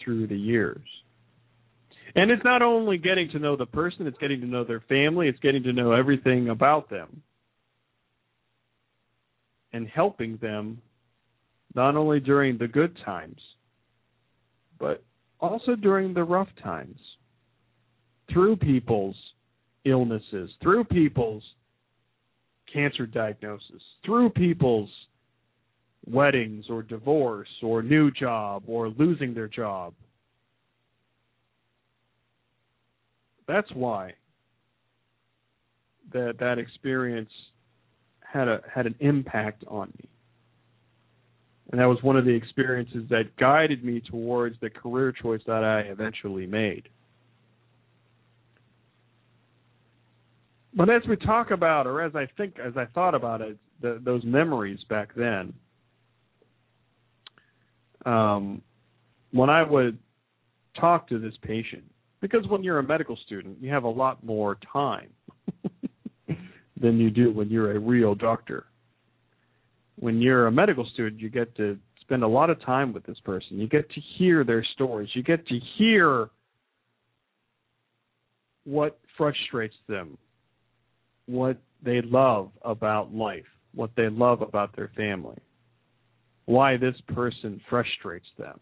through 0.03 0.27
the 0.27 0.37
years. 0.37 0.85
And 2.17 2.33
it's 2.33 2.43
not 2.43 2.61
only 2.61 2.99
getting 2.99 3.31
to 3.31 3.39
know 3.39 3.55
the 3.55 3.67
person, 3.67 4.09
it's 4.09 4.19
getting 4.19 4.41
to 4.41 4.47
know 4.49 4.65
their 4.65 4.83
family, 4.89 5.29
it's 5.29 5.39
getting 5.39 5.63
to 5.63 5.73
know 5.73 5.93
everything 5.93 6.49
about 6.49 6.91
them. 6.91 7.23
And 9.73 9.87
helping 9.87 10.39
them 10.43 10.83
not 11.77 11.95
only 11.95 12.19
during 12.19 12.59
the 12.59 12.67
good 12.67 12.97
times, 13.05 13.41
but 14.81 15.05
also 15.39 15.77
during 15.77 16.15
the 16.15 16.25
rough 16.25 16.49
times. 16.61 16.99
Through 18.33 18.57
people's 18.57 19.17
illnesses, 19.85 20.51
through 20.61 20.85
people's 20.85 21.45
cancer 22.73 23.07
diagnosis, 23.07 23.83
through 24.05 24.31
people's 24.31 24.91
weddings 26.07 26.67
or 26.71 26.83
divorce 26.83 27.49
or 27.63 27.83
new 27.83 28.11
job 28.11 28.63
or 28.67 28.89
losing 28.91 29.35
their 29.35 29.49
job. 29.49 29.95
That's 33.47 33.71
why 33.73 34.13
that 36.13 36.37
that 36.39 36.59
experience 36.59 37.31
had 38.21 38.49
a 38.49 38.61
had 38.73 38.87
an 38.87 38.95
impact 39.01 39.65
on 39.69 39.93
me. 39.99 40.09
And 41.71 41.81
that 41.81 41.87
was 41.87 42.03
one 42.03 42.17
of 42.17 42.25
the 42.25 42.35
experiences 42.35 43.05
that 43.11 43.37
guided 43.39 43.85
me 43.85 44.01
towards 44.01 44.57
the 44.61 44.71
career 44.71 45.13
choice 45.13 45.43
that 45.47 45.65
I 45.65 45.81
eventually 45.81 46.47
made. 46.47 46.89
But 50.79 50.89
as 50.91 51.03
we 51.09 51.17
talk 51.17 51.51
about, 51.51 51.89
or 51.89 52.01
as 52.01 52.15
I 52.15 52.29
think, 52.37 52.55
as 52.65 52.75
I 52.77 52.85
thought 52.95 53.13
about 53.13 53.41
it, 53.41 53.59
the, 53.83 54.01
those 54.05 54.23
memories 54.25 54.79
back 54.89 55.09
then, 55.17 55.53
um, 58.07 58.63
when 59.33 59.51
I 59.51 59.65
would 59.65 59.99
talk 60.81 61.09
to 61.09 61.19
this 61.19 61.35
patient, 61.43 61.83
because 62.21 62.47
when 62.47 62.63
you're 62.63 62.79
a 62.79 62.83
medical 62.85 63.17
student, 63.27 63.59
you 63.61 63.73
have 63.73 63.83
a 63.83 63.89
lot 63.89 64.23
more 64.25 64.57
time 64.73 65.09
than 66.81 67.01
you 67.01 67.11
do 67.11 67.33
when 67.33 67.49
you're 67.51 67.75
a 67.75 67.81
real 67.81 68.15
doctor. 68.15 68.67
When 69.97 70.23
you're 70.23 70.47
a 70.47 70.53
medical 70.53 70.87
student, 70.95 71.21
you 71.21 71.29
get 71.29 71.57
to 71.57 71.77
spend 72.03 72.23
a 72.23 72.29
lot 72.29 72.51
of 72.51 72.63
time 72.65 72.93
with 72.93 73.05
this 73.05 73.19
person. 73.25 73.59
You 73.59 73.67
get 73.67 73.91
to 73.91 74.01
hear 74.17 74.45
their 74.45 74.65
stories. 74.75 75.09
You 75.15 75.25
get 75.25 75.45
to 75.49 75.59
hear 75.77 76.31
what 78.63 79.01
frustrates 79.17 79.75
them, 79.89 80.17
what 81.29 81.59
they 81.85 82.01
love 82.03 82.51
about 82.63 83.15
life, 83.15 83.45
what 83.75 83.91
they 83.97 84.09
love 84.09 84.43
about 84.43 84.75
their 84.75 84.91
family, 84.97 85.39
why 86.47 86.77
this 86.77 86.97
person 87.09 87.61
frustrates 87.69 88.27
them. 88.39 88.59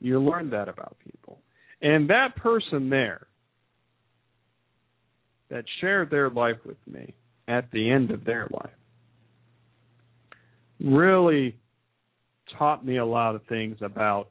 You 0.00 0.20
learn 0.20 0.50
that 0.50 0.68
about 0.68 0.96
people. 1.04 1.40
And 1.82 2.08
that 2.10 2.36
person 2.36 2.88
there 2.90 3.26
that 5.50 5.64
shared 5.80 6.10
their 6.10 6.30
life 6.30 6.56
with 6.64 6.78
me 6.90 7.14
at 7.46 7.70
the 7.70 7.90
end 7.90 8.10
of 8.10 8.24
their 8.24 8.48
life 8.50 8.70
really 10.80 11.56
taught 12.58 12.84
me 12.84 12.96
a 12.96 13.04
lot 13.04 13.34
of 13.34 13.42
things 13.46 13.76
about 13.80 14.28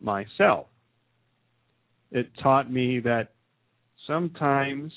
myself. 0.00 0.66
It 2.10 2.28
taught 2.42 2.70
me 2.70 3.00
that 3.00 3.28
sometimes, 4.06 4.92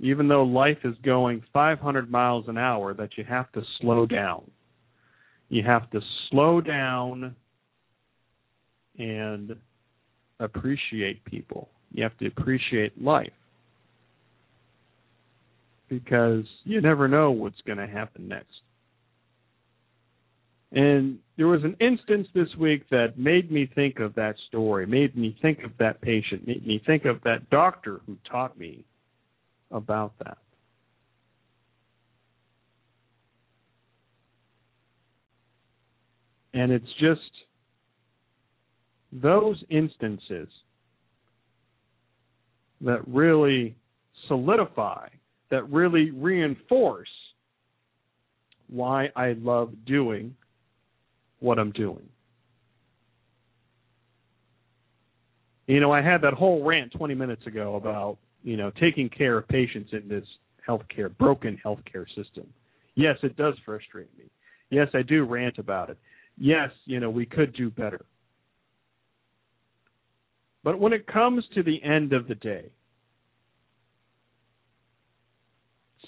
even 0.00 0.28
though 0.28 0.42
life 0.42 0.78
is 0.84 0.94
going 1.04 1.42
500 1.52 2.10
miles 2.10 2.46
an 2.48 2.56
hour, 2.56 2.94
that 2.94 3.10
you 3.16 3.24
have 3.24 3.52
to 3.52 3.62
slow 3.80 4.06
down. 4.06 4.50
You 5.50 5.62
have 5.64 5.90
to 5.90 6.00
slow 6.30 6.60
down 6.60 7.36
and 8.98 9.56
appreciate 10.38 11.24
people. 11.24 11.68
You 11.92 12.02
have 12.02 12.16
to 12.18 12.26
appreciate 12.26 13.00
life 13.00 13.32
because 15.88 16.44
you 16.64 16.80
never 16.80 17.08
know 17.08 17.32
what's 17.32 17.60
going 17.66 17.78
to 17.78 17.86
happen 17.86 18.28
next. 18.28 18.46
And 20.72 21.18
there 21.36 21.48
was 21.48 21.64
an 21.64 21.76
instance 21.80 22.28
this 22.32 22.48
week 22.58 22.88
that 22.90 23.18
made 23.18 23.50
me 23.50 23.68
think 23.74 23.98
of 23.98 24.14
that 24.14 24.36
story, 24.48 24.86
made 24.86 25.16
me 25.16 25.36
think 25.42 25.64
of 25.64 25.72
that 25.78 26.00
patient, 26.00 26.46
made 26.46 26.64
me 26.64 26.80
think 26.86 27.04
of 27.04 27.20
that 27.24 27.50
doctor 27.50 28.00
who 28.06 28.16
taught 28.30 28.56
me 28.56 28.84
about 29.70 30.12
that. 30.24 30.38
And 36.52 36.72
it's 36.72 36.92
just 36.98 37.20
those 39.12 39.62
instances 39.70 40.48
that 42.80 43.06
really 43.06 43.76
solidify, 44.28 45.08
that 45.50 45.70
really 45.70 46.10
reinforce 46.10 47.08
why 48.68 49.10
I 49.16 49.32
love 49.32 49.72
doing 49.86 50.34
what 51.40 51.58
I'm 51.58 51.72
doing. 51.72 52.08
You 55.66 55.80
know, 55.80 55.92
I 55.92 56.02
had 56.02 56.22
that 56.22 56.34
whole 56.34 56.64
rant 56.64 56.92
20 56.92 57.14
minutes 57.14 57.46
ago 57.46 57.76
about, 57.76 58.18
you 58.42 58.56
know, 58.56 58.70
taking 58.80 59.08
care 59.08 59.38
of 59.38 59.48
patients 59.48 59.90
in 59.92 60.08
this 60.08 60.24
healthcare, 60.66 61.16
broken 61.16 61.60
healthcare 61.64 62.06
system. 62.14 62.46
Yes, 62.94 63.16
it 63.22 63.36
does 63.36 63.54
frustrate 63.64 64.16
me. 64.18 64.24
Yes, 64.70 64.88
I 64.94 65.02
do 65.02 65.24
rant 65.24 65.58
about 65.58 65.90
it. 65.90 65.98
Yes, 66.38 66.70
you 66.84 67.00
know, 67.00 67.10
we 67.10 67.26
could 67.26 67.54
do 67.54 67.70
better. 67.70 68.04
But 70.62 70.78
when 70.78 70.92
it 70.92 71.06
comes 71.06 71.44
to 71.54 71.62
the 71.62 71.82
end 71.82 72.12
of 72.12 72.28
the 72.28 72.34
day, 72.34 72.66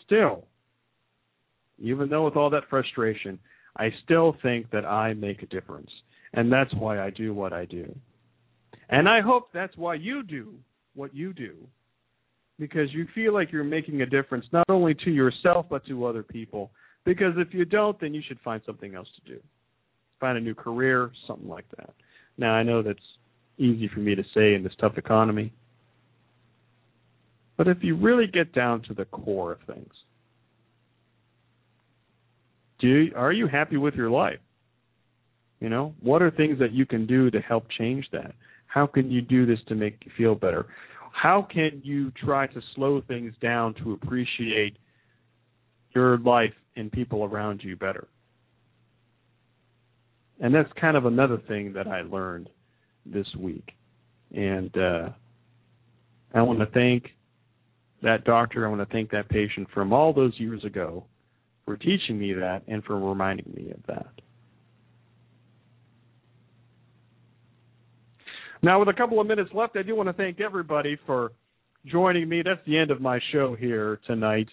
still, 0.05 0.45
even 1.78 2.09
though 2.09 2.24
with 2.24 2.37
all 2.37 2.51
that 2.51 2.68
frustration, 2.68 3.39
I 3.76 3.91
still 4.05 4.37
think 4.43 4.70
that 4.70 4.85
I 4.85 5.14
make 5.14 5.43
a 5.43 5.47
difference. 5.47 5.91
And 6.35 6.53
that's 6.53 6.72
why 6.74 7.01
I 7.01 7.11
do 7.11 7.35
what 7.35 7.53
I 7.53 7.64
do. 7.64 7.95
And 8.91 9.09
I 9.09 9.20
hope 9.20 9.49
that's 9.53 9.76
why 9.76 9.95
you 9.95 10.22
do 10.22 10.55
what 10.95 11.14
you 11.14 11.33
do. 11.33 11.57
Because 12.62 12.94
you 12.94 13.08
feel 13.12 13.34
like 13.34 13.50
you're 13.50 13.64
making 13.64 14.02
a 14.02 14.06
difference 14.06 14.44
not 14.52 14.66
only 14.68 14.94
to 15.04 15.10
yourself 15.10 15.66
but 15.68 15.84
to 15.86 16.06
other 16.06 16.22
people. 16.22 16.70
Because 17.04 17.32
if 17.36 17.52
you 17.52 17.64
don't, 17.64 18.00
then 18.00 18.14
you 18.14 18.22
should 18.24 18.38
find 18.38 18.62
something 18.64 18.94
else 18.94 19.08
to 19.16 19.34
do. 19.34 19.40
Find 20.20 20.38
a 20.38 20.40
new 20.40 20.54
career, 20.54 21.10
something 21.26 21.48
like 21.48 21.64
that. 21.76 21.90
Now, 22.38 22.52
I 22.52 22.62
know 22.62 22.80
that's 22.80 23.00
easy 23.58 23.90
for 23.92 23.98
me 23.98 24.14
to 24.14 24.22
say 24.32 24.54
in 24.54 24.62
this 24.62 24.74
tough 24.80 24.96
economy. 24.96 25.52
But 27.56 27.66
if 27.66 27.78
you 27.80 27.96
really 27.96 28.28
get 28.28 28.52
down 28.52 28.82
to 28.82 28.94
the 28.94 29.06
core 29.06 29.50
of 29.50 29.58
things, 29.66 29.92
do 32.78 32.86
you, 32.86 33.12
are 33.16 33.32
you 33.32 33.48
happy 33.48 33.76
with 33.76 33.94
your 33.94 34.08
life? 34.10 34.38
You 35.58 35.68
know, 35.68 35.94
what 36.00 36.22
are 36.22 36.30
things 36.30 36.60
that 36.60 36.70
you 36.70 36.86
can 36.86 37.08
do 37.08 37.28
to 37.32 37.40
help 37.40 37.64
change 37.76 38.06
that? 38.12 38.36
How 38.68 38.86
can 38.86 39.10
you 39.10 39.20
do 39.20 39.46
this 39.46 39.58
to 39.66 39.74
make 39.74 39.98
you 40.04 40.12
feel 40.16 40.36
better? 40.36 40.66
How 41.12 41.46
can 41.50 41.80
you 41.84 42.10
try 42.12 42.46
to 42.48 42.60
slow 42.74 43.02
things 43.06 43.34
down 43.40 43.74
to 43.82 43.92
appreciate 43.92 44.76
your 45.94 46.18
life 46.18 46.54
and 46.74 46.90
people 46.90 47.24
around 47.24 47.60
you 47.62 47.76
better? 47.76 48.08
And 50.40 50.54
that's 50.54 50.70
kind 50.80 50.96
of 50.96 51.06
another 51.06 51.38
thing 51.46 51.72
that 51.74 51.86
I 51.86 52.02
learned 52.02 52.48
this 53.06 53.26
week. 53.38 53.72
And 54.34 54.76
uh, 54.76 55.10
I 56.34 56.42
want 56.42 56.58
to 56.60 56.66
thank 56.66 57.10
that 58.02 58.24
doctor. 58.24 58.66
I 58.66 58.70
want 58.70 58.80
to 58.80 58.92
thank 58.92 59.10
that 59.10 59.28
patient 59.28 59.68
from 59.72 59.92
all 59.92 60.12
those 60.12 60.32
years 60.38 60.64
ago 60.64 61.04
for 61.64 61.76
teaching 61.76 62.18
me 62.18 62.32
that 62.32 62.62
and 62.66 62.82
for 62.84 62.98
reminding 62.98 63.52
me 63.54 63.70
of 63.70 63.80
that. 63.86 64.12
Now, 68.62 68.78
with 68.78 68.88
a 68.88 68.92
couple 68.92 69.20
of 69.20 69.26
minutes 69.26 69.50
left, 69.52 69.76
I 69.76 69.82
do 69.82 69.96
want 69.96 70.08
to 70.08 70.12
thank 70.12 70.40
everybody 70.40 70.96
for 71.04 71.32
joining 71.84 72.28
me. 72.28 72.42
That's 72.44 72.60
the 72.64 72.78
end 72.78 72.92
of 72.92 73.00
my 73.00 73.18
show 73.32 73.56
here 73.58 73.98
tonight. 74.06 74.48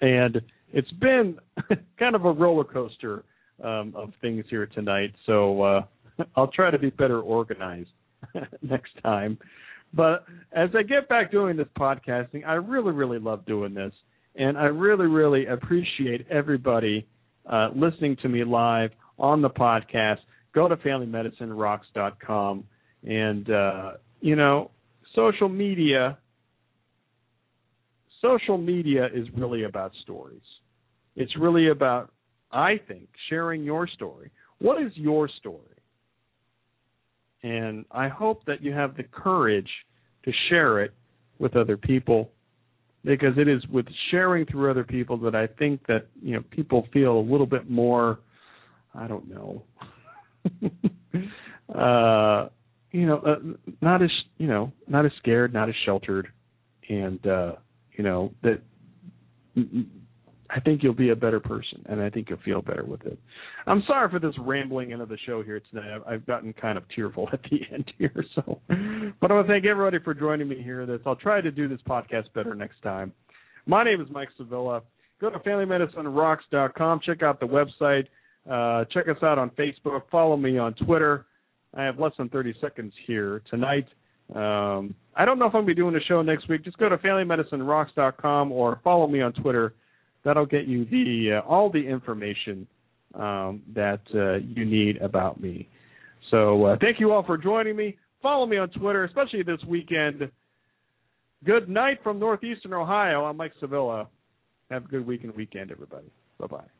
And 0.00 0.40
it's 0.72 0.90
been 0.92 1.38
kind 1.98 2.14
of 2.14 2.24
a 2.24 2.32
roller 2.32 2.64
coaster 2.64 3.24
um, 3.62 3.92
of 3.94 4.12
things 4.22 4.46
here 4.48 4.66
tonight. 4.66 5.12
So 5.26 5.62
uh, 5.62 5.82
I'll 6.36 6.50
try 6.50 6.70
to 6.70 6.78
be 6.78 6.88
better 6.88 7.20
organized 7.20 7.90
next 8.62 8.92
time. 9.02 9.38
But 9.92 10.24
as 10.52 10.70
I 10.74 10.82
get 10.82 11.08
back 11.08 11.30
doing 11.30 11.58
this 11.58 11.68
podcasting, 11.78 12.46
I 12.46 12.54
really, 12.54 12.92
really 12.92 13.18
love 13.18 13.44
doing 13.44 13.74
this. 13.74 13.92
And 14.36 14.56
I 14.56 14.66
really, 14.66 15.06
really 15.06 15.46
appreciate 15.46 16.26
everybody 16.30 17.06
uh, 17.50 17.70
listening 17.74 18.16
to 18.22 18.28
me 18.28 18.44
live 18.44 18.90
on 19.18 19.42
the 19.42 19.50
podcast. 19.50 20.18
Go 20.54 20.68
to 20.68 20.76
FamilyMedicineRocks.com. 20.76 22.64
And, 23.06 23.50
uh, 23.50 23.92
you 24.20 24.36
know, 24.36 24.70
social 25.14 25.48
media. 25.48 26.18
Social 28.20 28.58
media 28.58 29.06
is 29.14 29.26
really 29.36 29.64
about 29.64 29.92
stories. 30.02 30.42
It's 31.16 31.36
really 31.38 31.68
about, 31.68 32.12
I 32.52 32.78
think, 32.86 33.08
sharing 33.28 33.64
your 33.64 33.86
story. 33.86 34.30
What 34.58 34.82
is 34.82 34.92
your 34.94 35.28
story? 35.28 35.64
And 37.42 37.86
I 37.90 38.08
hope 38.08 38.44
that 38.46 38.62
you 38.62 38.72
have 38.72 38.96
the 38.96 39.04
courage 39.04 39.68
to 40.24 40.32
share 40.48 40.82
it 40.82 40.92
with 41.38 41.56
other 41.56 41.78
people 41.78 42.30
because 43.04 43.38
it 43.38 43.48
is 43.48 43.66
with 43.68 43.86
sharing 44.10 44.44
through 44.46 44.70
other 44.70 44.84
people 44.84 45.16
that 45.18 45.34
I 45.34 45.46
think 45.46 45.86
that 45.86 46.06
you 46.22 46.34
know 46.34 46.44
people 46.50 46.86
feel 46.92 47.18
a 47.18 47.20
little 47.20 47.46
bit 47.46 47.70
more 47.70 48.18
I 48.94 49.06
don't 49.06 49.28
know 49.28 49.62
uh 51.74 52.48
you 52.92 53.06
know 53.06 53.18
uh, 53.18 53.36
not 53.80 54.02
as 54.02 54.10
you 54.38 54.46
know 54.46 54.72
not 54.88 55.04
as 55.04 55.12
scared 55.18 55.52
not 55.52 55.68
as 55.68 55.74
sheltered 55.84 56.28
and 56.88 57.26
uh 57.26 57.52
you 57.96 58.04
know 58.04 58.32
that 58.42 58.60
I 60.52 60.60
think 60.60 60.82
you'll 60.82 60.94
be 60.94 61.10
a 61.10 61.16
better 61.16 61.38
person, 61.38 61.84
and 61.86 62.00
I 62.00 62.10
think 62.10 62.28
you'll 62.28 62.40
feel 62.40 62.60
better 62.60 62.84
with 62.84 63.04
it. 63.06 63.18
I'm 63.66 63.82
sorry 63.86 64.10
for 64.10 64.18
this 64.18 64.34
rambling 64.38 64.92
end 64.92 65.00
of 65.00 65.08
the 65.08 65.18
show 65.26 65.42
here 65.42 65.60
today. 65.72 65.96
I've, 66.06 66.26
gotten 66.26 66.52
kind 66.52 66.76
of 66.76 66.84
tearful 66.94 67.28
at 67.32 67.40
the 67.44 67.60
end 67.72 67.90
here, 67.98 68.24
so. 68.34 68.60
But 69.20 69.30
I 69.30 69.34
want 69.34 69.46
to 69.46 69.52
thank 69.52 69.64
everybody 69.64 70.02
for 70.02 70.14
joining 70.14 70.48
me 70.48 70.60
here. 70.62 70.86
This 70.86 71.00
I'll 71.06 71.16
try 71.16 71.40
to 71.40 71.50
do 71.50 71.68
this 71.68 71.80
podcast 71.88 72.32
better 72.34 72.54
next 72.54 72.82
time. 72.82 73.12
My 73.66 73.84
name 73.84 74.00
is 74.00 74.08
Mike 74.10 74.30
Sevilla. 74.36 74.82
Go 75.20 75.30
to 75.30 75.38
FamilyMedicineRocks.com. 75.38 77.00
Check 77.04 77.22
out 77.22 77.38
the 77.40 77.46
website. 77.46 78.06
Uh, 78.50 78.84
check 78.92 79.08
us 79.08 79.22
out 79.22 79.38
on 79.38 79.50
Facebook. 79.50 80.02
Follow 80.10 80.36
me 80.36 80.58
on 80.58 80.74
Twitter. 80.74 81.26
I 81.74 81.84
have 81.84 81.98
less 82.00 82.12
than 82.18 82.28
30 82.28 82.54
seconds 82.60 82.92
here 83.06 83.42
tonight. 83.48 83.86
Um, 84.34 84.94
I 85.14 85.24
don't 85.24 85.38
know 85.38 85.46
if 85.46 85.54
I'm 85.54 85.64
going 85.64 85.66
to 85.66 85.74
be 85.74 85.74
doing 85.74 85.94
a 85.94 86.00
show 86.00 86.22
next 86.22 86.48
week. 86.48 86.64
Just 86.64 86.78
go 86.78 86.88
to 86.88 86.96
FamilyMedicineRocks.com 86.98 88.52
or 88.52 88.80
follow 88.82 89.06
me 89.06 89.20
on 89.20 89.32
Twitter 89.34 89.74
that'll 90.24 90.46
get 90.46 90.66
you 90.66 90.84
the 90.86 91.38
uh, 91.38 91.48
all 91.48 91.70
the 91.70 91.78
information 91.78 92.66
um, 93.14 93.62
that 93.74 94.00
uh, 94.14 94.34
you 94.36 94.64
need 94.64 94.96
about 94.98 95.40
me. 95.40 95.68
So 96.30 96.64
uh, 96.64 96.76
thank 96.80 97.00
you 97.00 97.12
all 97.12 97.24
for 97.24 97.36
joining 97.36 97.76
me. 97.76 97.96
Follow 98.22 98.46
me 98.46 98.58
on 98.58 98.68
Twitter, 98.70 99.04
especially 99.04 99.42
this 99.42 99.60
weekend. 99.66 100.30
Good 101.44 101.68
night 101.68 101.98
from 102.02 102.18
northeastern 102.18 102.74
Ohio. 102.74 103.24
I'm 103.24 103.36
Mike 103.36 103.52
Sevilla. 103.60 104.08
Have 104.70 104.84
a 104.84 104.88
good 104.88 105.06
week 105.06 105.24
and 105.24 105.34
weekend, 105.34 105.70
everybody. 105.70 106.12
Bye 106.38 106.46
bye. 106.46 106.79